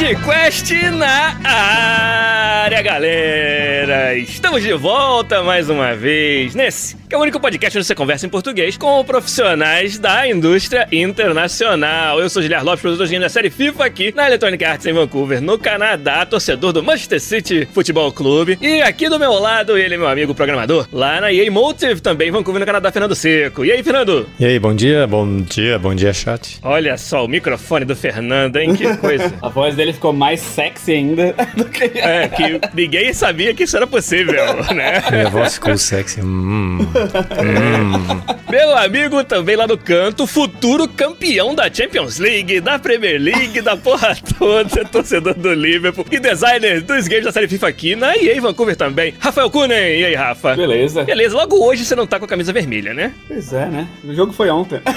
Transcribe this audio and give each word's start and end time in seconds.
Podcast 0.00 0.72
na 0.92 1.36
área, 1.44 2.80
galera! 2.80 4.16
Estamos 4.16 4.62
de 4.62 4.72
volta 4.72 5.42
mais 5.42 5.68
uma 5.68 5.94
vez 5.94 6.54
nesse 6.54 6.96
que 7.10 7.16
é 7.16 7.18
o 7.18 7.22
único 7.22 7.40
podcast 7.40 7.76
onde 7.76 7.86
você 7.88 7.94
conversa 7.96 8.24
em 8.24 8.28
português 8.28 8.76
com 8.76 9.04
profissionais 9.04 9.98
da 9.98 10.28
indústria 10.28 10.86
internacional. 10.92 12.20
Eu 12.20 12.30
sou 12.30 12.40
Guilherme 12.40 12.64
Lopes, 12.64 12.82
produtor 12.82 13.08
da 13.08 13.28
série 13.28 13.50
FIFA 13.50 13.84
aqui 13.84 14.14
na 14.14 14.28
Electronic 14.28 14.64
Arts 14.64 14.86
em 14.86 14.92
Vancouver, 14.92 15.42
no 15.42 15.58
Canadá, 15.58 16.24
torcedor 16.24 16.72
do 16.72 16.84
Manchester 16.84 17.20
City 17.20 17.68
Futebol 17.74 18.12
Clube. 18.12 18.56
E 18.60 18.80
aqui 18.80 19.08
do 19.08 19.18
meu 19.18 19.32
lado, 19.32 19.76
ele, 19.76 19.96
meu 19.96 20.06
amigo 20.06 20.36
programador, 20.36 20.86
lá 20.92 21.20
na 21.20 21.32
EA 21.32 21.50
Motive, 21.50 22.00
também 22.00 22.28
em 22.28 22.30
Vancouver, 22.30 22.60
no 22.60 22.66
Canadá, 22.66 22.92
Fernando 22.92 23.16
Seco. 23.16 23.64
E 23.64 23.72
aí, 23.72 23.82
Fernando? 23.82 24.28
E 24.38 24.44
aí, 24.44 24.60
bom 24.60 24.72
dia, 24.72 25.04
bom 25.04 25.40
dia, 25.40 25.80
bom 25.80 25.92
dia, 25.92 26.12
chat. 26.12 26.60
Olha 26.62 26.96
só 26.96 27.24
o 27.24 27.28
microfone 27.28 27.84
do 27.84 27.96
Fernando, 27.96 28.56
hein? 28.56 28.72
Que 28.76 28.96
coisa. 28.98 29.34
A 29.42 29.48
voz 29.48 29.74
dele 29.74 29.92
ficou 29.92 30.12
mais 30.12 30.40
sexy 30.40 30.92
ainda 30.92 31.34
do 31.56 31.64
que. 31.64 31.90
É, 31.98 32.28
que 32.28 32.60
ninguém 32.72 33.12
sabia 33.12 33.52
que 33.52 33.64
isso 33.64 33.76
era 33.76 33.86
possível, 33.88 34.32
né? 34.72 35.02
Minha 35.10 35.28
voz 35.28 35.54
ficou 35.54 35.76
sexy. 35.76 36.20
Hum. 36.20 36.78
Hum. 37.04 38.40
Meu 38.50 38.76
amigo 38.76 39.22
também 39.24 39.56
lá 39.56 39.66
no 39.66 39.78
canto, 39.78 40.26
futuro 40.26 40.88
campeão 40.88 41.54
da 41.54 41.72
Champions 41.72 42.18
League, 42.18 42.60
da 42.60 42.78
Premier 42.78 43.20
League, 43.20 43.60
da 43.60 43.76
porra 43.76 44.16
toda, 44.38 44.84
torcedor 44.84 45.34
do 45.34 45.52
Liverpool 45.54 46.04
e 46.10 46.18
designer 46.18 46.80
dos 46.82 47.06
games 47.06 47.24
da 47.24 47.32
série 47.32 47.46
FIFA 47.48 47.68
aqui 47.68 47.94
na 47.94 48.16
EA 48.16 48.40
Vancouver 48.40 48.74
também. 48.74 49.14
Rafael 49.18 49.50
Kunen, 49.50 50.00
e 50.00 50.04
aí, 50.04 50.14
Rafa? 50.14 50.56
Beleza. 50.56 51.04
Beleza, 51.04 51.36
logo 51.36 51.64
hoje 51.64 51.84
você 51.84 51.94
não 51.94 52.06
tá 52.06 52.18
com 52.18 52.24
a 52.24 52.28
camisa 52.28 52.52
vermelha, 52.52 52.92
né? 52.92 53.12
Pois 53.28 53.52
é, 53.52 53.66
né? 53.66 53.88
O 54.04 54.12
jogo 54.14 54.32
foi 54.32 54.50
ontem. 54.50 54.80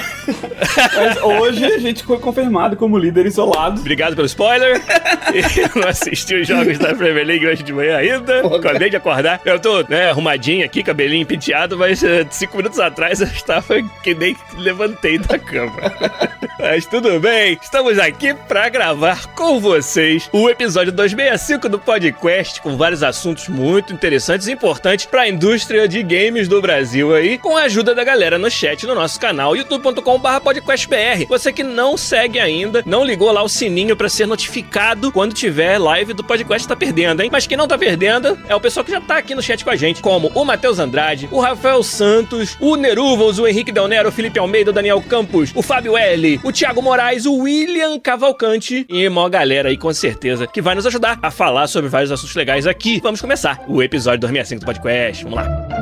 Mas 0.96 1.22
hoje 1.22 1.66
a 1.66 1.78
gente 1.78 2.04
foi 2.04 2.18
confirmado 2.18 2.76
como 2.76 2.98
líder 2.98 3.26
isolado. 3.26 3.82
Obrigado 3.82 4.16
pelo 4.16 4.26
spoiler. 4.26 4.82
Eu 5.34 5.82
não 5.82 5.88
assisti 5.88 6.36
os 6.36 6.48
jogos 6.48 6.78
da 6.80 6.96
Premier 6.96 7.26
League 7.26 7.46
hoje 7.46 7.64
de 7.64 7.74
manhã 7.74 7.98
ainda. 7.98 8.40
Acabei 8.56 8.90
de 8.90 8.98
acordar. 8.98 9.42
Eu 9.46 9.60
tô 9.60 9.84
né, 9.88 10.10
arrumadinho 10.10 10.66
aqui, 10.66 10.84
cabelinho 10.84 11.26
penteado, 11.26 11.78
mas 11.78 11.93
uh, 12.02 12.28
cinco 12.32 12.58
minutos 12.58 12.80
atrás 12.80 13.22
eu 13.22 13.28
estava 13.28 13.82
que 14.02 14.16
nem 14.16 14.36
levantei 14.58 15.18
da 15.18 15.38
cama. 15.38 15.74
Mas 16.60 16.86
tudo 16.86 17.20
bem, 17.20 17.58
estamos 17.62 18.00
aqui 18.00 18.34
para 18.34 18.70
gravar 18.70 19.28
com 19.34 19.60
vocês 19.60 20.30
o 20.32 20.50
episódio 20.50 20.94
265 20.94 21.68
do 21.68 21.78
podcast, 21.78 22.62
com 22.62 22.78
vários 22.78 23.04
assuntos 23.04 23.50
muito 23.50 23.94
interessantes 23.94 24.48
e 24.48 24.54
importantes 24.54 25.06
para 25.06 25.24
a 25.24 25.30
indústria 25.30 25.88
de 25.88 26.02
games 26.02 26.48
do 26.48 26.62
Brasil 26.62 27.14
aí, 27.14 27.38
com 27.38 27.58
a 27.58 27.64
ajuda 27.64 27.94
da 27.94 28.04
galera 28.04 28.38
no 28.38 28.50
chat 28.50 28.86
no 28.86 28.96
nosso 28.96 29.20
canal 29.20 29.56
youtube.com/podcastbr. 29.56 31.28
Você 31.28 31.52
que 31.52 31.64
não 31.64 31.98
segue 31.98 32.40
ainda, 32.40 32.82
não 32.86 33.04
ligou 33.04 33.32
lá 33.32 33.44
o 33.44 33.50
sininho 33.50 33.98
para 33.98 34.08
ser 34.08 34.26
notificado 34.26 35.12
quando 35.12 35.34
tiver 35.34 35.78
live 35.78 36.14
do 36.14 36.24
podcast, 36.24 36.68
tá 36.68 36.76
perdendo, 36.76 37.22
hein? 37.22 37.30
Mas 37.32 37.46
quem 37.46 37.58
não 37.58 37.68
tá 37.68 37.78
perdendo 37.78 38.40
é 38.48 38.56
o 38.56 38.62
pessoal 38.62 38.86
que 38.86 38.92
já 38.92 39.02
tá 39.02 39.18
aqui 39.18 39.36
no 39.36 39.42
chat 39.42 39.64
com 39.64 39.70
a 39.70 39.76
gente, 39.76 40.02
como 40.02 40.32
o 40.34 40.46
Matheus 40.46 40.80
Andrade, 40.80 41.28
o 41.30 41.42
Rafael 41.42 41.83
Santos, 41.84 42.58
o 42.60 42.76
Neruvos, 42.76 43.40
o 43.40 43.48
Henrique 43.48 43.72
Del 43.72 43.88
Nero, 43.88 44.10
o 44.10 44.12
Felipe 44.12 44.40
Almeida, 44.40 44.72
o 44.72 44.74
Daniel 44.74 45.02
Campos, 45.02 45.52
o 45.56 45.62
Fábio 45.62 45.98
L, 45.98 46.40
o 46.44 46.52
Thiago 46.52 46.82
Moraes, 46.82 47.26
o 47.26 47.36
William 47.36 48.00
Cavalcante 48.00 48.86
e 48.90 49.08
uma 49.08 49.30
galera 49.30 49.70
aí 49.70 49.78
com 49.78 49.94
certeza 49.94 50.48
que 50.48 50.62
vai 50.62 50.76
nos 50.76 50.86
ajudar 50.86 51.20
a 51.22 51.32
falar 51.32 51.68
sobre 51.68 51.90
vários 51.90 52.12
assuntos 52.12 52.36
legais 52.36 52.68
aqui. 52.68 53.00
Vamos 53.02 53.22
começar 53.22 53.64
o 53.68 53.82
episódio 53.82 54.20
265 54.22 54.62
do 54.62 54.66
podcast. 54.66 55.24
Vamos 55.24 55.40
lá. 55.40 55.73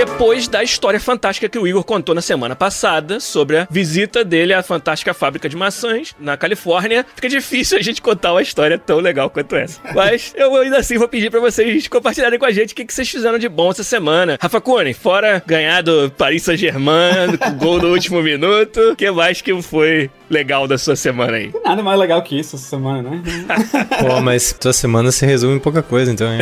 Depois 0.00 0.48
da 0.48 0.64
história 0.64 0.98
fantástica 0.98 1.46
que 1.46 1.58
o 1.58 1.68
Igor 1.68 1.84
contou 1.84 2.14
na 2.14 2.22
semana 2.22 2.56
passada 2.56 3.20
sobre 3.20 3.58
a 3.58 3.68
visita 3.70 4.24
dele 4.24 4.54
à 4.54 4.62
fantástica 4.62 5.12
fábrica 5.12 5.46
de 5.46 5.54
maçãs 5.54 6.16
na 6.18 6.38
Califórnia. 6.38 7.04
Fica 7.14 7.28
difícil 7.28 7.76
a 7.76 7.82
gente 7.82 8.00
contar 8.00 8.32
uma 8.32 8.40
história 8.40 8.78
tão 8.78 8.98
legal 8.98 9.28
quanto 9.28 9.54
essa. 9.56 9.78
Mas 9.94 10.32
eu 10.34 10.56
ainda 10.56 10.78
assim 10.78 10.96
vou 10.96 11.06
pedir 11.06 11.30
para 11.30 11.38
vocês 11.38 11.86
compartilharem 11.86 12.38
com 12.38 12.46
a 12.46 12.50
gente 12.50 12.72
o 12.72 12.74
que, 12.74 12.90
vocês 12.90 13.10
fizeram 13.10 13.38
de 13.38 13.46
bom 13.46 13.72
essa 13.72 13.84
semana. 13.84 14.38
Rafa 14.40 14.58
Cone, 14.58 14.94
fora 14.94 15.42
ganhar 15.46 15.82
do 15.82 16.10
Paris 16.12 16.44
Saint-Germain 16.44 17.36
com 17.36 17.52
gol 17.62 17.78
no 17.82 17.92
último 17.92 18.22
minuto, 18.22 18.80
o 18.92 18.96
que 18.96 19.10
mais 19.10 19.42
que 19.42 19.60
foi 19.60 20.10
legal 20.30 20.66
da 20.66 20.78
sua 20.78 20.96
semana 20.96 21.36
aí? 21.36 21.52
Nada 21.62 21.82
mais 21.82 21.98
legal 21.98 22.22
que 22.22 22.40
isso 22.40 22.56
essa 22.56 22.64
semana, 22.64 23.10
né? 23.10 23.22
Pô, 24.00 24.18
mas 24.22 24.56
sua 24.58 24.72
semana 24.72 25.12
se 25.12 25.26
resume 25.26 25.56
em 25.56 25.60
pouca 25.60 25.82
coisa, 25.82 26.10
então, 26.10 26.32
hein? 26.32 26.40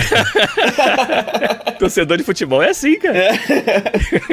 Torcedor 1.79 2.19
de 2.19 2.25
futebol 2.25 2.63
é 2.63 2.71
assim, 2.71 2.99
cara. 2.99 3.17
É. 3.17 3.39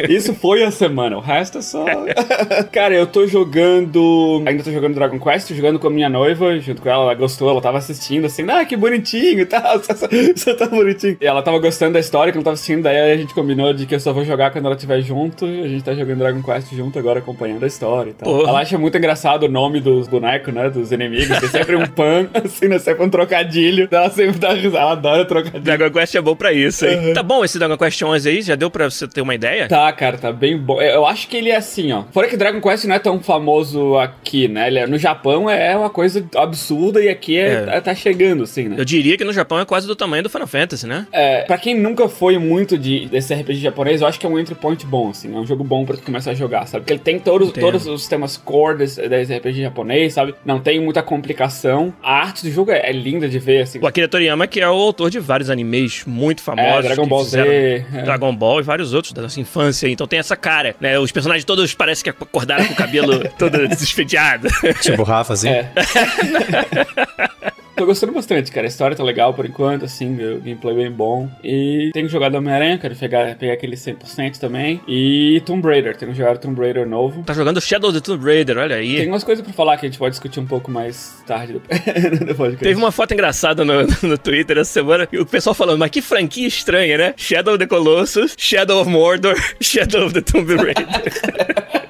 Isso 0.09 0.33
foi 0.33 0.63
a 0.63 0.71
semana, 0.71 1.17
o 1.17 1.19
resto 1.19 1.59
é 1.59 1.61
só. 1.61 1.85
Cara, 2.71 2.93
eu 2.93 3.07
tô 3.07 3.27
jogando. 3.27 4.43
Ainda 4.45 4.63
tô 4.63 4.71
jogando 4.71 4.95
Dragon 4.95 5.19
Quest, 5.19 5.53
jogando 5.53 5.79
com 5.79 5.87
a 5.87 5.91
minha 5.91 6.09
noiva, 6.09 6.57
junto 6.59 6.81
com 6.81 6.89
ela, 6.89 7.03
ela 7.03 7.13
gostou, 7.13 7.49
ela 7.49 7.61
tava 7.61 7.77
assistindo 7.77 8.25
assim, 8.25 8.45
ah, 8.49 8.65
que 8.65 8.75
bonitinho 8.75 9.41
e 9.41 9.45
tal, 9.45 9.79
você 9.79 10.53
tá 10.53 10.67
bonitinho. 10.67 11.17
E 11.19 11.25
ela 11.25 11.41
tava 11.41 11.59
gostando 11.59 11.93
da 11.93 11.99
história 11.99 12.31
que 12.31 12.37
ela 12.37 12.43
tava 12.43 12.53
assistindo, 12.55 12.83
daí 12.83 13.13
a 13.13 13.17
gente 13.17 13.33
combinou 13.33 13.73
de 13.73 13.85
que 13.85 13.95
eu 13.95 13.99
só 13.99 14.13
vou 14.13 14.23
jogar 14.23 14.51
quando 14.51 14.65
ela 14.65 14.75
estiver 14.75 15.01
junto. 15.01 15.45
A 15.45 15.67
gente 15.67 15.83
tá 15.83 15.93
jogando 15.93 16.19
Dragon 16.19 16.41
Quest 16.41 16.73
junto 16.73 16.97
agora, 16.99 17.19
acompanhando 17.19 17.63
a 17.63 17.67
história 17.67 18.11
e 18.11 18.13
tal. 18.13 18.31
Porra. 18.31 18.49
Ela 18.49 18.59
acha 18.59 18.77
muito 18.77 18.97
engraçado 18.97 19.43
o 19.43 19.49
nome 19.49 19.79
dos 19.79 20.07
bonecos, 20.07 20.53
né? 20.53 20.69
Dos 20.69 20.91
inimigos, 20.91 21.39
que 21.39 21.45
é 21.45 21.49
sempre 21.49 21.75
um 21.75 21.85
pan, 21.85 22.27
assim, 22.43 22.67
né? 22.67 22.79
Sempre 22.79 23.05
um 23.05 23.09
trocadilho. 23.09 23.87
Ela 23.91 24.09
sempre 24.09 24.39
dá 24.39 24.53
risada, 24.53 24.79
ela 24.79 24.91
adora 24.91 25.25
trocadilho. 25.25 25.63
Dragon 25.63 25.91
Quest 25.91 26.15
é 26.15 26.21
bom 26.21 26.35
pra 26.35 26.53
isso, 26.53 26.85
hein? 26.85 27.07
Uhum. 27.07 27.13
Tá 27.13 27.23
bom 27.23 27.43
esse 27.43 27.57
Dragon 27.57 27.77
Quest 27.77 28.01
11 28.01 28.29
aí? 28.29 28.41
Já 28.41 28.55
deu 28.55 28.69
pra 28.69 28.89
você 28.89 29.04
ter 29.07 29.21
uma 29.21 29.35
ideia? 29.35 29.67
Tá, 29.67 29.91
cara, 29.91 30.17
tá 30.17 30.31
bem 30.31 30.57
bom. 30.57 30.81
Eu 30.81 31.05
acho 31.05 31.27
que 31.27 31.37
ele 31.37 31.49
é 31.49 31.55
assim, 31.55 31.91
ó. 31.91 32.03
Fora 32.11 32.27
que 32.27 32.37
Dragon 32.37 32.61
Quest 32.61 32.85
não 32.85 32.95
é 32.95 32.99
tão 32.99 33.19
famoso 33.19 33.97
aqui, 33.97 34.47
né? 34.47 34.67
Ele 34.67 34.79
é, 34.79 34.87
no 34.87 34.97
Japão 34.97 35.49
é 35.49 35.75
uma 35.75 35.89
coisa 35.89 36.25
absurda 36.35 37.01
e 37.01 37.09
aqui 37.09 37.37
é, 37.37 37.65
é. 37.69 37.81
tá 37.81 37.93
chegando, 37.93 38.43
assim, 38.43 38.69
né? 38.69 38.75
Eu 38.77 38.85
diria 38.85 39.17
que 39.17 39.23
no 39.23 39.33
Japão 39.33 39.59
é 39.59 39.65
quase 39.65 39.87
do 39.87 39.95
tamanho 39.95 40.23
do 40.23 40.29
Final 40.29 40.47
Fantasy, 40.47 40.87
né? 40.87 41.07
É, 41.11 41.43
pra 41.43 41.57
quem 41.57 41.77
nunca 41.77 42.07
foi 42.07 42.37
muito 42.37 42.77
de, 42.77 43.05
desse 43.07 43.33
RPG 43.33 43.59
japonês, 43.59 44.01
eu 44.01 44.07
acho 44.07 44.19
que 44.19 44.25
é 44.25 44.29
um 44.29 44.37
entry 44.39 44.55
point 44.55 44.85
bom, 44.85 45.09
assim. 45.09 45.33
É 45.33 45.37
um 45.37 45.45
jogo 45.45 45.63
bom 45.63 45.85
pra 45.85 45.95
tu 45.95 46.03
começar 46.03 46.31
a 46.31 46.33
jogar, 46.33 46.67
sabe? 46.67 46.83
Porque 46.83 46.93
ele 46.93 46.99
tem 46.99 47.19
todos, 47.19 47.51
todos 47.51 47.87
os 47.87 48.07
temas 48.07 48.37
core 48.37 48.79
desse, 48.79 49.07
desse 49.07 49.35
RPG 49.35 49.61
japonês, 49.61 50.13
sabe? 50.13 50.35
Não 50.45 50.59
tem 50.59 50.79
muita 50.79 51.01
complicação. 51.01 51.93
A 52.01 52.19
arte 52.21 52.43
do 52.43 52.51
jogo 52.51 52.71
é, 52.71 52.89
é 52.89 52.91
linda 52.91 53.27
de 53.27 53.39
ver, 53.39 53.61
assim. 53.61 53.79
O 53.81 53.87
Akira 53.87 54.07
Toriyama, 54.07 54.47
que 54.47 54.59
é 54.59 54.69
o 54.69 54.73
autor 54.73 55.09
de 55.09 55.19
vários 55.19 55.49
animes 55.49 56.03
muito 56.05 56.41
famosos. 56.41 56.85
É, 56.85 56.87
Dragon 56.87 57.07
Ball 57.07 57.23
Z. 57.23 57.39
É. 57.39 58.01
Dragon 58.03 58.35
Ball 58.35 58.59
e 58.59 58.63
vários 58.63 58.84
outros 58.93 59.13
da 59.13 59.21
nossa 59.21 59.39
infância. 59.39 59.87
Então 59.87 60.07
tem 60.07 60.19
essa 60.19 60.35
cara, 60.35 60.75
né? 60.79 60.97
Os 60.99 61.11
personagens 61.11 61.45
todos 61.45 61.73
parecem 61.73 62.03
que 62.03 62.09
acordaram 62.09 62.65
com 62.65 62.73
o 62.73 62.75
cabelo 62.75 63.27
todo 63.37 63.67
desfeiteado. 63.67 64.47
Tipo 64.81 65.03
Rafa, 65.03 65.33
assim. 65.33 65.49
É. 65.49 65.71
Tô 67.75 67.85
gostando 67.85 68.13
bastante, 68.13 68.51
cara. 68.51 68.65
A 68.65 68.69
história 68.69 68.95
tá 68.95 69.03
legal 69.03 69.33
por 69.33 69.45
enquanto, 69.45 69.83
assim, 69.83 70.15
o 70.15 70.39
gameplay 70.39 70.75
bem 70.75 70.91
bom. 70.91 71.29
E 71.43 71.89
tenho 71.93 72.07
jogado 72.07 72.35
Homem-Aranha, 72.35 72.77
quero 72.77 72.95
pegar, 72.95 73.35
pegar 73.35 73.53
aquele 73.53 73.75
100% 73.75 74.37
também. 74.37 74.81
E 74.87 75.41
Tomb 75.45 75.67
Raider, 75.67 75.95
tenho 75.95 76.13
jogado 76.13 76.39
Tomb 76.39 76.59
Raider 76.59 76.87
novo. 76.87 77.23
Tá 77.23 77.33
jogando 77.33 77.59
Shadow 77.59 77.89
of 77.89 77.99
the 77.99 78.05
Tomb 78.05 78.23
Raider, 78.23 78.57
olha 78.57 78.77
aí. 78.77 78.95
Tem 78.97 79.07
umas 79.09 79.23
coisas 79.23 79.43
pra 79.43 79.53
falar 79.53 79.77
que 79.77 79.85
a 79.85 79.89
gente 79.89 79.99
pode 79.99 80.11
discutir 80.11 80.39
um 80.39 80.45
pouco 80.45 80.71
mais 80.71 81.21
tarde 81.27 81.53
do 81.53 81.59
podcast. 82.35 82.63
Teve 82.63 82.75
uma 82.75 82.91
foto 82.91 83.13
engraçada 83.13 83.65
no, 83.65 83.73
no 84.07 84.17
Twitter 84.17 84.57
essa 84.57 84.71
semana, 84.71 85.07
e 85.11 85.19
o 85.19 85.25
pessoal 85.25 85.53
falando, 85.53 85.79
mas 85.79 85.91
que 85.91 86.01
franquia 86.01 86.47
estranha, 86.47 86.97
né? 86.97 87.13
Shadow 87.17 87.55
of 87.55 87.59
the 87.59 87.67
Colossus, 87.67 88.35
Shadow 88.37 88.81
of 88.81 88.89
Mordor, 88.89 89.35
Shadow 89.59 90.05
of 90.05 90.13
the 90.13 90.21
Tomb 90.21 90.55
Raider. 90.55 91.84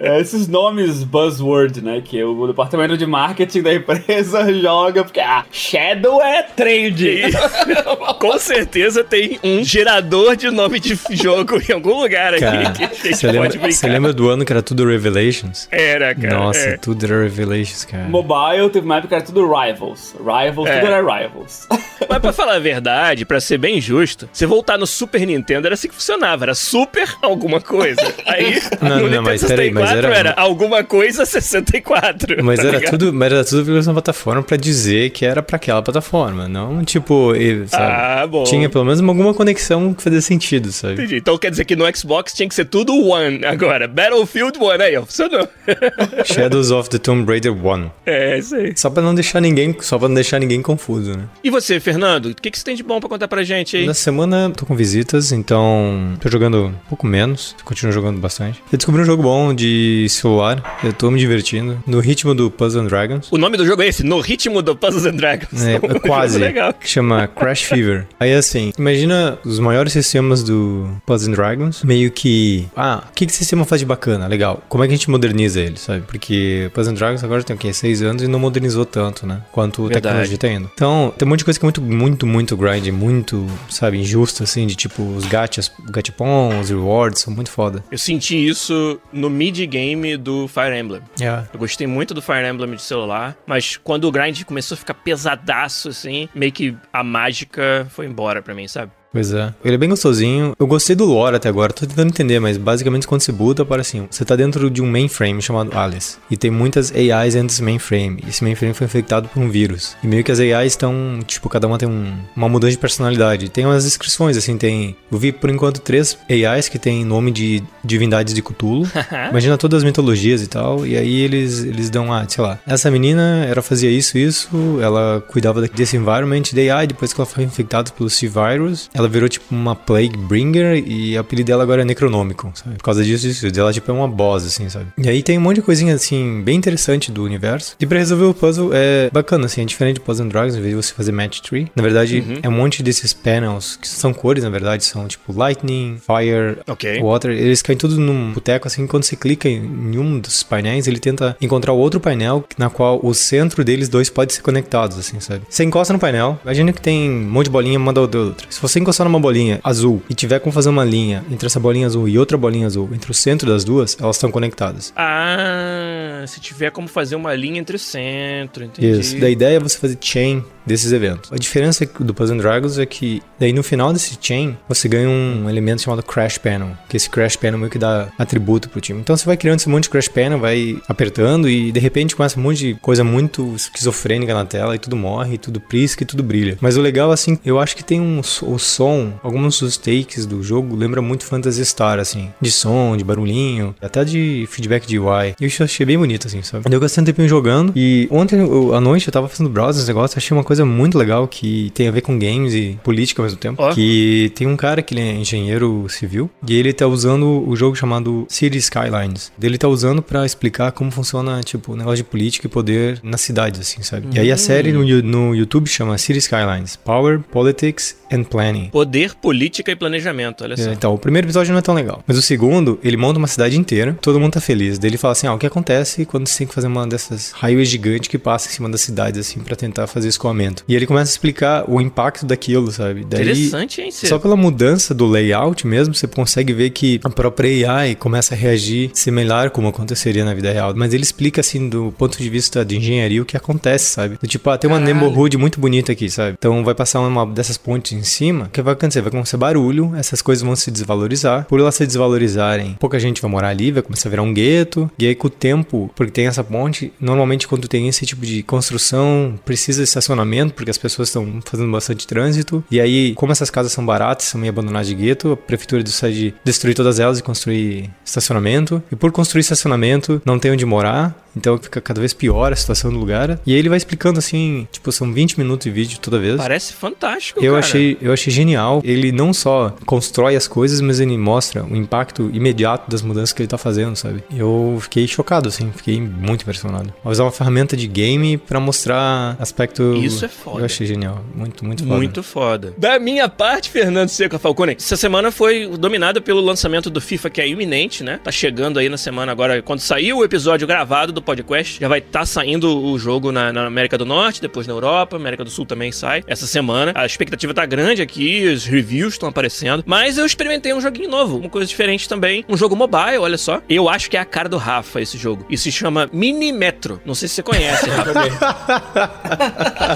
É, 0.00 0.20
esses 0.20 0.48
nomes 0.48 1.02
buzzword, 1.02 1.82
né? 1.82 2.02
Que 2.04 2.22
o 2.22 2.46
departamento 2.46 2.96
de 2.96 3.06
marketing 3.06 3.62
da 3.62 3.74
empresa 3.74 4.52
joga, 4.60 5.04
porque 5.04 5.20
ah, 5.20 5.44
Shadow 5.50 6.22
é 6.22 6.42
trade. 6.42 7.22
Com 8.18 8.38
certeza 8.38 9.04
tem 9.04 9.38
um 9.42 9.62
gerador 9.64 10.36
de 10.36 10.50
nome 10.50 10.80
de 10.80 10.98
jogo 11.12 11.60
em 11.68 11.72
algum 11.72 12.00
lugar 12.00 12.34
aqui 12.34 12.40
Cara, 12.44 12.70
que 12.72 12.84
a 12.84 12.86
gente 12.88 13.14
você 13.16 13.26
pode 13.26 13.32
lembra, 13.38 13.48
brincar. 13.50 13.72
você 13.72 13.88
lembra 13.88 14.12
do 14.12 14.28
ano 14.28 14.44
que 14.44 14.52
era 14.52 14.62
tudo 14.62 14.86
Revelations? 14.86 15.68
Era, 15.70 16.14
cara. 16.14 16.34
Nossa, 16.34 16.58
é. 16.60 16.76
tudo 16.76 17.04
era 17.04 17.22
Revelations, 17.22 17.84
cara. 17.84 18.04
Mobile 18.04 18.70
teve 18.70 18.84
uma 18.86 18.96
época 18.96 19.08
que 19.08 19.14
era 19.14 19.24
tudo 19.24 19.46
Rivals. 19.46 20.14
Rivals, 20.18 20.68
É. 20.68 20.80
tudo 20.80 20.92
era 20.92 21.00
Rivals. 21.00 21.66
Mas 22.08 22.18
pra 22.18 22.32
falar 22.32 22.54
a 22.54 22.58
verdade, 22.58 23.24
pra 23.24 23.40
ser 23.40 23.58
bem 23.58 23.80
justo, 23.80 24.28
você 24.32 24.46
voltar 24.46 24.78
no 24.78 24.86
Super 24.86 25.26
Nintendo 25.26 25.66
era 25.66 25.74
assim 25.74 25.88
que 25.88 25.94
funcionava. 25.94 26.44
Era 26.44 26.54
Super 26.54 27.08
alguma 27.22 27.60
coisa. 27.60 28.00
Aí, 28.26 28.60
Não, 28.80 28.88
no 28.88 29.08
não, 29.08 29.22
Nintendo 29.22 29.35
mas 29.42 29.50
peraí, 29.50 29.70
mas 29.70 29.88
64 29.88 30.18
era- 30.20 30.34
alguma 30.40 30.82
coisa 30.84 31.24
64. 31.26 32.36
Mas 32.44 32.58
tá 32.60 32.66
era 32.68 32.78
ligado? 32.78 32.90
tudo, 32.98 33.12
mas 33.12 33.32
era 33.32 33.44
tudo 33.44 33.64
versão 33.64 33.92
plataforma 33.92 34.42
pra 34.42 34.56
dizer 34.56 35.10
que 35.10 35.24
era 35.24 35.42
pra 35.42 35.56
aquela 35.56 35.82
plataforma, 35.82 36.48
não 36.48 36.84
tipo, 36.84 37.34
e- 37.34 37.66
sabe? 37.68 37.84
Ah, 37.84 38.26
bom. 38.26 38.44
Tinha 38.44 38.68
pelo 38.68 38.84
menos 38.84 39.00
alguma 39.00 39.34
conexão 39.34 39.92
que 39.94 40.02
fazia 40.02 40.20
sentido, 40.20 40.70
sabe? 40.72 40.94
Entendi. 40.94 41.16
Então 41.16 41.36
quer 41.38 41.50
dizer 41.50 41.64
que 41.64 41.74
no 41.76 41.84
Xbox 41.96 42.32
tinha 42.32 42.48
que 42.48 42.54
ser 42.54 42.64
tudo 42.66 42.94
One 43.08 43.44
agora. 43.44 43.86
Battlefield 43.88 44.58
One. 44.58 44.82
Aí, 44.82 44.96
ó. 44.96 45.04
Funcionou. 45.04 45.48
Shadows 46.24 46.70
of 46.70 46.88
the 46.90 46.98
Tomb 46.98 47.24
Raider 47.30 47.52
1. 47.52 47.90
é, 48.06 48.38
isso 48.38 48.54
aí. 48.54 48.72
Só 48.76 48.90
pra 48.90 49.02
não 49.02 49.14
deixar 49.14 49.40
ninguém, 49.40 49.74
só 49.80 49.98
para 49.98 50.08
não 50.08 50.14
deixar 50.14 50.38
ninguém 50.38 50.60
confuso, 50.62 51.16
né? 51.16 51.24
E 51.42 51.50
você, 51.50 51.80
Fernando? 51.80 52.26
O 52.26 52.34
que, 52.34 52.50
que 52.50 52.58
você 52.58 52.64
tem 52.64 52.76
de 52.76 52.82
bom 52.82 53.00
pra 53.00 53.08
contar 53.08 53.28
pra 53.28 53.42
gente 53.44 53.76
aí? 53.76 53.86
Na 53.86 53.94
semana 53.94 54.50
tô 54.56 54.66
com 54.66 54.74
visitas, 54.76 55.32
então 55.32 56.14
tô 56.20 56.28
jogando 56.30 56.66
um 56.66 56.74
pouco 56.88 57.06
menos, 57.06 57.54
continuo 57.64 57.92
jogando 57.92 58.18
bastante. 58.20 58.62
Eu 58.72 58.76
descobri 58.78 59.02
um 59.02 59.04
jogo 59.04 59.15
bom 59.16 59.54
de 59.54 60.06
celular, 60.08 60.78
eu 60.82 60.92
tô 60.92 61.10
me 61.10 61.18
divertindo, 61.18 61.82
no 61.86 62.00
ritmo 62.00 62.34
do 62.34 62.50
Puzzle 62.50 62.82
and 62.82 62.86
Dragons. 62.86 63.28
O 63.30 63.38
nome 63.38 63.56
do 63.56 63.66
jogo 63.66 63.82
é 63.82 63.88
esse, 63.88 64.02
No 64.02 64.20
Ritmo 64.20 64.62
do 64.62 64.76
Puzzles 64.76 65.06
and 65.06 65.16
Dragons. 65.16 65.64
É, 65.64 65.74
é 65.76 65.98
quase. 66.00 66.34
jogo 66.34 66.44
legal. 66.44 66.72
Que 66.72 66.88
chama 66.88 67.26
Crash 67.28 67.62
Fever. 67.62 68.06
Aí 68.18 68.32
assim, 68.32 68.72
imagina 68.78 69.38
os 69.44 69.58
maiores 69.58 69.92
sistemas 69.92 70.42
do 70.42 70.88
Puzzle 71.04 71.32
and 71.32 71.36
Dragons, 71.36 71.82
meio 71.82 72.10
que. 72.10 72.66
Ah, 72.76 73.04
o 73.08 73.12
que, 73.12 73.26
que 73.26 73.32
esse 73.32 73.38
sistema 73.38 73.64
faz 73.64 73.80
de 73.80 73.86
bacana? 73.86 74.26
Legal. 74.26 74.62
Como 74.68 74.82
é 74.84 74.86
que 74.86 74.94
a 74.94 74.96
gente 74.96 75.10
moderniza 75.10 75.60
ele, 75.60 75.76
sabe? 75.76 76.02
Porque 76.02 76.70
Puzzle 76.74 76.92
and 76.92 76.96
Dragons 76.96 77.24
agora 77.24 77.42
tem 77.42 77.56
o 77.56 77.58
quê? 77.58 77.72
Seis 77.72 78.02
anos 78.02 78.22
e 78.22 78.28
não 78.28 78.38
modernizou 78.38 78.84
tanto, 78.84 79.26
né? 79.26 79.42
Quanto 79.52 79.86
a 79.86 79.90
tecnologia 79.90 80.38
tá 80.38 80.48
indo. 80.48 80.70
Então, 80.74 81.12
tem 81.16 81.26
um 81.26 81.30
monte 81.30 81.40
de 81.40 81.44
coisa 81.44 81.58
que 81.58 81.64
é 81.64 81.66
muito, 81.66 81.82
muito, 81.82 82.26
muito 82.26 82.56
grind, 82.56 82.88
muito, 82.88 83.46
sabe, 83.70 83.98
injusto, 83.98 84.42
assim, 84.42 84.66
de 84.66 84.74
tipo, 84.74 85.02
os 85.02 85.26
gachas, 85.26 85.70
gachapon, 85.90 86.60
os 86.60 86.70
rewards, 86.70 87.22
são 87.22 87.32
muito 87.32 87.50
foda. 87.50 87.82
Eu 87.90 87.98
senti 87.98 88.46
isso 88.48 88.98
no 89.16 89.30
mid-game 89.30 90.16
do 90.16 90.46
Fire 90.46 90.76
Emblem. 90.76 91.02
Yeah. 91.18 91.48
Eu 91.52 91.58
gostei 91.58 91.86
muito 91.86 92.14
do 92.14 92.22
Fire 92.22 92.46
Emblem 92.46 92.74
de 92.74 92.82
celular, 92.82 93.36
mas 93.46 93.76
quando 93.76 94.04
o 94.04 94.12
grind 94.12 94.42
começou 94.44 94.74
a 94.74 94.78
ficar 94.78 94.94
pesadaço, 94.94 95.88
assim, 95.88 96.28
meio 96.34 96.52
que 96.52 96.76
a 96.92 97.02
mágica 97.02 97.86
foi 97.90 98.06
embora 98.06 98.42
pra 98.42 98.54
mim, 98.54 98.68
sabe? 98.68 98.92
Pois 99.16 99.32
é. 99.32 99.52
Ele 99.64 99.74
é 99.74 99.78
bem 99.78 99.88
gostosinho. 99.88 100.54
Eu 100.58 100.66
gostei 100.66 100.94
do 100.94 101.04
lore 101.06 101.36
até 101.36 101.48
agora, 101.48 101.72
tô 101.72 101.86
tentando 101.86 102.08
entender, 102.08 102.38
mas 102.38 102.56
basicamente 102.58 103.06
quando 103.08 103.22
você 103.22 103.32
boota, 103.32 103.62
aparece 103.62 103.96
assim: 103.96 104.06
você 104.10 104.24
tá 104.24 104.36
dentro 104.36 104.68
de 104.70 104.82
um 104.82 104.86
mainframe 104.86 105.40
chamado 105.40 105.76
Alice. 105.76 106.16
E 106.30 106.36
tem 106.36 106.50
muitas 106.50 106.92
AIs 106.92 107.34
dentro 107.34 107.48
desse 107.48 107.62
mainframe. 107.62 108.22
E 108.26 108.28
esse 108.28 108.44
mainframe 108.44 108.74
foi 108.74 108.84
infectado 108.86 109.28
por 109.28 109.42
um 109.42 109.48
vírus. 109.48 109.96
E 110.02 110.06
meio 110.06 110.22
que 110.22 110.30
as 110.30 110.38
AIs 110.38 110.72
estão, 110.72 111.20
tipo, 111.26 111.48
cada 111.48 111.66
uma 111.66 111.78
tem 111.78 111.88
um- 111.88 112.12
uma 112.36 112.48
mudança 112.48 112.72
de 112.72 112.78
personalidade. 112.78 113.48
Tem 113.48 113.64
umas 113.64 113.84
descrições, 113.84 114.36
assim, 114.36 114.56
tem. 114.58 114.94
Eu 115.10 115.18
vi 115.18 115.32
por 115.32 115.48
enquanto 115.50 115.80
três 115.80 116.18
AIs 116.28 116.68
que 116.68 116.78
tem 116.78 117.04
nome 117.04 117.30
de 117.30 117.62
divindades 117.82 118.34
de 118.34 118.42
Cthulhu. 118.42 118.86
Imagina 119.30 119.56
todas 119.56 119.78
as 119.78 119.84
mitologias 119.84 120.42
e 120.42 120.46
tal. 120.46 120.86
E 120.86 120.96
aí 120.96 121.20
eles, 121.20 121.64
eles 121.64 121.88
dão, 121.90 122.12
ah, 122.12 122.24
sei 122.28 122.44
lá, 122.44 122.58
essa 122.66 122.90
menina, 122.90 123.46
ela 123.50 123.62
fazia 123.62 123.90
isso, 123.90 124.18
isso, 124.18 124.48
ela 124.82 125.22
cuidava 125.28 125.62
desse 125.68 125.96
environment 125.96 126.42
da 126.52 126.76
AI, 126.76 126.86
depois 126.88 127.12
que 127.12 127.20
ela 127.20 127.26
foi 127.26 127.44
infectada 127.44 127.90
pelo 127.92 128.10
C-Virus, 128.10 128.90
ela 128.94 129.05
virou 129.08 129.28
tipo 129.28 129.44
uma 129.54 129.74
Plague 129.74 130.16
Bringer 130.16 130.82
e 130.86 131.16
o 131.16 131.20
apelido 131.20 131.46
dela 131.46 131.62
agora 131.62 131.82
é 131.82 131.84
Necronômico, 131.84 132.50
sabe? 132.54 132.76
Por 132.76 132.82
causa 132.84 133.04
disso, 133.04 133.26
isso, 133.26 133.46
ela 133.58 133.72
tipo 133.72 133.90
é 133.90 133.94
uma 133.94 134.08
boss, 134.08 134.44
assim, 134.44 134.68
sabe? 134.68 134.86
E 134.98 135.08
aí 135.08 135.22
tem 135.22 135.38
um 135.38 135.40
monte 135.40 135.56
de 135.56 135.62
coisinha, 135.62 135.94
assim, 135.94 136.42
bem 136.44 136.56
interessante 136.56 137.10
do 137.12 137.22
universo. 137.22 137.76
E 137.78 137.86
pra 137.86 137.98
resolver 137.98 138.24
o 138.24 138.34
puzzle 138.34 138.70
é 138.72 139.10
bacana, 139.12 139.46
assim, 139.46 139.62
é 139.62 139.64
diferente 139.64 139.96
de 139.96 140.00
Puzzle 140.00 140.26
and 140.26 140.28
Dragons, 140.28 140.54
em 140.56 140.60
vez 140.60 140.70
de 140.70 140.82
você 140.82 140.94
fazer 140.94 141.12
match 141.12 141.40
tree. 141.40 141.70
Na 141.74 141.82
verdade, 141.82 142.24
é 142.42 142.48
um 142.48 142.52
monte 142.52 142.82
desses 142.82 143.12
panels, 143.12 143.76
que 143.80 143.88
são 143.88 144.12
cores, 144.12 144.42
na 144.44 144.50
verdade, 144.50 144.84
são 144.84 145.06
tipo 145.06 145.32
Lightning, 145.36 145.98
Fire, 146.04 146.58
Ok. 146.66 147.00
Water, 147.00 147.30
eles 147.30 147.62
caem 147.62 147.76
tudo 147.78 147.98
num 147.98 148.32
boteco, 148.32 148.66
assim, 148.66 148.86
quando 148.86 149.04
você 149.04 149.16
clica 149.16 149.48
em 149.48 149.56
em 149.76 149.98
um 149.98 150.18
dos 150.18 150.42
painéis, 150.42 150.86
ele 150.86 150.98
tenta 150.98 151.36
encontrar 151.40 151.72
outro 151.72 152.00
painel 152.00 152.44
na 152.56 152.70
qual 152.70 153.00
o 153.02 153.14
centro 153.14 153.64
deles 153.64 153.88
dois 153.88 154.08
pode 154.08 154.32
ser 154.32 154.42
conectados, 154.42 154.98
assim, 154.98 155.20
sabe? 155.20 155.42
Você 155.48 155.64
encosta 155.64 155.92
no 155.92 155.98
painel, 155.98 156.38
imagina 156.44 156.72
que 156.72 156.80
tem 156.80 157.10
um 157.10 157.30
monte 157.30 157.46
de 157.46 157.50
bolinha 157.50 157.78
uma 157.78 157.92
da 157.92 158.00
outra. 158.00 158.46
Se 158.48 158.60
você 158.60 158.78
encostar 158.78 158.95
numa 159.04 159.20
bolinha 159.20 159.60
azul 159.62 160.02
e 160.08 160.14
tiver 160.14 160.38
como 160.40 160.52
fazer 160.52 160.68
uma 160.68 160.84
linha 160.84 161.24
entre 161.30 161.46
essa 161.46 161.60
bolinha 161.60 161.86
azul 161.86 162.08
e 162.08 162.18
outra 162.18 162.36
bolinha 162.36 162.66
azul, 162.66 162.88
entre 162.92 163.10
o 163.10 163.14
centro 163.14 163.48
das 163.48 163.64
duas, 163.64 163.96
elas 164.00 164.16
estão 164.16 164.30
conectadas. 164.30 164.92
Ah, 164.96 166.24
se 166.26 166.40
tiver 166.40 166.70
como 166.70 166.88
fazer 166.88 167.16
uma 167.16 167.34
linha 167.34 167.60
entre 167.60 167.76
o 167.76 167.78
centro, 167.78 168.64
entendi. 168.64 169.00
Isso. 169.00 169.18
Da 169.18 169.28
ideia 169.28 169.56
é 169.56 169.60
você 169.60 169.78
fazer 169.78 169.98
chain 170.00 170.44
desses 170.66 170.92
eventos. 170.92 171.32
A 171.32 171.36
diferença 171.36 171.88
do 172.00 172.12
Puzzle 172.12 172.38
Dragons 172.38 172.78
é 172.78 172.86
que 172.86 173.22
daí 173.38 173.52
no 173.52 173.62
final 173.62 173.92
desse 173.92 174.18
chain 174.20 174.56
você 174.68 174.88
ganha 174.88 175.08
um 175.08 175.48
elemento 175.48 175.82
chamado 175.82 176.02
Crash 176.02 176.38
Panel, 176.38 176.70
que 176.88 176.96
esse 176.96 177.08
Crash 177.08 177.36
Panel 177.36 177.58
meio 177.58 177.70
que 177.70 177.78
dá 177.78 178.08
atributo 178.18 178.68
pro 178.68 178.80
time. 178.80 179.00
Então 179.00 179.16
você 179.16 179.24
vai 179.24 179.36
criando 179.36 179.58
esse 179.58 179.68
monte 179.68 179.84
de 179.84 179.90
Crash 179.90 180.08
Panel, 180.08 180.38
vai 180.38 180.78
apertando 180.88 181.48
e 181.48 181.70
de 181.70 181.80
repente 181.80 182.16
começa 182.16 182.38
um 182.38 182.42
monte 182.42 182.58
de 182.58 182.74
coisa 182.74 183.04
muito 183.04 183.54
esquizofrênica 183.54 184.34
na 184.34 184.44
tela 184.44 184.74
e 184.74 184.78
tudo 184.78 184.96
morre, 184.96 185.34
e 185.34 185.38
tudo 185.38 185.60
prisca 185.60 186.02
e 186.02 186.06
tudo 186.06 186.22
brilha. 186.22 186.58
Mas 186.60 186.76
o 186.76 186.80
legal 186.80 187.10
assim, 187.10 187.38
eu 187.44 187.58
acho 187.58 187.76
que 187.76 187.84
tem 187.84 188.00
um 188.00 188.20
o 188.42 188.58
som, 188.58 189.12
alguns 189.22 189.60
dos 189.60 189.76
takes 189.76 190.26
do 190.26 190.42
jogo 190.42 190.74
lembra 190.74 191.00
muito 191.00 191.24
Phantasy 191.24 191.64
Star 191.64 191.98
assim, 191.98 192.30
de 192.40 192.50
som, 192.50 192.96
de 192.96 193.04
barulhinho, 193.04 193.74
até 193.80 194.04
de 194.04 194.46
feedback 194.50 194.86
de 194.86 194.98
UI. 194.98 195.34
Eu 195.40 195.48
achei 195.64 195.86
bem 195.86 195.98
bonito 195.98 196.26
assim, 196.26 196.42
sabe? 196.42 196.64
Eu 196.70 196.80
gastei 196.80 197.02
um 197.02 197.04
tempinho 197.04 197.28
jogando 197.28 197.72
e 197.76 198.08
ontem 198.10 198.40
à 198.74 198.80
noite 198.80 199.06
eu 199.06 199.12
tava 199.12 199.28
fazendo 199.28 199.48
browser 199.50 199.80
esse 199.80 199.88
negócio, 199.88 200.18
achei 200.18 200.36
uma 200.36 200.44
coisa 200.44 200.55
muito 200.64 200.96
legal 200.98 201.26
que 201.28 201.70
tem 201.74 201.88
a 201.88 201.90
ver 201.90 202.00
com 202.00 202.18
games 202.18 202.54
e 202.54 202.78
política 202.82 203.20
ao 203.22 203.24
mesmo 203.24 203.38
tempo. 203.38 203.62
Ó. 203.62 203.72
Que 203.72 204.32
tem 204.34 204.46
um 204.46 204.56
cara 204.56 204.82
que 204.82 204.94
ele 204.94 205.00
é 205.00 205.12
engenheiro 205.14 205.86
civil 205.88 206.30
e 206.46 206.54
ele 206.54 206.72
tá 206.72 206.86
usando 206.86 207.44
o 207.46 207.56
jogo 207.56 207.76
chamado 207.76 208.26
City 208.28 208.58
Skylines. 208.58 209.32
Ele 209.40 209.58
tá 209.58 209.68
usando 209.68 210.02
pra 210.02 210.24
explicar 210.24 210.72
como 210.72 210.90
funciona, 210.90 211.40
tipo, 211.42 211.72
o 211.72 211.76
negócio 211.76 211.98
de 211.98 212.04
política 212.04 212.46
e 212.46 212.50
poder 212.50 213.00
nas 213.02 213.20
cidades, 213.20 213.60
assim, 213.60 213.82
sabe? 213.82 214.06
E 214.12 214.18
aí 214.18 214.30
a 214.30 214.36
série 214.36 214.72
no, 214.72 214.84
no 215.02 215.34
YouTube 215.34 215.68
chama 215.68 215.96
City 215.98 216.18
Skylines 216.18 216.76
Power, 216.76 217.20
Politics 217.20 217.96
and 218.12 218.24
Planning. 218.24 218.68
Poder, 218.70 219.14
política 219.14 219.70
e 219.70 219.76
planejamento, 219.76 220.44
olha 220.44 220.56
só. 220.56 220.70
É, 220.70 220.72
Então, 220.72 220.94
o 220.94 220.98
primeiro 220.98 221.26
episódio 221.26 221.52
não 221.52 221.58
é 221.58 221.62
tão 221.62 221.74
legal. 221.74 222.02
Mas 222.06 222.16
o 222.16 222.22
segundo, 222.22 222.78
ele 222.82 222.96
monta 222.96 223.18
uma 223.18 223.26
cidade 223.26 223.58
inteira, 223.58 223.96
todo 224.00 224.20
mundo 224.20 224.32
tá 224.32 224.40
feliz. 224.40 224.78
Daí 224.78 224.90
ele 224.90 224.98
fala 224.98 225.12
assim: 225.12 225.26
ah, 225.26 225.34
o 225.34 225.38
que 225.38 225.46
acontece 225.46 226.04
quando 226.04 226.26
você 226.26 226.38
tem 226.38 226.46
que 226.46 226.54
fazer 226.54 226.66
uma 226.66 226.86
dessas 226.86 227.32
highways 227.32 227.68
gigantes 227.68 228.08
que 228.08 228.18
passa 228.18 228.48
em 228.48 228.52
cima 228.52 228.68
das 228.68 228.80
cidades, 228.80 229.20
assim, 229.20 229.40
pra 229.40 229.56
tentar 229.56 229.86
fazer 229.86 230.08
escoamento. 230.08 230.45
E 230.68 230.74
ele 230.74 230.86
começa 230.86 231.10
a 231.10 231.12
explicar 231.12 231.64
o 231.68 231.80
impacto 231.80 232.26
daquilo, 232.26 232.70
sabe? 232.70 233.04
Daí, 233.04 233.22
Interessante, 233.22 233.80
hein, 233.80 233.90
Cê? 233.90 234.06
Só 234.06 234.18
pela 234.18 234.36
mudança 234.36 234.94
do 234.94 235.06
layout 235.06 235.66
mesmo, 235.66 235.94
você 235.94 236.06
consegue 236.06 236.52
ver 236.52 236.70
que 236.70 237.00
a 237.04 237.10
própria 237.10 237.72
AI 237.72 237.94
começa 237.94 238.34
a 238.34 238.36
reagir 238.36 238.90
similar 238.94 239.50
como 239.50 239.68
aconteceria 239.68 240.24
na 240.24 240.34
vida 240.34 240.52
real. 240.52 240.72
Mas 240.76 240.92
ele 240.94 241.02
explica, 241.02 241.40
assim, 241.40 241.68
do 241.68 241.92
ponto 241.96 242.18
de 242.18 242.28
vista 242.28 242.64
de 242.64 242.76
engenharia, 242.76 243.22
o 243.22 243.24
que 243.24 243.36
acontece, 243.36 243.86
sabe? 243.90 244.18
Do 244.20 244.26
tipo, 244.26 244.48
ah, 244.50 244.58
tem 244.58 244.68
uma 244.68 244.78
Caralho. 244.78 244.94
neighborhood 245.00 245.36
muito 245.36 245.60
bonita 245.60 245.92
aqui, 245.92 246.08
sabe? 246.10 246.36
Então 246.38 246.64
vai 246.64 246.74
passar 246.74 247.00
uma 247.00 247.26
dessas 247.26 247.56
pontes 247.56 247.92
em 247.92 248.02
cima, 248.02 248.44
o 248.46 248.48
que 248.48 248.62
vai 248.62 248.72
acontecer? 248.74 249.00
Vai 249.00 249.10
começar 249.10 249.36
barulho, 249.36 249.92
essas 249.96 250.22
coisas 250.22 250.42
vão 250.44 250.56
se 250.56 250.70
desvalorizar. 250.70 251.44
Por 251.46 251.60
elas 251.60 251.74
se 251.74 251.86
desvalorizarem, 251.86 252.76
pouca 252.78 252.98
gente 252.98 253.20
vai 253.20 253.30
morar 253.30 253.48
ali, 253.48 253.70
vai 253.70 253.82
começar 253.82 254.08
a 254.08 254.10
virar 254.10 254.22
um 254.22 254.32
gueto. 254.32 254.90
E 254.98 255.06
aí, 255.06 255.14
com 255.14 255.26
o 255.26 255.30
tempo, 255.30 255.90
porque 255.94 256.12
tem 256.12 256.26
essa 256.26 256.42
ponte, 256.44 256.92
normalmente 257.00 257.46
quando 257.48 257.68
tem 257.68 257.88
esse 257.88 258.04
tipo 258.06 258.24
de 258.24 258.42
construção, 258.42 259.38
precisa 259.44 259.82
de 259.82 259.88
estacionamento, 259.88 260.35
porque 260.54 260.70
as 260.70 260.78
pessoas 260.78 261.08
estão 261.08 261.40
fazendo 261.44 261.70
bastante 261.70 262.06
trânsito. 262.06 262.64
E 262.70 262.80
aí, 262.80 263.14
como 263.14 263.32
essas 263.32 263.50
casas 263.50 263.72
são 263.72 263.84
baratas, 263.84 264.26
são 264.26 264.40
meio 264.40 264.52
abandonadas 264.52 264.88
de 264.88 264.94
gueto, 264.94 265.32
a 265.32 265.36
prefeitura 265.36 265.82
decide 265.82 266.34
destruir 266.44 266.74
todas 266.74 266.98
elas 266.98 267.18
e 267.18 267.22
construir 267.22 267.90
estacionamento. 268.04 268.82
E 268.90 268.96
por 268.96 269.12
construir 269.12 269.40
estacionamento, 269.40 270.20
não 270.24 270.38
tem 270.38 270.50
onde 270.50 270.64
morar. 270.64 271.14
Então 271.36 271.58
fica 271.58 271.80
cada 271.82 272.00
vez 272.00 272.14
pior 272.14 272.50
a 272.52 272.56
situação 272.56 272.90
do 272.90 272.98
lugar. 272.98 273.38
E 273.46 273.52
aí 273.52 273.58
ele 273.58 273.68
vai 273.68 273.76
explicando 273.76 274.18
assim, 274.18 274.66
tipo, 274.72 274.90
são 274.90 275.12
20 275.12 275.38
minutos 275.38 275.64
de 275.66 275.70
vídeo 275.70 275.98
toda 276.00 276.18
vez. 276.18 276.36
Parece 276.36 276.72
fantástico, 276.72 277.44
Eu 277.44 277.52
cara. 277.52 277.64
achei, 277.64 277.98
eu 278.00 278.12
achei 278.12 278.32
genial. 278.32 278.80
Ele 278.82 279.12
não 279.12 279.34
só 279.34 279.76
constrói 279.84 280.34
as 280.34 280.48
coisas, 280.48 280.80
mas 280.80 280.98
ele 280.98 281.16
mostra 281.18 281.62
o 281.62 281.76
impacto 281.76 282.30
imediato 282.32 282.90
das 282.90 283.02
mudanças 283.02 283.34
que 283.34 283.42
ele 283.42 283.48
tá 283.48 283.58
fazendo, 283.58 283.94
sabe? 283.96 284.24
Eu 284.34 284.78
fiquei 284.80 285.06
chocado, 285.06 285.48
assim, 285.48 285.70
fiquei 285.76 286.00
muito 286.00 286.40
impressionado. 286.42 286.92
Vai 287.04 287.12
usar 287.12 287.24
uma 287.24 287.30
ferramenta 287.32 287.76
de 287.76 287.86
game 287.86 288.38
pra 288.38 288.58
mostrar 288.58 289.36
aspecto 289.38 289.94
Isso 289.96 290.24
é 290.26 290.28
foda. 290.28 290.60
Eu 290.60 290.64
achei 290.64 290.86
genial. 290.86 291.24
Muito, 291.34 291.64
muito 291.64 291.82
foda. 291.82 291.96
Muito 291.96 292.22
foda. 292.22 292.74
Da 292.76 292.98
minha 292.98 293.28
parte, 293.28 293.70
Fernando 293.70 294.08
Seca 294.08 294.38
Falcone, 294.38 294.76
essa 294.78 294.96
semana 294.96 295.30
foi 295.30 295.66
dominada 295.66 296.20
pelo 296.20 296.40
lançamento 296.40 296.90
do 296.90 297.00
FIFA, 297.00 297.30
que 297.30 297.40
é 297.40 297.48
iminente, 297.48 298.04
né? 298.04 298.20
Tá 298.22 298.30
chegando 298.30 298.78
aí 298.78 298.88
na 298.88 298.96
semana 298.96 299.32
agora. 299.32 299.62
Quando 299.62 299.80
sair 299.80 300.12
o 300.12 300.24
episódio 300.24 300.66
gravado 300.66 301.12
do 301.12 301.22
podcast, 301.22 301.80
já 301.80 301.88
vai 301.88 302.00
estar 302.00 302.20
tá 302.20 302.26
saindo 302.26 302.84
o 302.84 302.98
jogo 302.98 303.32
na, 303.32 303.52
na, 303.52 303.66
América 303.66 303.96
do 303.96 304.04
Norte, 304.04 304.40
depois 304.40 304.66
na 304.66 304.74
Europa, 304.74 305.16
América 305.16 305.44
do 305.44 305.50
Sul 305.50 305.64
também 305.64 305.92
sai 305.92 306.22
essa 306.26 306.46
semana. 306.46 306.92
A 306.94 307.06
expectativa 307.06 307.54
tá 307.54 307.64
grande 307.64 308.02
aqui, 308.02 308.46
os 308.46 308.64
reviews 308.64 309.14
estão 309.14 309.28
aparecendo. 309.28 309.82
Mas 309.86 310.18
eu 310.18 310.26
experimentei 310.26 310.74
um 310.74 310.80
joguinho 310.80 311.08
novo, 311.08 311.38
uma 311.38 311.48
coisa 311.48 311.66
diferente 311.66 312.08
também. 312.08 312.44
Um 312.48 312.56
jogo 312.56 312.74
mobile, 312.76 313.18
olha 313.18 313.38
só. 313.38 313.62
Eu 313.68 313.88
acho 313.88 314.10
que 314.10 314.16
é 314.16 314.20
a 314.20 314.24
cara 314.24 314.48
do 314.48 314.56
Rafa 314.56 315.00
esse 315.00 315.16
jogo. 315.16 315.46
E 315.48 315.56
se 315.56 315.70
chama 315.70 316.08
Mini 316.12 316.52
Metro. 316.52 317.00
Não 317.04 317.14
sei 317.14 317.28
se 317.28 317.36
você 317.36 317.42
conhece, 317.42 317.88
Rafa. 317.90 318.16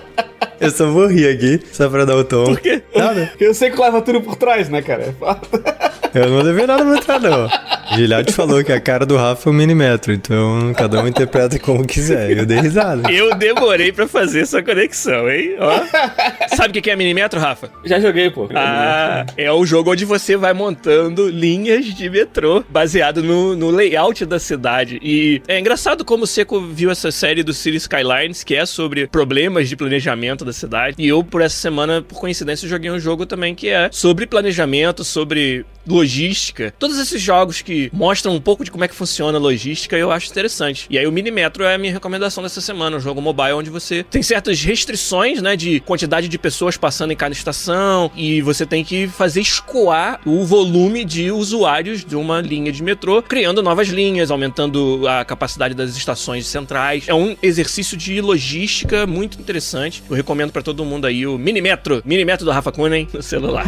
Eu 0.61 0.69
só 0.69 0.87
vou 0.87 1.07
rir 1.07 1.27
aqui, 1.27 1.59
só 1.71 1.89
pra 1.89 2.05
dar 2.05 2.15
o 2.15 2.23
tom. 2.23 2.45
Por 2.45 2.59
quê? 2.59 2.81
Nada. 2.95 3.27
Porque 3.31 3.45
eu 3.45 3.53
sei 3.53 3.71
que 3.71 3.81
leva 3.81 4.01
tudo 4.01 4.21
por 4.21 4.35
trás, 4.35 4.69
né, 4.69 4.81
cara? 4.81 5.15
Eu 6.13 6.29
não 6.29 6.41
levei 6.41 6.67
nada 6.67 6.83
pra 6.83 6.97
trás, 6.99 7.23
não. 7.23 7.49
Gilhard 7.95 8.31
falou 8.33 8.63
que 8.63 8.71
a 8.71 8.79
cara 8.79 9.05
do 9.05 9.15
Rafa 9.15 9.49
é 9.49 9.51
um 9.51 9.55
milimetro, 9.55 10.13
então 10.13 10.73
cada 10.77 11.01
um 11.01 11.07
interpreta 11.07 11.57
como 11.59 11.85
quiser. 11.85 12.37
Eu 12.37 12.45
dei 12.45 12.59
risada. 12.59 13.11
Eu 13.11 13.35
demorei 13.35 13.91
pra 13.91 14.07
fazer 14.07 14.41
essa 14.41 14.61
conexão, 14.61 15.29
hein? 15.29 15.55
Ó. 15.59 16.55
Sabe 16.55 16.77
o 16.77 16.81
que 16.81 16.89
é 16.89 16.95
milimetro, 16.95 17.39
Rafa? 17.39 17.69
Já 17.85 17.99
joguei, 17.99 18.29
pô. 18.29 18.49
Ah, 18.53 19.25
é 19.37 19.51
o 19.51 19.65
jogo 19.65 19.91
onde 19.91 20.05
você 20.05 20.35
vai 20.35 20.53
montando 20.53 21.29
linhas 21.29 21.85
de 21.85 22.09
metrô 22.09 22.63
baseado 22.69 23.23
no, 23.23 23.55
no 23.55 23.69
layout 23.69 24.25
da 24.25 24.39
cidade. 24.39 24.99
E 25.01 25.41
é 25.47 25.59
engraçado 25.59 26.03
como 26.03 26.23
o 26.23 26.27
Seco 26.27 26.61
viu 26.61 26.91
essa 26.91 27.11
série 27.11 27.43
do 27.43 27.53
City 27.53 27.77
Skylines, 27.77 28.43
que 28.43 28.55
é 28.55 28.65
sobre 28.65 29.07
problemas 29.07 29.67
de 29.67 29.75
planejamento 29.75 30.43
da 30.45 30.50
cidade. 30.53 30.95
E 30.97 31.07
eu, 31.07 31.23
por 31.23 31.41
essa 31.41 31.55
semana, 31.55 32.01
por 32.01 32.19
coincidência, 32.19 32.67
joguei 32.67 32.91
um 32.91 32.99
jogo 32.99 33.25
também 33.25 33.55
que 33.55 33.69
é 33.69 33.89
sobre 33.91 34.25
planejamento, 34.25 35.03
sobre 35.03 35.65
logística. 35.85 36.73
Todos 36.77 36.97
esses 36.97 37.21
jogos 37.21 37.61
que 37.61 37.89
mostram 37.93 38.35
um 38.35 38.41
pouco 38.41 38.63
de 38.63 38.71
como 38.71 38.83
é 38.83 38.87
que 38.87 38.95
funciona 38.95 39.37
a 39.37 39.41
logística, 39.41 39.97
eu 39.97 40.11
acho 40.11 40.29
interessante. 40.29 40.85
E 40.89 40.97
aí 40.97 41.07
o 41.07 41.11
Minimetro 41.11 41.63
é 41.63 41.75
a 41.75 41.77
minha 41.77 41.91
recomendação 41.91 42.43
dessa 42.43 42.61
semana, 42.61 42.97
um 42.97 42.99
jogo 42.99 43.21
mobile 43.21 43.53
onde 43.53 43.69
você 43.69 44.03
tem 44.03 44.21
certas 44.21 44.61
restrições, 44.63 45.41
né, 45.41 45.55
de 45.55 45.79
quantidade 45.81 46.27
de 46.27 46.37
pessoas 46.37 46.77
passando 46.77 47.11
em 47.11 47.15
cada 47.15 47.33
estação 47.33 48.11
e 48.15 48.41
você 48.41 48.65
tem 48.65 48.83
que 48.83 49.07
fazer 49.07 49.41
escoar 49.41 50.21
o 50.25 50.45
volume 50.45 51.03
de 51.03 51.31
usuários 51.31 52.05
de 52.05 52.15
uma 52.15 52.41
linha 52.41 52.71
de 52.71 52.83
metrô, 52.83 53.21
criando 53.21 53.61
novas 53.61 53.87
linhas, 53.87 54.31
aumentando 54.31 55.07
a 55.07 55.25
capacidade 55.25 55.73
das 55.73 55.95
estações 55.95 56.45
centrais. 56.47 57.05
É 57.07 57.13
um 57.13 57.35
exercício 57.41 57.97
de 57.97 58.21
logística 58.21 59.07
muito 59.07 59.39
interessante. 59.39 60.03
Eu 60.09 60.15
recomendo 60.15 60.40
para 60.49 60.61
todo 60.61 60.83
mundo 60.85 61.05
aí 61.05 61.27
o 61.27 61.37
Minimetro, 61.37 62.01
Minimetro 62.05 62.45
do 62.45 62.51
Rafa 62.51 62.71
Kunen 62.71 63.07
no 63.13 63.21
celular. 63.21 63.65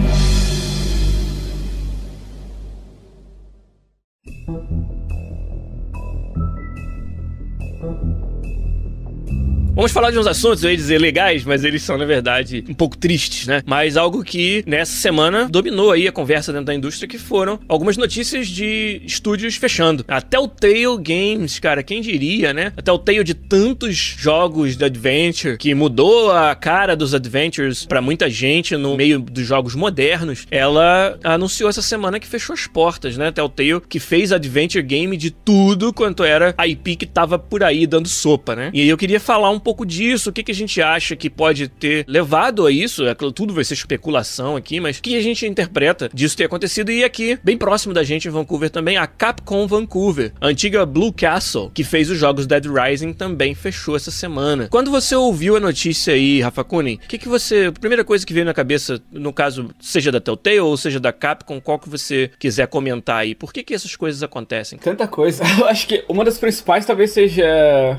Vamos 9.76 9.92
falar 9.92 10.12
de 10.12 10.20
uns 10.20 10.28
assuntos, 10.28 10.64
eu 10.64 10.70
ia 10.70 10.78
dizer 10.78 11.00
legais, 11.02 11.44
mas 11.44 11.64
eles 11.64 11.82
são, 11.82 11.98
na 11.98 12.06
verdade, 12.06 12.64
um 12.70 12.76
pouco 12.76 12.96
tristes, 12.96 13.48
né? 13.48 13.64
Mas 13.66 13.98
algo 13.98 14.24
que 14.24 14.64
nessa 14.68 14.92
semana 14.92 15.50
dominou 15.50 15.92
aí 15.92 16.08
a 16.08 16.12
conversa 16.12 16.52
dentro 16.52 16.68
da 16.68 16.76
indústria, 16.76 17.08
que 17.08 17.18
foram 17.18 17.60
algumas 17.68 17.98
notícias 17.98 18.48
de 18.48 19.02
estúdios 19.04 19.56
fechando. 19.56 20.06
Até 20.08 20.38
o 20.38 20.48
Tale 20.48 20.96
Games, 21.00 21.58
cara, 21.58 21.82
quem 21.82 22.02
diria, 22.02 22.54
né? 22.54 22.72
Até 22.78 22.92
o 22.92 23.00
Tale 23.00 23.24
de 23.24 23.34
tantos 23.34 23.96
jogos 23.96 24.78
de 24.78 24.86
adventure 24.86 25.58
que 25.58 25.74
mudou 25.74 26.32
a 26.32 26.54
cara 26.54 26.96
dos 26.96 27.16
adventures 27.16 27.84
para 27.84 28.00
muita 28.00 28.30
gente 28.30 28.78
no 28.78 28.96
meio 28.96 29.20
dos 29.20 29.48
jogos 29.48 29.74
modernos, 29.74 30.46
ela 30.52 31.18
anunciou 31.24 31.68
essa 31.68 31.82
semana 31.82 32.20
que 32.20 32.28
fechou 32.28 32.54
as 32.54 32.68
portas, 32.68 33.18
né? 33.18 33.30
Até 33.30 33.42
o 33.42 33.50
Tale 33.50 33.82
que 33.90 34.00
fez 34.00 34.32
adventure 34.32 34.84
game 34.84 35.18
de 35.18 35.32
tudo 35.32 35.92
quanto 35.92 36.24
era 36.24 36.54
a 36.60 36.68
IP 36.68 36.96
que 36.96 37.08
tava 37.08 37.40
por 37.40 37.64
aí 37.64 37.88
dando 37.88 38.08
sopa, 38.08 38.56
né? 38.56 38.70
E 38.72 38.82
aí 38.82 38.88
eu 38.88 38.98
queria 39.00 39.20
falar 39.20 39.50
um 39.50 39.63
pouco 39.64 39.86
disso, 39.86 40.30
o 40.30 40.34
que, 40.34 40.44
que 40.44 40.52
a 40.52 40.56
gente 40.56 40.82
acha 40.82 41.16
que 41.16 41.30
pode 41.30 41.68
ter 41.68 42.06
levado 42.08 42.66
a 42.66 42.72
isso. 42.72 43.06
É, 43.06 43.16
tudo 43.16 43.54
vai 43.54 43.64
ser 43.64 43.74
especulação 43.74 44.56
aqui, 44.56 44.80
mas 44.80 44.98
o 44.98 45.02
que 45.02 45.16
a 45.16 45.22
gente 45.22 45.48
interpreta 45.48 46.10
disso 46.14 46.38
ter 46.38 46.46
acontecido. 46.46 46.92
E 46.92 47.04
aqui, 47.04 47.40
bem 47.44 47.58
próximo 47.58 47.94
da 47.94 48.04
gente 48.04 48.28
em 48.28 48.32
Vancouver 48.32 48.70
também, 48.70 48.98
a 48.98 49.08
Capcom 49.08 49.66
Vancouver, 49.66 50.34
a 50.40 50.48
antiga 50.48 50.86
Blue 50.86 51.14
Castle, 51.14 51.72
que 51.74 51.84
fez 51.84 52.10
os 52.10 52.18
jogos 52.18 52.46
Dead 52.46 52.66
Rising, 52.66 53.14
também 53.14 53.56
fechou 53.56 53.96
essa 53.96 54.12
semana. 54.12 54.68
Quando 54.70 54.92
você 54.92 55.16
ouviu 55.16 55.56
a 55.56 55.60
notícia 55.60 56.14
aí, 56.14 56.42
Rafa 56.42 56.64
Kunin, 56.64 56.96
o 56.96 57.08
que, 57.08 57.18
que 57.18 57.28
você. 57.28 57.72
Primeira 57.80 58.04
coisa 58.04 58.26
que 58.26 58.34
veio 58.34 58.46
na 58.46 58.54
cabeça, 58.54 59.02
no 59.12 59.32
caso, 59.32 59.70
seja 59.80 60.12
da 60.12 60.20
Telltale 60.20 60.60
ou 60.60 60.76
seja 60.76 61.00
da 61.00 61.14
Capcom, 61.14 61.62
qual 61.62 61.80
que 61.80 61.90
você 61.90 62.30
quiser 62.38 62.68
comentar 62.68 63.18
aí? 63.18 63.34
Por 63.36 63.54
que, 63.54 63.64
que 63.64 63.74
essas 63.74 63.96
coisas 63.96 64.22
acontecem? 64.24 64.78
Tanta 64.80 65.08
coisa. 65.08 65.44
Eu 65.58 65.68
acho 65.68 65.88
que 65.88 66.04
uma 66.10 66.26
das 66.26 66.38
principais 66.38 66.86
talvez 66.86 67.12
seja 67.12 67.46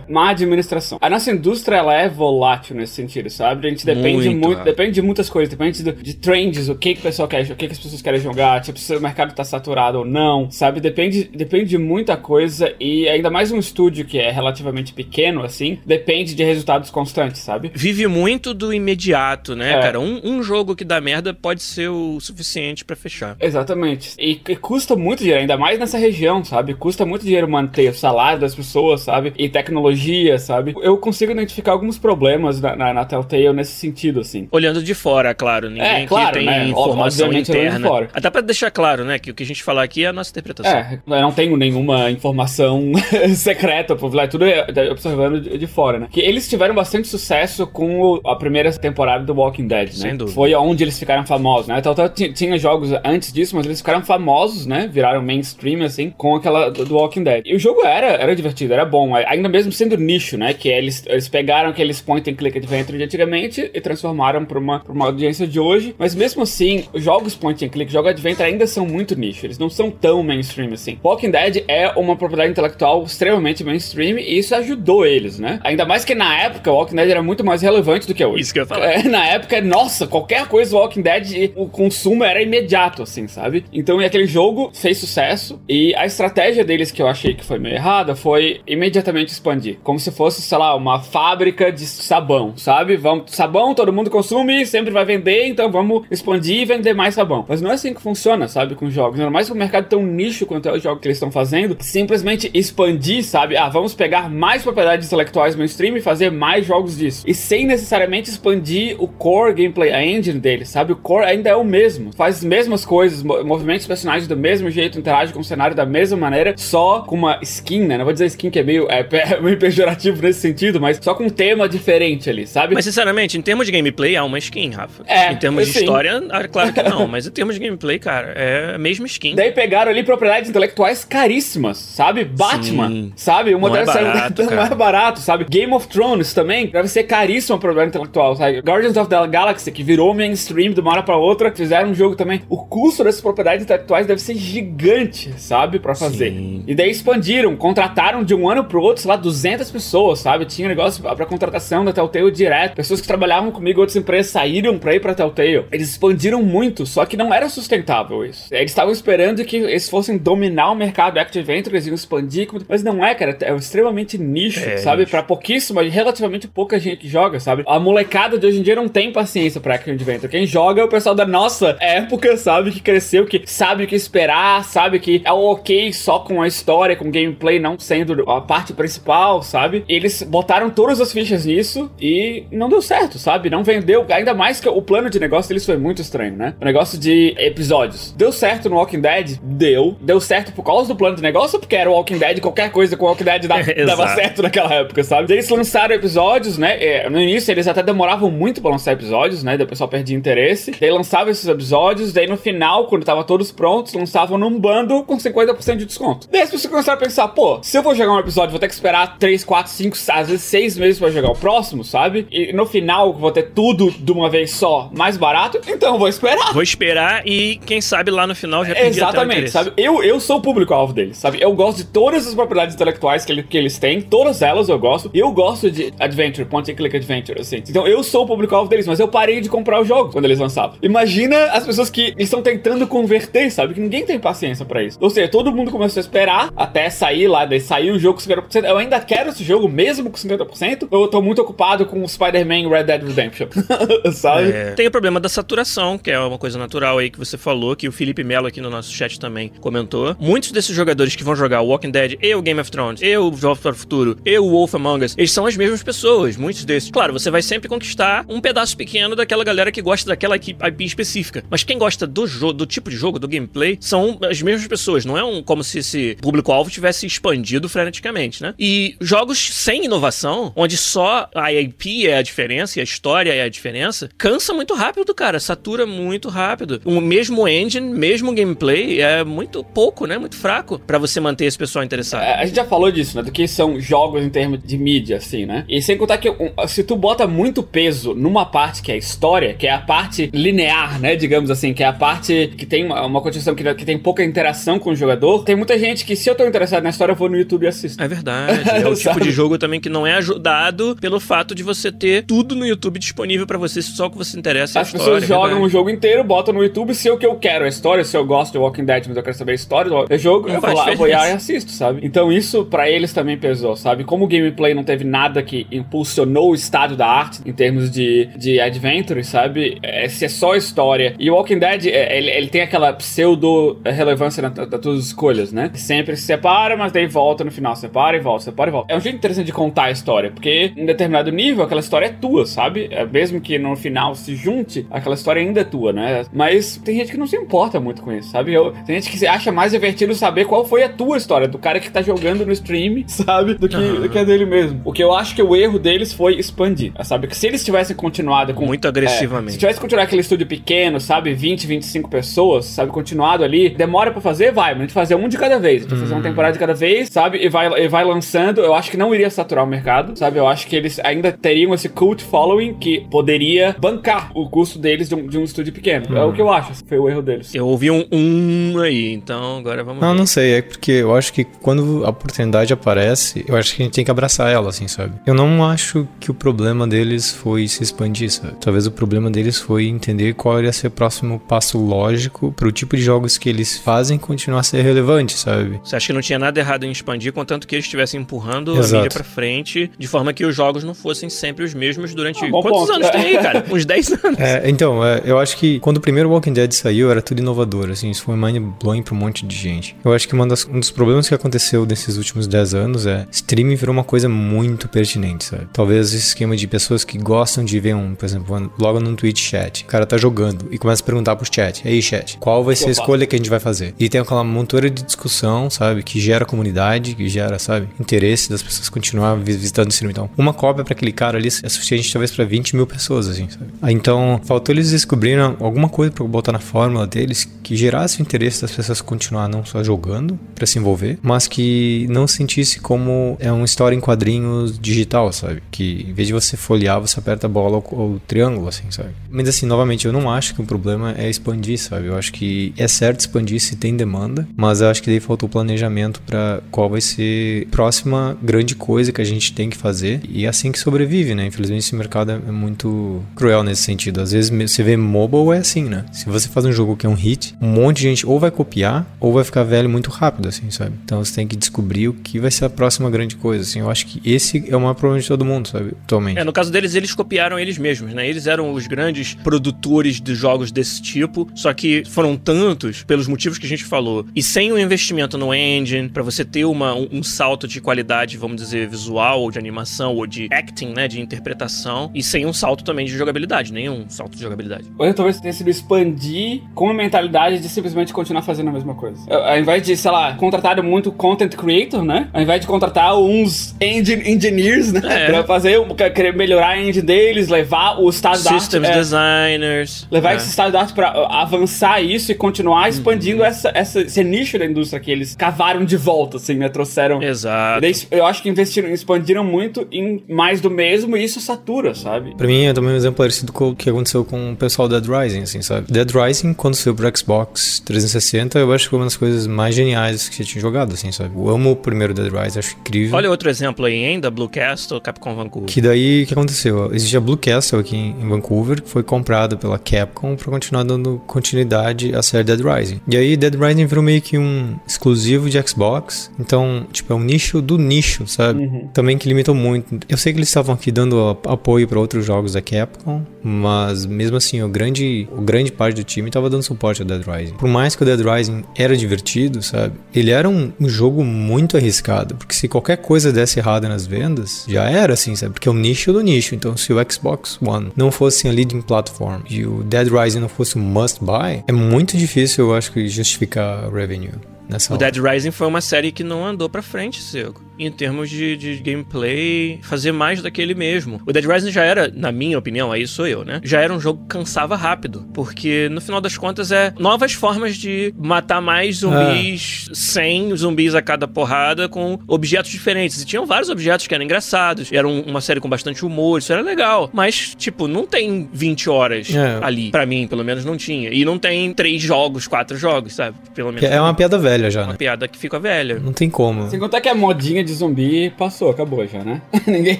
má 0.09 0.31
administração. 0.31 0.99
A 1.01 1.09
nossa 1.09 1.31
indústria 1.31 1.54
indústria 1.55 1.77
ela 1.77 1.95
é 1.95 2.09
volátil 2.09 2.75
nesse 2.75 2.95
sentido, 2.95 3.31
sabe? 3.31 3.67
A 3.67 3.71
gente 3.71 3.87
depende 3.87 4.29
muito, 4.31 4.47
muito 4.47 4.65
depende 4.65 4.93
de 4.93 5.03
muitas 5.03 5.31
coisas, 5.31 5.49
depende 5.49 5.83
de, 5.83 5.93
de 5.93 6.15
trends, 6.15 6.69
o 6.69 6.75
que, 6.75 6.95
que 6.95 7.01
o 7.01 7.03
pessoal 7.03 7.29
quer, 7.29 7.43
o 7.43 7.55
que, 7.55 7.67
que 7.67 7.73
as 7.73 7.79
pessoas 7.79 8.03
querem 8.03 8.21
jogar, 8.21 8.61
tipo, 8.61 8.79
se 8.79 8.95
o 8.97 9.01
mercado 9.01 9.33
tá 9.35 9.45
saturado 9.45 9.99
ou 9.99 10.05
não, 10.05 10.51
sabe? 10.51 10.81
Depende, 10.81 11.25
depende 11.33 11.67
de 11.67 11.79
muita 11.79 12.17
coisa 12.17 12.75
e 12.81 13.09
ainda 13.09 13.31
mais 13.31 13.53
um 13.53 13.59
estúdio 13.59 14.05
que 14.05 14.19
é 14.19 14.31
relativamente 14.31 14.93
pequeno, 14.93 15.43
assim, 15.43 15.79
depende 15.87 16.35
de 16.35 16.43
resultados 16.43 16.91
constantes, 16.91 17.41
sabe? 17.41 17.71
Vive 17.73 18.07
muito 18.09 18.53
do 18.53 18.73
imediato, 18.73 19.55
né, 19.55 19.75
é. 19.75 19.81
cara? 19.81 20.01
Um, 20.01 20.21
um 20.25 20.43
jogo 20.43 20.75
que 20.75 20.85
dá 20.85 21.01
merda 21.01 21.33
pode 21.33 21.63
ser 21.63 21.89
o 21.89 22.19
suficiente 22.21 22.85
para 22.85 22.97
fechar. 22.97 23.37
Exatamente. 23.41 24.15
E, 24.19 24.41
e, 24.49 24.57
custa 24.57 24.97
muito 24.97 25.21
dinheiro, 25.21 25.41
ainda 25.41 25.57
mais 25.57 25.79
nessa 25.79 25.99
região, 25.99 26.45
sabe? 26.45 26.75
Custa 26.75 27.07
muito 27.07 27.25
dinheiro 27.25 27.49
manter 27.49 27.91
o 27.91 27.95
salário 27.95 28.41
das 28.41 28.55
pessoas, 28.55 29.03
sabe? 29.03 29.33
E 29.37 29.49
tecnologia, 29.49 30.39
sabe? 30.39 30.75
Eu 30.83 30.99
consigo 30.99 31.33
identificar 31.45 31.73
alguns 31.73 31.99
problemas 31.99 32.61
na, 32.61 32.77
na, 32.77 32.93
na 32.93 33.05
Telltale 33.05 33.53
nesse 33.53 33.73
sentido, 33.73 34.21
assim. 34.21 34.49
Olhando 34.51 34.83
de 34.83 34.95
fora, 34.95 35.35
claro. 35.35 35.71
Ninguém 35.71 36.03
é, 36.03 36.07
claro, 36.07 36.37
tem 36.37 36.47
né? 36.47 36.69
informação 36.69 37.33
interna. 37.33 37.89
Fora. 37.89 38.09
Até 38.13 38.31
pra 38.31 38.41
deixar 38.41 38.71
claro, 38.71 39.05
né, 39.05 39.19
que 39.19 39.31
o 39.31 39.35
que 39.35 39.43
a 39.43 39.47
gente 39.47 39.63
falar 39.63 39.83
aqui 39.83 40.05
é 40.05 40.09
a 40.09 40.13
nossa 40.13 40.31
interpretação. 40.31 40.73
É, 40.73 41.01
eu 41.07 41.23
não 41.23 41.33
tenho 41.33 41.57
nenhuma 41.57 42.11
informação 42.11 42.93
secreta, 43.35 43.95
por 43.95 44.13
lá, 44.15 44.27
tudo 44.27 44.45
é, 44.45 44.67
é 44.75 44.91
observando 44.91 45.41
de, 45.41 45.57
de, 45.57 45.67
fora, 45.67 45.99
né? 45.99 46.09
Que 46.11 46.21
eles 46.21 46.49
tiveram 46.49 46.75
bastante 46.75 47.09
sucesso 47.09 47.67
com 47.67 48.01
o, 48.01 48.21
a 48.27 48.37
primeira 48.37 48.73
temporada 48.73 49.25
do 49.25 49.35
Walking 49.35 49.67
Dead, 49.67 49.89
né? 49.89 49.95
Sem 49.95 50.17
dúvida. 50.17 50.35
Foi 50.35 50.55
onde 50.55 50.83
eles 50.83 50.99
ficaram 50.99 51.25
famosos, 51.27 51.69
né? 51.69 51.77
A 51.77 51.83
Telltale 51.83 52.33
tinha 52.33 52.59
jogos 52.59 52.91
antes 53.05 53.33
disso, 53.33 53.57
mas 53.57 53.67
eles 53.67 53.79
ficaram 53.79 54.03
famosos, 54.03 54.67
né? 54.67 54.89
Viraram 54.91 55.23
mainstream, 55.23 55.83
assim, 55.83 56.11
com 56.11 56.35
aquela 56.35 56.71
do, 56.71 56.85
do 56.85 56.95
Walking 56.97 57.23
Dead. 57.23 57.43
E 57.45 57.55
o 57.55 57.59
jogo 57.59 57.85
era, 57.85 58.07
era 58.07 58.35
divertido, 58.35 58.73
era 58.73 58.85
bom, 58.85 59.15
ainda 59.15 59.49
mesmo 59.49 59.73
sendo 59.73 59.97
nicho, 59.97 60.37
né? 60.37 60.55
Que 60.55 60.69
eles, 60.69 61.05
eles 61.07 61.29
pegaram 61.35 61.71
aqueles 61.71 62.01
point 62.01 62.31
and 62.31 62.35
click 62.35 62.57
adventure 62.57 62.97
de 62.97 63.03
antigamente 63.03 63.69
e 63.75 63.81
transformaram 63.81 64.45
para 64.45 64.57
uma, 64.57 64.79
pra 64.79 64.93
uma 64.93 65.07
audiência 65.07 65.49
de 65.49 65.59
hoje. 65.59 65.93
Mas 65.99 66.15
mesmo 66.15 66.45
assim, 66.45 66.85
os 66.93 67.03
jogos 67.03 67.35
point 67.35 67.65
and 67.65 67.71
click, 67.71 67.91
jogos 67.91 68.13
adventure 68.13 68.45
ainda 68.45 68.69
são 68.69 68.87
muito 68.87 69.19
nicho. 69.19 69.45
Eles 69.45 69.59
não 69.59 69.69
são 69.69 69.91
tão 69.91 70.23
mainstream 70.23 70.73
assim. 70.73 70.97
Walking 71.03 71.33
Dead 71.33 71.65
é 71.67 71.89
uma 71.97 72.15
propriedade 72.15 72.53
intelectual 72.53 73.03
extremamente 73.03 73.65
mainstream 73.65 74.17
e 74.17 74.39
isso 74.39 74.55
ajudou 74.55 75.05
eles, 75.05 75.37
né? 75.41 75.59
Ainda 75.65 75.85
mais 75.85 76.05
que 76.05 76.15
na 76.15 76.41
época 76.41 76.71
o 76.71 76.77
Walking 76.77 76.95
Dead 76.95 77.11
era 77.11 77.21
muito 77.21 77.43
mais 77.43 77.63
relevante 77.63 78.07
do 78.07 78.15
que 78.15 78.25
hoje. 78.25 78.43
Isso 78.43 78.53
que 78.53 78.61
eu 78.61 78.63
ia 78.63 78.69
falar. 78.69 78.93
É, 78.93 79.03
na 79.03 79.27
época, 79.27 79.61
nossa, 79.61 80.07
qualquer 80.07 80.47
coisa 80.47 80.71
do 80.71 80.77
Walking 80.77 81.03
Dead, 81.03 81.51
o 81.57 81.69
consumo 81.69 82.23
era 82.23 82.41
imediato, 82.41 83.03
assim, 83.03 83.27
sabe? 83.27 83.65
Então, 83.73 83.99
aquele 83.99 84.29
jogo 84.29 84.71
fez 84.73 84.99
sucesso 84.99 85.61
e 85.69 85.93
a 85.97 86.07
estratégia 86.07 86.65
deles 86.65 86.93
que 86.93 87.03
eu 87.03 87.09
achei 87.09 87.35
que 87.35 87.45
foi 87.45 87.59
meio 87.59 87.75
errada 87.75 88.15
foi 88.15 88.61
imediatamente 88.69 89.31
expandir. 89.31 89.79
Como 89.83 89.99
se 89.99 90.13
fosse, 90.13 90.41
sei 90.41 90.59
lá, 90.59 90.77
uma 90.77 91.01
fábrica 91.25 91.73
de 91.73 91.87
sabão, 91.87 92.53
sabe? 92.55 92.99
Vamos, 92.99 93.35
sabão 93.35 93.75
todo 93.75 93.91
mundo 93.91 94.11
consome, 94.11 94.67
sempre 94.67 94.91
vai 94.91 95.07
vender, 95.07 95.47
então 95.47 95.73
vamos 95.73 96.05
expandir 96.11 96.61
e 96.61 96.65
vender 96.67 96.93
mais 96.93 97.15
sabão. 97.15 97.47
Mas 97.49 97.63
não 97.63 97.71
é 97.71 97.75
assim 97.75 97.95
que 97.95 98.03
funciona, 98.03 98.47
sabe, 98.47 98.75
com 98.75 98.91
jogos. 98.91 99.19
Ainda 99.19 99.31
mais 99.31 99.47
que 99.47 99.55
o 99.55 99.57
mercado 99.57 99.89
tão 99.89 100.03
nicho 100.03 100.45
quanto 100.45 100.69
é 100.69 100.73
o 100.73 100.79
jogo 100.79 101.01
que 101.01 101.09
eles 101.09 101.17
estão 101.17 101.33
fazendo, 101.33 101.79
simplesmente 101.81 102.51
expandir, 102.53 103.25
sabe? 103.25 103.57
Ah, 103.57 103.71
vamos 103.71 103.95
pegar 103.95 104.29
mais 104.29 104.63
propriedades 104.63 105.07
intelectuais 105.07 105.57
mainstream 105.57 105.97
e 105.97 106.03
fazer 106.03 106.31
mais 106.31 106.67
jogos 106.67 106.99
disso. 106.99 107.25
E 107.27 107.33
sem 107.33 107.65
necessariamente 107.65 108.29
expandir 108.29 108.95
o 109.03 109.09
core 109.09 109.55
gameplay, 109.55 109.93
a 109.93 110.05
engine 110.05 110.39
deles, 110.39 110.69
sabe? 110.69 110.93
O 110.93 110.97
core 110.97 111.25
ainda 111.25 111.49
é 111.49 111.57
o 111.57 111.65
mesmo. 111.65 112.13
Faz 112.15 112.37
as 112.37 112.45
mesmas 112.45 112.85
coisas, 112.85 113.23
movimenta 113.23 113.81
os 113.81 113.87
personagens 113.87 114.29
do 114.29 114.37
mesmo 114.37 114.69
jeito, 114.71 114.99
interage 114.99 115.33
com 115.33 115.41
o 115.41 115.45
cenário 115.45 115.75
da 115.75 115.87
mesma 115.87 116.19
maneira, 116.19 116.53
só 116.59 117.01
com 117.01 117.17
uma 117.17 117.39
skin, 117.41 117.87
né? 117.87 117.97
Não 117.97 118.05
vou 118.05 118.13
dizer 118.13 118.27
skin 118.27 118.51
que 118.51 118.59
é 118.59 118.63
meio, 118.63 118.87
é, 118.91 119.09
é 119.11 119.41
meio 119.41 119.59
pejorativo 119.59 120.21
nesse 120.21 120.41
sentido, 120.41 120.79
mas 120.79 120.99
só 121.01 121.14
com 121.15 121.25
um 121.25 121.31
tema 121.31 121.69
diferente 121.69 122.29
ali, 122.29 122.47
sabe? 122.47 122.75
Mas 122.75 122.85
sinceramente, 122.85 123.39
em 123.39 123.43
termos 123.43 123.67
de 123.67 123.73
gameplay, 123.73 124.17
há 124.17 124.25
uma 124.25 124.39
skin, 124.39 124.71
Rafa. 124.71 125.03
É, 125.07 125.33
em 125.33 125.37
termos 125.37 125.67
de 125.67 125.73
sim. 125.73 125.81
história, 125.81 126.21
claro 126.53 126.73
que 126.73 126.83
não. 126.83 127.07
mas 127.09 127.27
em 127.27 127.31
termos 127.31 127.55
de 127.55 127.61
gameplay, 127.61 127.99
cara, 127.99 128.33
é 128.37 128.75
a 128.75 128.79
mesma 128.79 129.07
skin. 129.07 129.35
Daí 129.35 129.53
pegaram 129.53 129.91
ali 129.91 130.03
propriedades 130.03 130.51
intelectuais 130.51 131.05
caríssimas, 131.05 131.79
sabe? 131.79 132.25
Batman, 132.25 132.89
Sim. 132.89 133.13
sabe? 133.17 133.51
O 133.51 133.53
Não 133.55 133.61
modelo 133.61 133.89
é 133.89 133.93
saiu- 133.93 134.07
barato, 134.07 134.43
não 134.45 134.49
cara. 134.49 134.67
é 134.73 134.75
barato, 134.75 135.21
sabe? 135.21 135.45
Game 135.49 135.73
of 135.73 135.89
Thrones 135.89 136.33
também 136.35 136.67
deve 136.67 136.89
ser 136.89 137.05
caríssimo 137.05 137.57
a 137.57 137.59
propriedade 137.59 137.89
intelectual, 137.91 138.37
sabe? 138.37 138.59
Guardians 138.61 138.97
of 138.97 139.09
the 139.09 139.27
Galaxy, 139.27 139.71
que 139.71 139.83
virou 139.83 140.13
mainstream 140.15 140.73
de 140.73 140.81
uma 140.81 140.93
hora 140.93 141.03
pra 141.03 141.17
outra, 141.17 141.53
fizeram 141.55 141.91
um 141.91 141.95
jogo 141.95 142.17
também. 142.17 142.43
O 142.49 142.59
custo 142.65 143.05
dessas 143.05 143.21
propriedades 143.21 143.65
intelectuais 143.65 144.07
deve 144.07 144.21
ser 144.21 144.35
gigante, 144.37 145.33
sabe? 145.39 145.79
Pra 145.79 145.95
fazer. 145.95 146.31
Sim. 146.31 146.65
E 146.67 146.75
daí 146.75 146.91
expandiram, 146.91 147.55
contrataram 147.57 148.23
de 148.25 148.35
um 148.35 148.49
ano 148.49 148.65
pro 148.65 148.81
outro, 148.81 149.03
sei 149.03 149.09
lá, 149.11 149.17
200 149.17 149.71
pessoas, 149.71 150.19
sabe? 150.21 150.45
Tinha 150.47 150.69
negócio 150.69 151.04
pra 151.05 151.25
pra 151.25 151.27
contratação 151.27 151.85
da 151.85 151.93
Telltale 151.93 152.31
direto. 152.31 152.75
Pessoas 152.75 153.01
que 153.01 153.07
trabalhavam 153.07 153.51
comigo, 153.51 153.81
outras 153.81 153.97
empresas 153.97 154.31
saíram 154.33 154.79
pra 154.79 154.95
ir 154.95 155.01
pra 155.01 155.15
Telltale. 155.15 155.65
Eles 155.73 155.91
expandiram 155.91 156.43
muito, 156.43 156.85
só 156.87 157.05
que 157.07 157.17
não 157.17 157.33
era 157.33 157.49
sustentável 157.49 158.25
isso. 158.25 158.47
Eles 158.55 158.71
estavam 158.71 158.93
esperando 158.93 159.45
que 159.45 159.57
eles 159.57 159.89
fossem 159.89 160.17
dominar 160.19 160.71
o 160.71 160.75
mercado 160.75 161.19
Active 161.19 161.45
Venture, 161.45 161.75
eles 161.75 161.87
iam 161.87 161.95
expandir, 161.95 162.49
mas 162.69 162.83
não 162.83 163.05
é, 163.05 163.15
cara. 163.15 163.37
É 163.43 163.55
extremamente 163.55 164.19
nicho, 164.19 164.61
É, 164.69 164.77
sabe? 164.79 165.01
nicho. 165.01 165.11
Pra 165.11 165.23
pouquíssima, 165.23 165.83
relativamente 165.83 166.47
pouca 166.49 166.79
gente 166.79 166.99
que 166.99 167.09
joga, 167.09 167.41
sabe? 167.41 167.63
A 167.67 167.79
molecada 167.81 168.39
de 168.39 168.47
hoje 168.47 168.59
em 168.59 168.63
dia 168.63 168.75
não 168.77 168.89
tem 168.89 169.13
paciência 169.13 169.61
pra 169.61 169.75
Active 169.75 170.03
Venture. 170.05 170.29
Quem 170.31 170.47
joga 170.47 170.81
é 170.81 170.85
o 170.85 170.89
pessoal 170.89 171.15
da 171.15 171.27
nossa 171.27 171.77
época, 171.81 172.37
sabe? 172.37 172.71
Que 172.71 172.81
cresceu, 172.81 173.27
que 173.27 173.43
sabe 173.47 173.85
o 173.85 173.87
que 173.87 173.95
esperar, 173.95 174.65
sabe 174.65 174.99
que 174.99 175.23
é 175.25 175.33
o 175.33 175.53
ok 175.53 175.93
só 175.93 176.19
com 176.21 176.43
a 176.43 176.47
história, 176.47 176.97
com 176.97 177.11
gameplay 177.11 177.59
não 177.59 177.79
sendo 177.79 178.29
a 178.31 178.41
parte 178.41 178.73
principal, 178.73 179.43
sabe? 179.43 179.85
Eles 179.89 180.23
botaram 180.23 180.71
todas 180.85 181.01
as 181.01 181.13
fichas 181.13 181.47
nisso 181.47 181.91
e 181.99 182.45
não 182.53 182.69
deu 182.69 182.83
certo, 182.83 183.19
sabe? 183.19 183.49
Não 183.49 183.65
vendeu. 183.65 184.05
Ainda 184.11 184.35
mais 184.35 184.61
que 184.61 184.69
o 184.69 184.83
plano 184.83 185.09
de 185.09 185.19
negócio 185.19 185.49
deles 185.49 185.65
foi 185.65 185.79
muito 185.79 186.03
estranho, 186.03 186.37
né? 186.37 186.55
O 186.61 186.65
negócio 186.65 186.99
de 186.99 187.35
episódios. 187.39 188.13
Deu 188.13 188.31
certo 188.31 188.69
no 188.69 188.77
Walking 188.77 189.01
Dead? 189.01 189.39
Deu. 189.43 189.97
Deu 190.03 190.21
certo 190.21 190.53
por 190.53 190.63
causa 190.63 190.89
do 190.89 190.95
plano 190.95 191.17
de 191.17 191.23
negócio 191.23 191.59
porque 191.59 191.75
era 191.75 191.89
o 191.91 191.95
Walking 191.95 192.19
Dead? 192.19 192.41
Qualquer 192.41 192.71
coisa 192.71 192.99
com 192.99 193.07
o 193.07 193.09
Walking 193.09 193.25
Dead 193.25 193.47
dava, 193.47 193.63
dava 193.87 194.09
certo 194.15 194.43
naquela 194.43 194.75
época, 194.75 195.03
sabe? 195.03 195.33
Eles 195.33 195.49
lançaram 195.49 195.95
episódios, 195.95 196.59
né? 196.59 196.77
É, 196.79 197.09
no 197.09 197.19
início 197.19 197.51
eles 197.51 197.67
até 197.67 197.83
demoravam 197.83 198.31
muito 198.31 198.61
pra 198.61 198.71
lançar 198.71 198.93
episódios, 198.93 199.43
né? 199.43 199.57
Daí 199.57 199.65
o 199.65 199.69
pessoal 199.69 199.89
perdia 199.89 200.15
interesse. 200.17 200.73
Daí 200.79 200.91
lançavam 200.91 201.31
esses 201.31 201.49
episódios, 201.49 202.13
daí 202.13 202.27
no 202.27 202.37
final, 202.37 202.89
quando 202.89 203.05
tava 203.05 203.25
todos 203.25 203.51
prontos, 203.51 203.95
lançavam 203.95 204.37
num 204.37 204.61
bundle 204.61 205.03
com 205.05 205.17
50% 205.17 205.77
de 205.77 205.87
desconto. 205.87 206.29
Daí 206.31 206.43
as 206.43 206.51
pessoas 206.51 206.71
começaram 206.71 206.99
a 206.99 207.03
pensar, 207.03 207.29
pô, 207.29 207.59
se 207.63 207.79
eu 207.79 207.83
vou 207.83 207.95
jogar 207.95 208.13
um 208.13 208.19
episódio, 208.19 208.51
vou 208.51 208.61
ter 208.61 208.69
que 208.69 208.75
esperar 208.75 209.19
3, 209.19 209.43
4, 209.45 209.73
5, 209.73 209.97
às 210.09 210.29
vezes 210.29 210.43
6 210.45 210.74
meses 210.79 210.99
pra 210.99 211.11
jogar 211.11 211.31
o 211.31 211.35
próximo, 211.37 211.85
sabe? 211.85 212.27
E 212.31 212.53
no 212.53 212.67
final 212.67 213.13
vou 213.13 213.31
ter 213.31 213.51
tudo 213.55 213.91
de 213.91 214.13
uma 214.13 214.29
vez 214.29 214.53
só, 214.53 214.91
mais 214.97 215.17
barato, 215.17 215.61
então 215.69 215.99
vou 215.99 216.09
esperar. 216.09 216.53
Vou 216.53 216.63
esperar 216.63 217.27
e 217.27 217.57
quem 217.67 217.81
sabe 217.81 218.11
lá 218.11 218.27
no 218.27 218.35
final 218.35 218.65
já 218.65 218.75
perdi 218.75 218.89
o 219.01 219.03
Exatamente, 219.05 219.51
sabe? 219.51 219.73
Eu, 219.77 220.03
eu 220.03 220.21
sou 220.21 220.39
o 220.39 220.41
público-alvo 220.43 220.93
deles, 220.93 221.17
sabe? 221.17 221.39
Eu 221.41 221.53
gosto 221.53 221.79
de 221.79 221.85
todas 221.85 222.27
as 222.27 222.35
propriedades 222.35 222.75
intelectuais 222.75 223.25
que, 223.25 223.33
ele- 223.33 223.43
que 223.43 223.57
eles 223.57 223.79
têm, 223.79 224.01
todas 224.01 224.43
elas 224.43 224.69
eu 224.69 224.79
gosto. 224.79 225.11
Eu 225.15 225.31
gosto 225.33 225.71
de 225.71 225.93
adventure, 225.99 226.47
point 226.47 226.71
and 226.71 226.75
click 226.75 226.97
adventure, 226.97 227.41
assim. 227.41 227.63
Então 227.69 227.87
eu 227.87 228.03
sou 228.03 228.25
o 228.25 228.27
público-alvo 228.27 228.69
deles, 228.69 228.87
mas 228.87 229.01
eu 229.01 229.09
parei 229.09 229.41
de 229.41 229.49
comprar 229.49 229.81
os 229.81 229.89
jogos 229.89 230.13
quando 230.13 230.25
eles 230.25 230.39
lançavam. 230.39 230.77
Imagina 230.83 231.37
as 231.47 231.65
pessoas 231.67 231.91
que 231.91 232.15
estão 232.19 232.43
tentando 232.43 232.87
converter, 232.87 233.51
sabe? 233.51 233.75
Que 233.75 233.81
ninguém 233.81 234.05
tem 234.05 234.19
paciência 234.19 234.65
pra 234.65 234.83
isso. 234.83 234.99
Ou 235.01 235.11
seja, 235.11 235.29
todo 235.29 235.53
mundo 235.53 235.71
começou 235.71 236.01
a 236.01 236.03
esperar 236.03 236.51
até 236.57 236.89
sair 236.91 237.27
lá, 237.29 237.45
daí 237.45 237.61
sair 237.61 237.91
o 237.91 237.99
jogo 237.99 238.19
com 238.21 238.25
50%. 238.29 238.65
Eu 238.65 238.79
ainda 238.79 238.99
quero 239.01 239.31
esse 239.31 239.43
jogo 239.45 239.69
mesmo 239.69 240.11
com 240.11 240.17
50%, 240.17 240.64
ou 240.91 241.03
eu 241.03 241.09
tô 241.09 241.21
muito 241.23 241.41
ocupado 241.43 241.87
com 241.87 242.03
o 242.03 242.09
Spider-Man 242.09 242.69
Red 242.69 242.85
Dead 242.85 243.03
Redemption, 243.03 243.47
sabe? 244.13 244.51
É. 244.51 244.71
Tem 244.73 244.87
o 244.87 244.91
problema 244.91 245.21
da 245.21 245.29
saturação, 245.29 245.99
que 245.99 246.11
é 246.11 246.19
uma 246.19 246.39
coisa 246.39 246.59
natural 246.59 246.99
aí 246.99 247.11
que 247.11 247.19
você 247.19 247.37
falou, 247.37 247.75
que 247.77 247.89
o 247.89 247.93
Felipe 247.93 248.25
Melo 248.25 248.47
aqui 248.47 248.61
no 248.61 248.71
nosso 248.71 248.93
chat 248.93 249.19
também 249.19 249.51
comentou. 249.61 250.17
Muitos 250.19 250.51
desses 250.53 250.75
jogadores 250.75 251.15
que 251.17 251.25
vão 251.25 251.35
jogar 251.37 251.61
o 251.61 251.67
Walking 251.69 251.91
Dead 251.91 252.17
e 252.23 252.35
o 252.35 252.43
Game 252.43 252.61
of 252.61 252.71
Thrones, 252.71 253.01
e 253.03 253.17
o 253.17 253.33
Jogos 253.37 253.61
para 253.61 253.73
o 253.73 253.75
Futuro, 253.75 254.17
e 254.25 254.39
o 254.39 254.49
Wolf 254.51 254.75
Among 254.75 255.05
Us, 255.05 255.15
eles 255.17 255.33
são 255.33 255.47
as 255.47 255.57
mesmas 255.57 255.83
pessoas, 255.83 256.37
muitos 256.37 256.65
desses. 256.65 256.91
Claro, 256.91 257.13
você 257.13 257.31
vai 257.31 257.43
sempre 257.43 257.69
conquistar 257.69 258.25
um 258.29 258.41
pedaço 258.41 258.77
pequeno 258.77 259.15
daquela 259.17 259.45
galera 259.45 259.71
que 259.73 259.83
gosta 259.83 260.09
daquela 260.09 260.37
equipe- 260.37 260.65
IP 260.67 260.85
específica. 260.85 261.45
Mas 261.51 261.63
quem 261.63 261.79
gosta 261.79 262.07
do 262.07 262.27
jogo, 262.27 262.53
do 262.53 262.67
tipo 262.67 262.91
de 262.91 262.97
jogo, 262.97 263.19
do 263.19 263.29
gameplay, 263.29 263.77
são 263.81 264.19
as 264.29 264.41
mesmas 264.43 264.67
pessoas. 264.67 265.05
Não 265.05 265.17
é 265.19 265.25
um 265.25 265.43
como 265.43 265.63
se 265.65 265.79
esse 265.79 266.17
público-alvo 266.21 266.71
tivesse 266.71 267.07
expandido 267.07 267.69
freneticamente, 267.69 268.43
né? 268.43 268.55
E 268.59 268.97
jogos 269.01 269.39
sem 269.39 269.85
inovação, 269.85 270.53
onde 270.57 270.77
só 270.77 271.29
a 271.35 271.53
IP 271.53 272.07
é 272.07 272.17
a 272.17 272.23
diferença 272.23 272.79
e 272.79 272.81
a 272.81 272.85
história 272.85 273.33
é 273.33 273.43
a 273.43 273.49
diferença, 273.49 274.09
cansa 274.17 274.53
muito 274.53 274.75
rápido, 274.75 275.15
cara. 275.15 275.39
Satura 275.41 275.87
muito 275.87 276.29
rápido. 276.29 276.81
O 276.85 277.01
mesmo 277.01 277.47
engine, 277.49 277.93
mesmo 277.95 278.33
gameplay, 278.35 279.01
é 279.01 279.25
muito 279.25 279.63
pouco, 279.63 280.07
né? 280.07 280.19
Muito 280.19 280.37
fraco 280.37 280.79
pra 280.79 280.99
você 280.99 281.21
manter 281.21 281.47
esse 281.47 281.59
pessoal 281.59 281.85
interessado. 281.85 282.23
É, 282.23 282.35
A 282.43 282.47
gente 282.47 282.57
já 282.57 282.65
falou 282.65 282.91
disso, 282.91 283.17
né? 283.17 283.23
Do 283.23 283.33
que 283.33 283.47
são 283.47 283.81
jogos 283.81 284.25
em 284.25 284.31
termos 284.31 284.61
de 284.63 284.77
mídia, 284.79 285.17
assim, 285.17 285.47
né? 285.47 285.65
E 285.69 285.81
sem 285.83 285.97
contar 285.97 286.19
que 286.19 286.29
se 286.69 286.85
tu 286.85 286.97
bota 286.97 287.27
muito 287.27 287.63
peso 287.63 288.15
numa 288.15 288.45
parte 288.47 288.83
que 288.83 288.91
é 288.91 288.95
a 288.95 288.99
história, 288.99 289.55
que 289.55 289.67
é 289.67 289.73
a 289.73 289.79
parte 289.79 290.31
linear, 290.33 291.01
né? 291.01 291.17
Digamos 291.17 291.51
assim, 291.51 291.73
que 291.73 291.83
é 291.83 291.87
a 291.87 291.93
parte 291.93 292.53
que 292.57 292.67
tem 292.67 292.85
uma, 292.85 293.05
uma 293.05 293.21
continuação 293.21 293.55
que, 293.55 293.75
que 293.75 293.85
tem 293.85 293.99
pouca 293.99 294.23
interação 294.25 294.79
com 294.79 294.91
o 294.91 294.97
jogador, 294.97 295.45
tem 295.45 295.57
muita 295.57 295.79
gente 295.79 296.05
que, 296.05 296.17
se 296.17 296.29
eu 296.29 296.35
tô 296.35 296.45
interessado 296.47 296.83
na 296.83 296.91
história, 296.91 297.13
eu 297.13 297.17
vou 297.17 297.29
no 297.29 297.37
YouTube 297.37 297.65
e 297.65 297.69
assisto. 297.69 298.03
É 298.03 298.09
verdade. 298.09 298.63
É 298.85 298.89
o 298.89 298.95
tipo 298.95 299.21
de 299.21 299.31
jogo 299.31 299.57
também 299.57 299.81
que 299.81 299.89
não 299.89 300.07
é 300.07 300.21
ajudado 300.49 300.97
pelo 301.01 301.19
fato 301.19 301.55
de 301.55 301.63
você 301.63 301.91
ter 301.91 302.25
tudo 302.25 302.55
no 302.55 302.67
YouTube 302.67 302.99
disponível 302.99 303.47
pra 303.47 303.57
você, 303.59 303.81
só 303.81 304.07
o 304.07 304.11
que 304.11 304.19
você 304.19 304.39
interessa 304.39 304.79
é 304.79 304.81
a 304.81 304.83
As 304.83 304.89
história. 304.89 305.05
pessoas 305.07 305.25
é 305.25 305.27
jogam 305.27 305.63
o 305.63 305.69
jogo 305.69 305.89
inteiro, 305.91 306.23
botam 306.23 306.53
no 306.53 306.63
YouTube, 306.63 306.95
se 306.95 307.09
é 307.09 307.13
o 307.13 307.17
que 307.17 307.25
eu 307.27 307.37
quero 307.37 307.65
é 307.65 307.67
a 307.67 307.69
história, 307.69 308.05
se 308.05 308.17
eu 308.17 308.25
gosto 308.27 308.53
de 308.53 308.59
Walking 308.59 308.85
Dead, 308.85 309.05
mas 309.09 309.17
eu 309.17 309.23
quero 309.23 309.37
saber 309.37 309.53
a 309.53 309.55
história 309.55 309.91
do 309.91 310.19
jogo, 310.19 310.49
Não 310.49 310.55
eu 310.57 310.61
vou 310.61 310.73
lá, 310.75 310.91
eu 310.91 310.97
vou 310.97 311.09
lá 311.09 311.29
e 311.31 311.33
assisto, 311.33 311.71
sabe? 311.73 312.01
Então 312.03 312.31
isso 312.31 312.65
pra 312.67 312.89
eles 312.91 313.13
também 313.13 313.39
pesou, 313.39 313.75
sabe? 313.77 314.05
Como 314.05 314.25
o 314.25 314.29
gameplay 314.29 314.75
não 314.75 314.85
teve 314.85 315.05
nada 315.05 315.43
que 315.43 315.67
impulsionou 315.73 316.51
o 316.51 316.55
estado 316.55 316.97
da 316.97 317.07
arte 317.07 317.41
em 317.47 317.53
termos 317.53 317.91
de, 317.91 318.27
de 318.37 318.61
adventure, 318.61 319.25
sabe? 319.25 319.79
É, 319.83 320.09
se 320.09 320.25
é 320.25 320.29
só 320.29 320.55
história. 320.55 321.15
E 321.19 321.31
o 321.31 321.35
Walking 321.35 321.59
Dead, 321.59 321.87
é, 321.87 322.17
ele, 322.19 322.31
ele 322.31 322.49
tem 322.49 322.61
aquela 322.61 322.93
pseudo 322.93 323.79
relevância 323.85 324.43
na- 324.43 324.49
das 324.49 324.81
tuas 324.81 325.07
escolhas, 325.07 325.53
né? 325.53 325.71
Sempre 325.75 326.17
se 326.17 326.23
separa, 326.25 326.77
mas 326.77 326.93
daí 326.93 327.07
volta 327.07 327.45
no 327.45 327.51
final, 327.51 327.75
separa 327.77 328.17
e 328.17 328.21
volta, 328.21 328.45
separa 328.45 328.71
e 328.71 328.73
volta. 328.73 328.93
É 328.93 328.97
um 328.97 329.01
jeito 329.01 329.17
interessante 329.17 329.47
de 329.47 329.53
contar 329.53 329.85
a 329.85 329.91
história, 329.91 330.33
porque 330.35 330.73
em 330.77 330.85
determinado 330.87 331.31
nível 331.31 331.65
aquela 331.65 331.81
história 331.81 332.07
é 332.07 332.09
tua, 332.11 332.47
sabe? 332.47 332.89
É, 332.91 333.05
mesmo 333.05 333.41
que 333.41 333.59
no 333.59 333.75
final 333.77 334.15
se 334.15 334.35
junte, 334.35 334.87
aquela 334.91 335.15
história 335.15 335.41
ainda 335.41 335.61
é 335.61 335.65
tua, 335.65 335.93
né? 335.93 336.25
Mas 336.33 336.77
tem 336.77 336.97
gente 336.97 337.11
que 337.13 337.17
não 337.19 337.27
se 337.27 337.37
importa 337.37 337.81
muito 337.81 338.03
com 338.03 338.13
isso, 338.13 338.31
sabe? 338.31 338.53
Eu- 338.53 338.73
tem 338.87 339.01
gente 339.01 339.11
que 339.17 339.27
acha 339.27 339.51
mais 339.53 339.73
divertido 339.73 340.15
saber 340.15 340.45
qual 340.47 340.65
foi 340.65 340.83
a 340.83 340.89
tua 340.89 341.17
história, 341.17 341.47
do 341.49 341.59
cara 341.59 341.81
que 341.81 341.91
tá 341.91 342.03
jogando 342.03 342.45
no 342.45 342.53
stream, 342.53 343.05
sabe? 343.09 343.55
Do 343.55 343.69
que, 343.69 343.77
Aham. 343.77 344.01
do 344.03 344.09
que 344.09 344.19
a 344.19 344.25
dele 344.25 344.45
mesmo. 344.47 344.81
O 344.85 344.93
que 344.93 345.03
eu 345.03 345.13
acho 345.15 345.35
que 345.35 345.43
o 345.43 345.55
erro 345.57 345.79
deles 345.79 346.13
foi 346.13 346.35
expandir, 346.39 346.93
sabe? 347.05 347.27
Que 347.29 347.37
se 347.37 347.47
eles 347.47 347.65
tivessem 347.65 347.95
continuado 347.97 348.53
com. 348.55 348.67
Muito 348.67 348.87
agressivamente. 348.89 349.51
É, 349.51 349.53
se 349.53 349.59
tivesse 349.59 349.81
continuado 349.81 350.07
aquele 350.07 350.21
estúdio 350.23 350.47
pequeno, 350.47 351.01
sabe? 351.01 351.33
20, 351.35 351.67
25 351.67 352.09
pessoas, 352.11 352.65
sabe? 352.67 352.91
Continuado 352.91 353.45
ali, 353.45 353.69
demora 353.71 354.11
pra 354.11 354.21
fazer, 354.21 354.53
vai, 354.53 354.73
mas 354.73 354.79
a 354.79 354.83
gente 354.85 354.93
fazer 354.93 355.15
um 355.15 355.29
de 355.29 355.37
cada 355.39 355.59
vez. 355.59 355.79
A 355.79 355.81
gente 355.83 355.91
vai 355.91 355.99
fazer 356.01 356.15
uma 356.15 356.23
temporada 356.23 356.53
de 356.53 356.59
cada 356.59 356.75
vez, 356.75 357.09
sabe? 357.09 357.39
E 357.45 357.49
vai, 357.49 357.69
e 357.85 357.89
vai 357.89 358.05
lançando. 358.05 358.61
Eu 358.61 358.75
acho 358.75 358.91
que 358.91 358.97
não 358.97 359.15
iria 359.15 359.31
saturar 359.31 359.65
o 359.65 359.67
mercado, 359.69 360.17
sabe? 360.19 360.24
Eu 360.33 360.47
acho 360.49 360.67
que 360.67 360.75
eles 360.77 360.99
ainda 361.01 361.31
teriam 361.33 361.75
esse 361.75 361.89
cult 361.89 362.23
following 362.25 362.75
que 362.75 363.07
poderia 363.11 363.75
bancar 363.79 364.31
o 364.35 364.49
custo 364.49 364.79
deles 364.79 365.09
de 365.09 365.15
um, 365.15 365.27
de 365.27 365.39
um 365.39 365.45
estúdio 365.45 365.73
pequeno. 365.73 366.17
É 366.17 366.25
o 366.25 366.33
que 366.33 366.41
eu 366.41 366.51
acho. 366.53 366.73
Foi 366.87 366.99
o 366.99 367.09
erro 367.09 367.23
deles. 367.23 367.55
Eu 367.55 367.67
ouvi 367.67 367.91
um 367.91 368.05
um 368.13 368.79
aí, 368.81 369.13
então 369.13 369.59
agora 369.59 369.83
vamos 369.85 370.01
Não, 370.01 370.13
ver. 370.13 370.19
não 370.19 370.27
sei, 370.27 370.55
é 370.55 370.63
porque 370.63 370.93
eu 370.93 371.15
acho 371.15 371.33
que 371.33 371.45
quando 371.45 372.05
a 372.05 372.11
oportunidade 372.11 372.73
aparece, 372.73 373.45
eu 373.49 373.57
acho 373.57 373.75
que 373.75 373.83
a 373.83 373.85
gente 373.85 373.95
tem 373.95 374.05
que 374.05 374.11
abraçar 374.11 374.51
ela, 374.53 374.69
assim, 374.69 374.89
sabe? 374.89 375.15
Eu 375.27 375.35
não 375.35 375.65
acho 375.65 376.07
que 376.21 376.31
o 376.31 376.35
problema 376.35 376.87
deles 376.87 377.33
foi 377.33 377.67
se 377.69 377.83
expandir, 377.83 378.31
sabe? 378.31 378.55
Talvez 378.61 378.87
o 378.87 378.91
problema 378.91 379.31
deles 379.31 379.59
foi 379.61 379.87
entender 379.87 380.35
qual 380.35 380.59
iria 380.59 380.73
ser 380.73 380.89
o 380.89 380.91
próximo 380.91 381.39
passo 381.39 381.79
lógico 381.79 382.53
pro 382.53 382.71
tipo 382.73 382.97
de 382.97 383.03
jogos 383.03 383.37
que 383.39 383.49
eles 383.49 383.79
fazem 383.79 384.19
continuar 384.19 384.61
a 384.61 384.63
ser 384.63 384.83
relevante, 384.83 385.35
sabe? 385.35 385.81
Você 385.83 385.97
acha 385.97 386.07
que 386.09 386.13
não 386.13 386.21
tinha 386.21 386.39
nada 386.39 386.59
errado 386.61 386.85
em 386.85 386.91
expandir, 386.91 387.33
contanto 387.33 387.67
que 387.67 387.75
eles 387.75 387.85
estivessem 387.85 388.21
empurrando 388.21 388.75
a 388.75 388.79
Exato. 388.79 388.95
mídia 389.05 389.11
pra 389.11 389.25
frente, 389.25 389.91
de 389.99 390.07
forma 390.19 390.33
que 390.33 390.45
os 390.45 390.55
jogos 390.55 390.85
não 390.85 390.95
fossem 390.95 391.29
sempre 391.29 391.65
os 391.65 391.75
mesmos 391.75 392.15
durante. 392.15 392.45
Ah, 392.45 392.51
Quantos 392.51 392.71
ponto. 392.71 392.93
anos 392.93 393.11
tem 393.11 393.21
aí, 393.21 393.39
cara? 393.39 393.65
Uns 393.71 393.85
10 393.85 394.25
anos. 394.25 394.39
É, 394.39 394.63
então, 394.71 395.05
é, 395.05 395.23
eu 395.25 395.39
acho 395.39 395.57
que 395.57 395.81
quando 395.81 395.97
o 395.97 396.01
primeiro 396.01 396.31
Walking 396.31 396.53
Dead 396.53 396.71
saiu, 396.73 397.11
era 397.11 397.21
tudo 397.21 397.41
inovador, 397.41 397.91
assim, 397.91 398.11
isso 398.11 398.23
foi 398.23 398.37
mind-blowing 398.37 399.03
pra 399.03 399.15
um 399.15 399.17
monte 399.19 399.45
de 399.45 399.57
gente. 399.57 399.97
Eu 400.05 400.13
acho 400.13 400.29
que 400.29 400.35
uma 400.35 400.47
das- 400.47 400.67
um 400.67 400.79
dos 400.79 400.91
problemas 400.91 401.29
que 401.29 401.35
aconteceu 401.35 401.85
nesses 401.85 402.17
últimos 402.17 402.47
10 402.47 402.75
anos 402.75 403.07
é 403.07 403.27
streaming 403.31 403.75
virou 403.75 403.93
uma 403.93 404.05
coisa 404.05 404.29
muito 404.29 404.89
pertinente, 404.89 405.45
sabe? 405.45 405.67
Talvez 405.73 406.09
esse 406.15 406.29
esquema 406.29 406.57
de 406.57 406.67
pessoas 406.69 407.03
que 407.05 407.19
gostam 407.19 407.65
de 407.65 407.81
ver 407.81 407.95
um, 407.97 408.15
por 408.15 408.25
exemplo, 408.25 408.71
logo 408.79 409.01
num 409.01 409.17
Twitch 409.17 409.41
chat, 409.41 409.83
o 409.83 409.87
cara 409.87 410.07
tá 410.07 410.17
jogando 410.17 410.67
e 410.71 410.79
começa 410.79 411.03
a 411.03 411.07
perguntar 411.07 411.35
pro 411.37 411.47
chat, 411.53 411.87
aí 411.87 412.01
chat, 412.01 412.39
qual 412.39 412.63
vai 412.63 412.77
ser 412.77 412.89
a 412.89 412.93
escolha 412.93 413.27
que 413.27 413.35
a 413.35 413.39
gente 413.39 413.51
vai 413.51 413.59
fazer? 413.61 413.95
E 413.99 414.09
tem 414.09 414.21
aquela 414.21 414.45
montoura 414.45 414.89
de 414.89 415.03
discussão, 415.03 415.69
sabe, 415.71 416.03
que 416.03 416.21
gera 416.21 416.45
comunidade, 416.45 417.15
que 417.15 417.29
gera, 417.29 417.59
sabe, 417.59 417.89
interesse 417.99 418.49
das 418.51 418.63
pessoas 418.63 418.89
continuar 418.89 419.35
visitando 419.37 419.91
o. 420.03 420.11
Então, 420.11 420.31
uma 420.37 420.53
cópia 420.53 420.85
para 420.85 420.93
aquele 420.93 421.13
cara 421.13 421.39
ali 421.39 421.49
é 421.49 421.69
suficiente 421.69 422.13
talvez 422.13 422.31
para 422.31 422.45
20 422.45 422.77
mil 422.77 422.87
pessoas, 422.87 423.29
assim, 423.29 423.49
sabe? 423.49 423.67
Então, 423.93 424.41
faltou 424.45 424.75
eles 424.75 424.91
descobrirem 424.91 425.41
alguma 425.61 425.89
coisa 425.89 426.13
para 426.13 426.25
botar 426.25 426.53
na 426.53 426.59
fórmula 426.59 427.07
deles 427.07 427.49
que 427.63 427.77
gerasse 427.77 428.21
o 428.21 428.23
interesse 428.23 428.63
das 428.63 428.71
pessoas 428.71 429.01
continuar 429.01 429.49
não 429.49 429.65
só 429.65 429.83
jogando 429.83 430.39
para 430.55 430.67
se 430.67 430.79
envolver, 430.79 431.19
mas 431.23 431.47
que 431.47 432.07
não 432.11 432.27
sentisse 432.27 432.81
como 432.81 433.37
é 433.41 433.51
uma 433.51 433.65
história 433.65 433.97
em 433.97 434.01
quadrinhos 434.01 434.79
digital, 434.79 435.33
sabe? 435.33 435.63
Que 435.71 436.07
em 436.09 436.13
vez 436.13 436.29
de 436.29 436.35
você 436.35 436.57
folhear, 436.57 437.01
você 437.01 437.19
aperta 437.19 437.47
a 437.47 437.51
bola 437.51 437.77
ou, 437.77 437.87
ou 437.91 438.21
triângulo, 438.27 438.69
assim, 438.69 438.91
sabe? 438.91 439.11
Mas 439.31 439.49
assim, 439.49 439.67
novamente, 439.67 440.07
eu 440.07 440.13
não 440.13 440.31
acho 440.31 440.55
que 440.55 440.61
o 440.61 440.65
problema 440.65 441.15
é 441.17 441.29
expandir, 441.29 441.79
sabe? 441.79 442.07
Eu 442.07 442.17
acho 442.17 442.33
que 442.33 442.73
é 442.77 442.87
certo 442.87 443.21
expandir 443.21 443.61
se 443.61 443.77
tem 443.77 443.97
demanda, 443.97 444.47
mas 444.57 444.81
eu 444.81 444.89
acho 444.89 445.03
que 445.03 445.11
daí 445.11 445.21
faltou 445.21 445.49
planejamento 445.49 446.21
para 446.23 446.63
qual 446.71 446.91
vai 446.91 447.01
ser 447.01 447.67
a 447.67 447.71
próxima 447.71 448.37
grande 448.43 448.75
coisa 448.75 449.13
que 449.13 449.21
a 449.21 449.25
gente 449.25 449.53
tem 449.53 449.71
que 449.71 449.77
fazer 449.85 450.23
e 450.27 450.47
é 450.47 450.49
assim 450.49 450.73
que 450.73 450.79
sobrevive, 450.79 451.35
né? 451.35 451.47
Infelizmente 451.47 451.85
esse 451.85 451.95
mercado 451.95 452.33
é 452.33 452.51
muito 452.51 453.23
cruel 453.37 453.63
nesse 453.63 453.83
sentido. 453.83 454.23
Às 454.23 454.33
vezes 454.33 454.51
você 454.51 454.83
vê 454.83 454.97
mobile 454.97 455.55
é 455.55 455.59
assim, 455.59 455.85
né? 455.85 456.07
Se 456.11 456.25
você 456.25 456.49
faz 456.49 456.65
um 456.65 456.73
jogo 456.73 456.97
que 456.97 457.05
é 457.05 457.09
um 457.09 457.15
hit, 457.15 457.55
um 457.61 457.69
monte 457.69 457.99
de 457.99 458.03
gente 458.05 458.27
ou 458.27 458.41
vai 458.41 458.51
copiar 458.51 459.07
ou 459.21 459.31
vai 459.31 459.45
ficar 459.45 459.63
velho 459.63 459.91
muito 459.91 460.11
rápido, 460.11 460.49
assim, 460.49 460.71
sabe? 460.71 460.93
Então 461.05 461.23
você 461.23 461.35
tem 461.35 461.47
que 461.47 461.55
descobrir 461.55 462.09
o 462.09 462.15
que 462.15 462.39
vai 462.39 462.51
ser 462.51 462.65
a 462.65 462.71
próxima 462.71 463.11
grande 463.11 463.37
coisa, 463.37 463.63
assim. 463.63 463.81
Eu 463.81 463.91
acho 463.91 464.07
que 464.07 464.23
esse 464.25 464.65
é 464.69 464.75
o 464.75 464.81
maior 464.81 464.95
problema 464.95 465.21
de 465.21 465.29
todo 465.29 465.45
mundo, 465.45 465.69
sabe? 465.69 465.93
Atualmente. 466.05 466.39
É, 466.39 466.45
no 466.45 466.53
caso 466.53 466.73
deles, 466.73 466.95
eles 466.95 467.13
copiaram 467.13 467.59
eles 467.59 467.77
mesmos, 467.77 468.15
né? 468.15 468.27
Eles 468.27 468.47
eram 468.47 468.73
os 468.73 468.87
grandes 468.87 469.35
produtores 469.35 470.19
de 470.21 470.35
jogos 470.35 470.73
desse 470.73 471.03
tipo, 471.03 471.47
só 471.55 471.75
que 471.75 472.05
foram 472.07 472.37
tantos, 472.37 473.03
pelos 473.03 473.27
motivos 473.27 473.59
que 473.59 473.67
a 473.67 473.69
gente 473.69 473.85
falou, 473.85 474.27
e 474.35 474.43
sem 474.43 474.73
o 474.73 474.79
investimento 474.79 475.37
no 475.37 475.53
engine, 475.55 476.09
para 476.09 476.23
você 476.23 476.45
ter 476.45 476.65
uma, 476.65 476.95
um, 476.95 477.09
um, 477.13 477.23
salto 477.23 477.69
de 477.69 477.81
qualidade, 477.81 478.37
vamos 478.37 478.57
dizer, 478.57 478.89
visual, 478.89 479.43
ou 479.43 479.51
de 479.51 479.59
animação, 479.59 479.74
ou 480.17 480.27
de 480.27 480.49
acting, 480.53 480.93
né? 480.93 481.09
De 481.09 481.21
interpretação, 481.21 482.11
e 482.15 482.23
sem 482.23 482.47
um 482.47 482.53
salto 482.53 482.85
também 482.85 483.07
de 483.07 483.17
jogabilidade, 483.17 483.73
nenhum 483.73 484.05
salto 484.09 484.37
de 484.37 484.43
jogabilidade. 484.43 484.85
Ou 484.99 485.15
talvez 485.15 485.41
tenha 485.41 485.53
sido 485.53 485.71
expandir 485.71 486.63
com 486.75 486.89
a 486.89 486.95
mentalidade 486.95 487.61
de 487.61 487.69
simplesmente 487.69 488.13
continuar 488.13 488.43
fazendo 488.43 488.69
a 488.69 488.73
mesma 488.73 488.95
coisa. 488.95 489.21
Ao 489.33 489.59
invés 489.59 489.83
de, 489.83 489.97
sei 489.97 490.11
lá, 490.11 490.35
contratar 490.35 490.83
muito 490.83 491.13
content 491.13 491.55
creator, 491.55 492.05
né? 492.05 492.29
Ao 492.33 492.43
invés 492.43 492.61
de 492.61 492.67
contratar 492.67 493.19
uns 493.19 493.75
engine 493.81 494.23
engineers, 494.31 494.93
né? 494.93 495.03
É. 495.05 495.27
Pra 495.27 495.45
fazer, 495.45 495.79
querer 496.15 496.35
melhorar 496.35 496.71
a 496.71 496.81
engine 496.81 497.03
deles, 497.03 497.49
levar 497.49 498.01
o 498.01 498.09
estado 498.09 498.43
da 498.43 498.51
arte. 498.51 498.61
Systems 498.61 498.89
é, 498.89 498.95
designers. 498.95 500.09
Levar 500.11 500.33
é. 500.33 500.37
esse 500.37 500.49
estado 500.49 500.73
da 500.73 500.81
arte 500.81 500.93
pra 500.93 501.11
avançar 501.31 502.03
isso 502.03 502.33
e 502.33 502.35
continuar 502.35 502.89
expandindo 502.89 503.41
uhum. 503.41 503.47
essa, 503.47 503.71
essa, 503.75 504.01
esse 504.01 504.23
nicho 504.25 504.59
da 504.59 504.67
indústria 504.67 505.01
que 505.01 505.11
eles 505.11 505.35
cavaram 505.35 505.85
de 505.85 505.97
volta, 505.97 506.37
assim, 506.37 506.55
né? 506.55 506.69
Trouxeram. 506.69 507.23
Exato. 507.23 507.85
Eu 508.11 508.27
acho 508.27 508.43
que 508.43 508.49
investiram, 508.49 508.89
expandiram 508.91 509.45
muito 509.45 509.64
em 509.91 510.23
mais 510.29 510.61
do 510.61 510.71
mesmo 510.71 511.17
e 511.17 511.25
isso 511.25 511.41
satura, 511.41 511.95
sabe? 511.95 512.35
Pra 512.37 512.47
mim 512.47 512.65
é 512.65 512.73
também 512.73 512.93
um 512.93 512.97
exemplo 512.97 513.19
parecido 513.19 513.53
com 513.53 513.71
o 513.71 513.77
que 513.77 513.89
aconteceu 513.89 514.25
com 514.25 514.53
o 514.53 514.57
pessoal 514.57 514.89
da 514.89 514.99
Dead 514.99 515.11
Rising, 515.11 515.43
assim, 515.43 515.63
sabe? 515.63 515.91
Dead 515.91 516.11
Rising, 516.11 516.55
quando 516.55 516.75
saiu 516.75 516.95
pro 516.95 517.17
Xbox 517.17 517.81
360, 517.81 518.59
eu 518.59 518.73
acho 518.73 518.85
que 518.85 518.91
foi 518.91 518.99
uma 518.99 519.07
das 519.07 519.17
coisas 519.17 519.47
mais 519.47 519.75
geniais 519.75 520.29
que 520.29 520.37
você 520.37 520.45
tinha 520.45 520.61
jogado, 520.61 520.95
assim, 520.95 521.13
sabe? 521.13 521.35
Eu 521.37 521.49
amo 521.49 521.73
o 521.73 521.77
primeiro 521.77 522.15
Dead 522.15 522.33
Rising, 522.33 522.59
acho 522.59 522.77
incrível. 522.81 523.17
Olha 523.17 523.31
outro 523.31 523.49
exemplo 523.51 523.85
aí, 523.85 523.95
hein? 523.95 524.21
Da 524.21 524.31
Blue 524.31 524.49
Castle, 524.49 525.01
Capcom 525.01 525.35
Vancouver. 525.35 525.69
Que 525.69 525.81
daí, 525.81 526.23
o 526.23 526.27
que 526.27 526.33
aconteceu? 526.33 526.95
Existe 526.95 527.17
a 527.17 527.21
Blue 527.21 527.37
Castle 527.37 527.81
aqui 527.81 527.97
em 527.97 528.29
Vancouver, 528.29 528.83
que 528.83 528.89
foi 528.89 529.03
comprada 529.03 529.57
pela 529.57 529.79
Capcom 529.79 530.37
pra 530.37 530.51
continuar 530.51 530.85
dando 530.85 531.21
continuidade 531.27 532.15
à 532.15 532.23
série 532.23 532.45
Dead 532.45 532.61
Rising. 532.61 533.01
E 533.09 533.17
aí, 533.17 533.37
Dead 533.37 533.55
Rising 533.55 533.87
virou 533.87 534.03
meio 534.03 534.21
que 534.21 534.39
um 534.39 534.77
exclusivo 534.87 535.49
de 535.49 535.61
Xbox, 535.67 536.31
então, 536.39 536.87
tipo, 536.93 537.13
é 537.13 537.17
um 537.17 537.23
nicho 537.23 537.61
do 537.61 537.79
nicho, 537.79 538.27
sabe? 538.27 538.65
Uhum. 538.65 538.89
Também 538.93 539.19
que 539.19 539.29
muito. 539.55 540.01
Eu 540.09 540.17
sei 540.17 540.33
que 540.33 540.39
eles 540.39 540.49
estavam 540.49 540.75
aqui 540.75 540.91
dando 540.91 541.39
apoio 541.45 541.87
para 541.87 541.99
outros 541.99 542.25
jogos 542.25 542.53
da 542.53 542.63
Capcom, 542.63 543.23
mas 543.43 544.07
mesmo 544.07 544.37
assim, 544.37 544.63
o 544.63 544.69
grande, 544.69 545.29
o 545.33 545.41
grande 545.41 545.73
parte 545.73 545.97
do 545.97 546.05
time 546.05 546.31
tava 546.31 546.51
dando 546.51 546.63
suporte 546.63 547.03
ao 547.03 547.09
Dead 547.09 547.23
Rising. 547.27 547.55
Por 547.55 547.69
mais 547.69 547.97
que 547.97 548.03
o 548.03 548.07
Dead 548.07 548.21
Rising 548.21 548.65
era 548.77 548.97
divertido, 548.97 549.63
sabe? 549.63 549.95
Ele 550.15 550.31
era 550.31 550.49
um, 550.49 550.73
um 550.81 550.89
jogo 550.89 551.25
muito 551.25 551.77
arriscado, 551.77 552.35
porque 552.37 552.55
se 552.55 552.69
qualquer 552.69 552.99
coisa 552.99 553.33
desse 553.33 553.59
errada 553.59 553.89
nas 553.89 554.07
vendas, 554.07 554.65
já 554.69 554.89
era 554.89 555.15
assim, 555.15 555.35
sabe? 555.37 555.55
Porque 555.55 555.69
é 555.69 555.73
o 555.73 555.75
nicho 555.75 556.13
do 556.13 556.21
nicho. 556.21 556.55
Então, 556.55 556.77
se 556.77 556.93
o 556.93 556.97
Xbox 557.11 557.59
One 557.61 557.93
não 557.97 558.11
fosse 558.11 558.49
a 558.49 558.53
leading 558.53 558.81
platform 558.81 559.43
e 559.49 559.65
o 559.65 559.83
Dead 559.85 560.09
Rising 560.09 560.41
não 560.41 560.49
fosse 560.49 560.79
um 560.79 560.83
must 560.83 561.21
buy, 561.23 561.63
é 561.67 561.73
muito 561.73 562.17
difícil, 562.17 562.67
eu 562.67 562.75
acho 562.75 562.93
justificar 563.09 563.93
revenue. 563.93 564.31
Nessa 564.69 564.95
o 564.95 564.99
Dead 564.99 565.17
Rising 565.17 565.51
foi 565.51 565.67
uma 565.67 565.81
série 565.81 566.11
que 566.11 566.25
não 566.25 566.45
andou 566.45 566.69
pra 566.69 566.83
frente, 566.83 567.23
Seco 567.23 567.64
em 567.79 567.91
termos 567.91 568.31
de, 568.31 568.57
de, 568.57 568.77
gameplay, 568.77 569.79
fazer 569.83 570.13
mais 570.13 570.43
daquele 570.43 570.75
mesmo. 570.75 571.21
O 571.27 571.33
Dead 571.33 571.45
Rising 571.45 571.71
já 571.71 571.83
era, 571.83 572.11
na 572.15 572.31
minha 572.31 572.59
opinião, 572.59 572.93
aí 572.93 573.07
sou 573.07 573.27
eu, 573.27 573.45
né? 573.45 573.61
Já 573.63 573.81
era 573.81 573.93
um 573.93 574.01
jogo 574.01 574.23
que 574.23 574.29
cansava 574.29 574.77
rápido, 574.77 575.27
porque 575.33 575.89
no 575.91 576.01
final 576.01 576.21
das 576.21 576.37
contas 576.37 576.71
é 576.71 576.93
novas 576.99 577.33
formas 577.33 577.77
de 577.77 578.15
matar 578.17 578.61
mais 578.61 578.99
zumbis, 578.99 579.89
é. 579.91 579.95
100 579.95 580.57
zumbis 580.57 580.95
a 580.95 581.03
cada 581.03 581.27
porrada 581.27 581.89
com 581.89 582.19
objetos 582.27 582.71
diferentes. 582.71 583.23
E 583.23 583.27
tinham 583.27 583.47
vários 583.47 583.69
objetos 583.69 584.07
que 584.07 584.15
eram 584.15 584.25
engraçados, 584.25 584.93
era 584.93 585.07
um, 585.07 585.21
uma 585.23 585.41
série 585.41 585.61
com 585.61 585.69
bastante 585.69 586.05
humor, 586.05 586.39
isso 586.39 586.53
era 586.53 586.63
legal. 586.63 587.11
Mas, 587.13 587.55
tipo, 587.57 587.89
não 587.89 588.07
tem 588.07 588.49
20 588.53 588.91
horas 588.91 589.35
é. 589.35 589.59
ali. 589.63 589.91
para 589.91 590.07
mim, 590.07 590.27
pelo 590.27 590.45
menos, 590.45 590.65
não 590.65 590.77
tinha. 590.77 591.11
E 591.13 591.25
não 591.25 591.39
tem 591.39 591.73
três 591.73 592.03
jogos, 592.03 592.47
quatro 592.47 592.77
jogos, 592.77 593.15
sabe? 593.15 593.37
Pelo 593.55 593.73
menos. 593.73 593.89
É 593.89 594.01
uma 594.01 594.15
piada 594.15 594.39
velha 594.39 594.71
já, 594.71 594.83
Uma 594.83 594.93
né? 594.93 594.99
piada 594.99 595.27
que 595.27 595.39
fica 595.39 595.59
velha. 595.59 595.99
Não 595.99 596.13
tem 596.13 596.31
como. 596.31 596.69
Sem 596.71 596.79
contar 596.79 597.01
que 597.01 597.09
a 597.09 597.15
modinha 597.15 597.64
de 597.65 597.73
zumbi 597.73 598.31
passou, 598.31 598.71
acabou 598.71 599.07
já, 599.07 599.25
né? 599.25 599.43
ninguém 599.67 599.99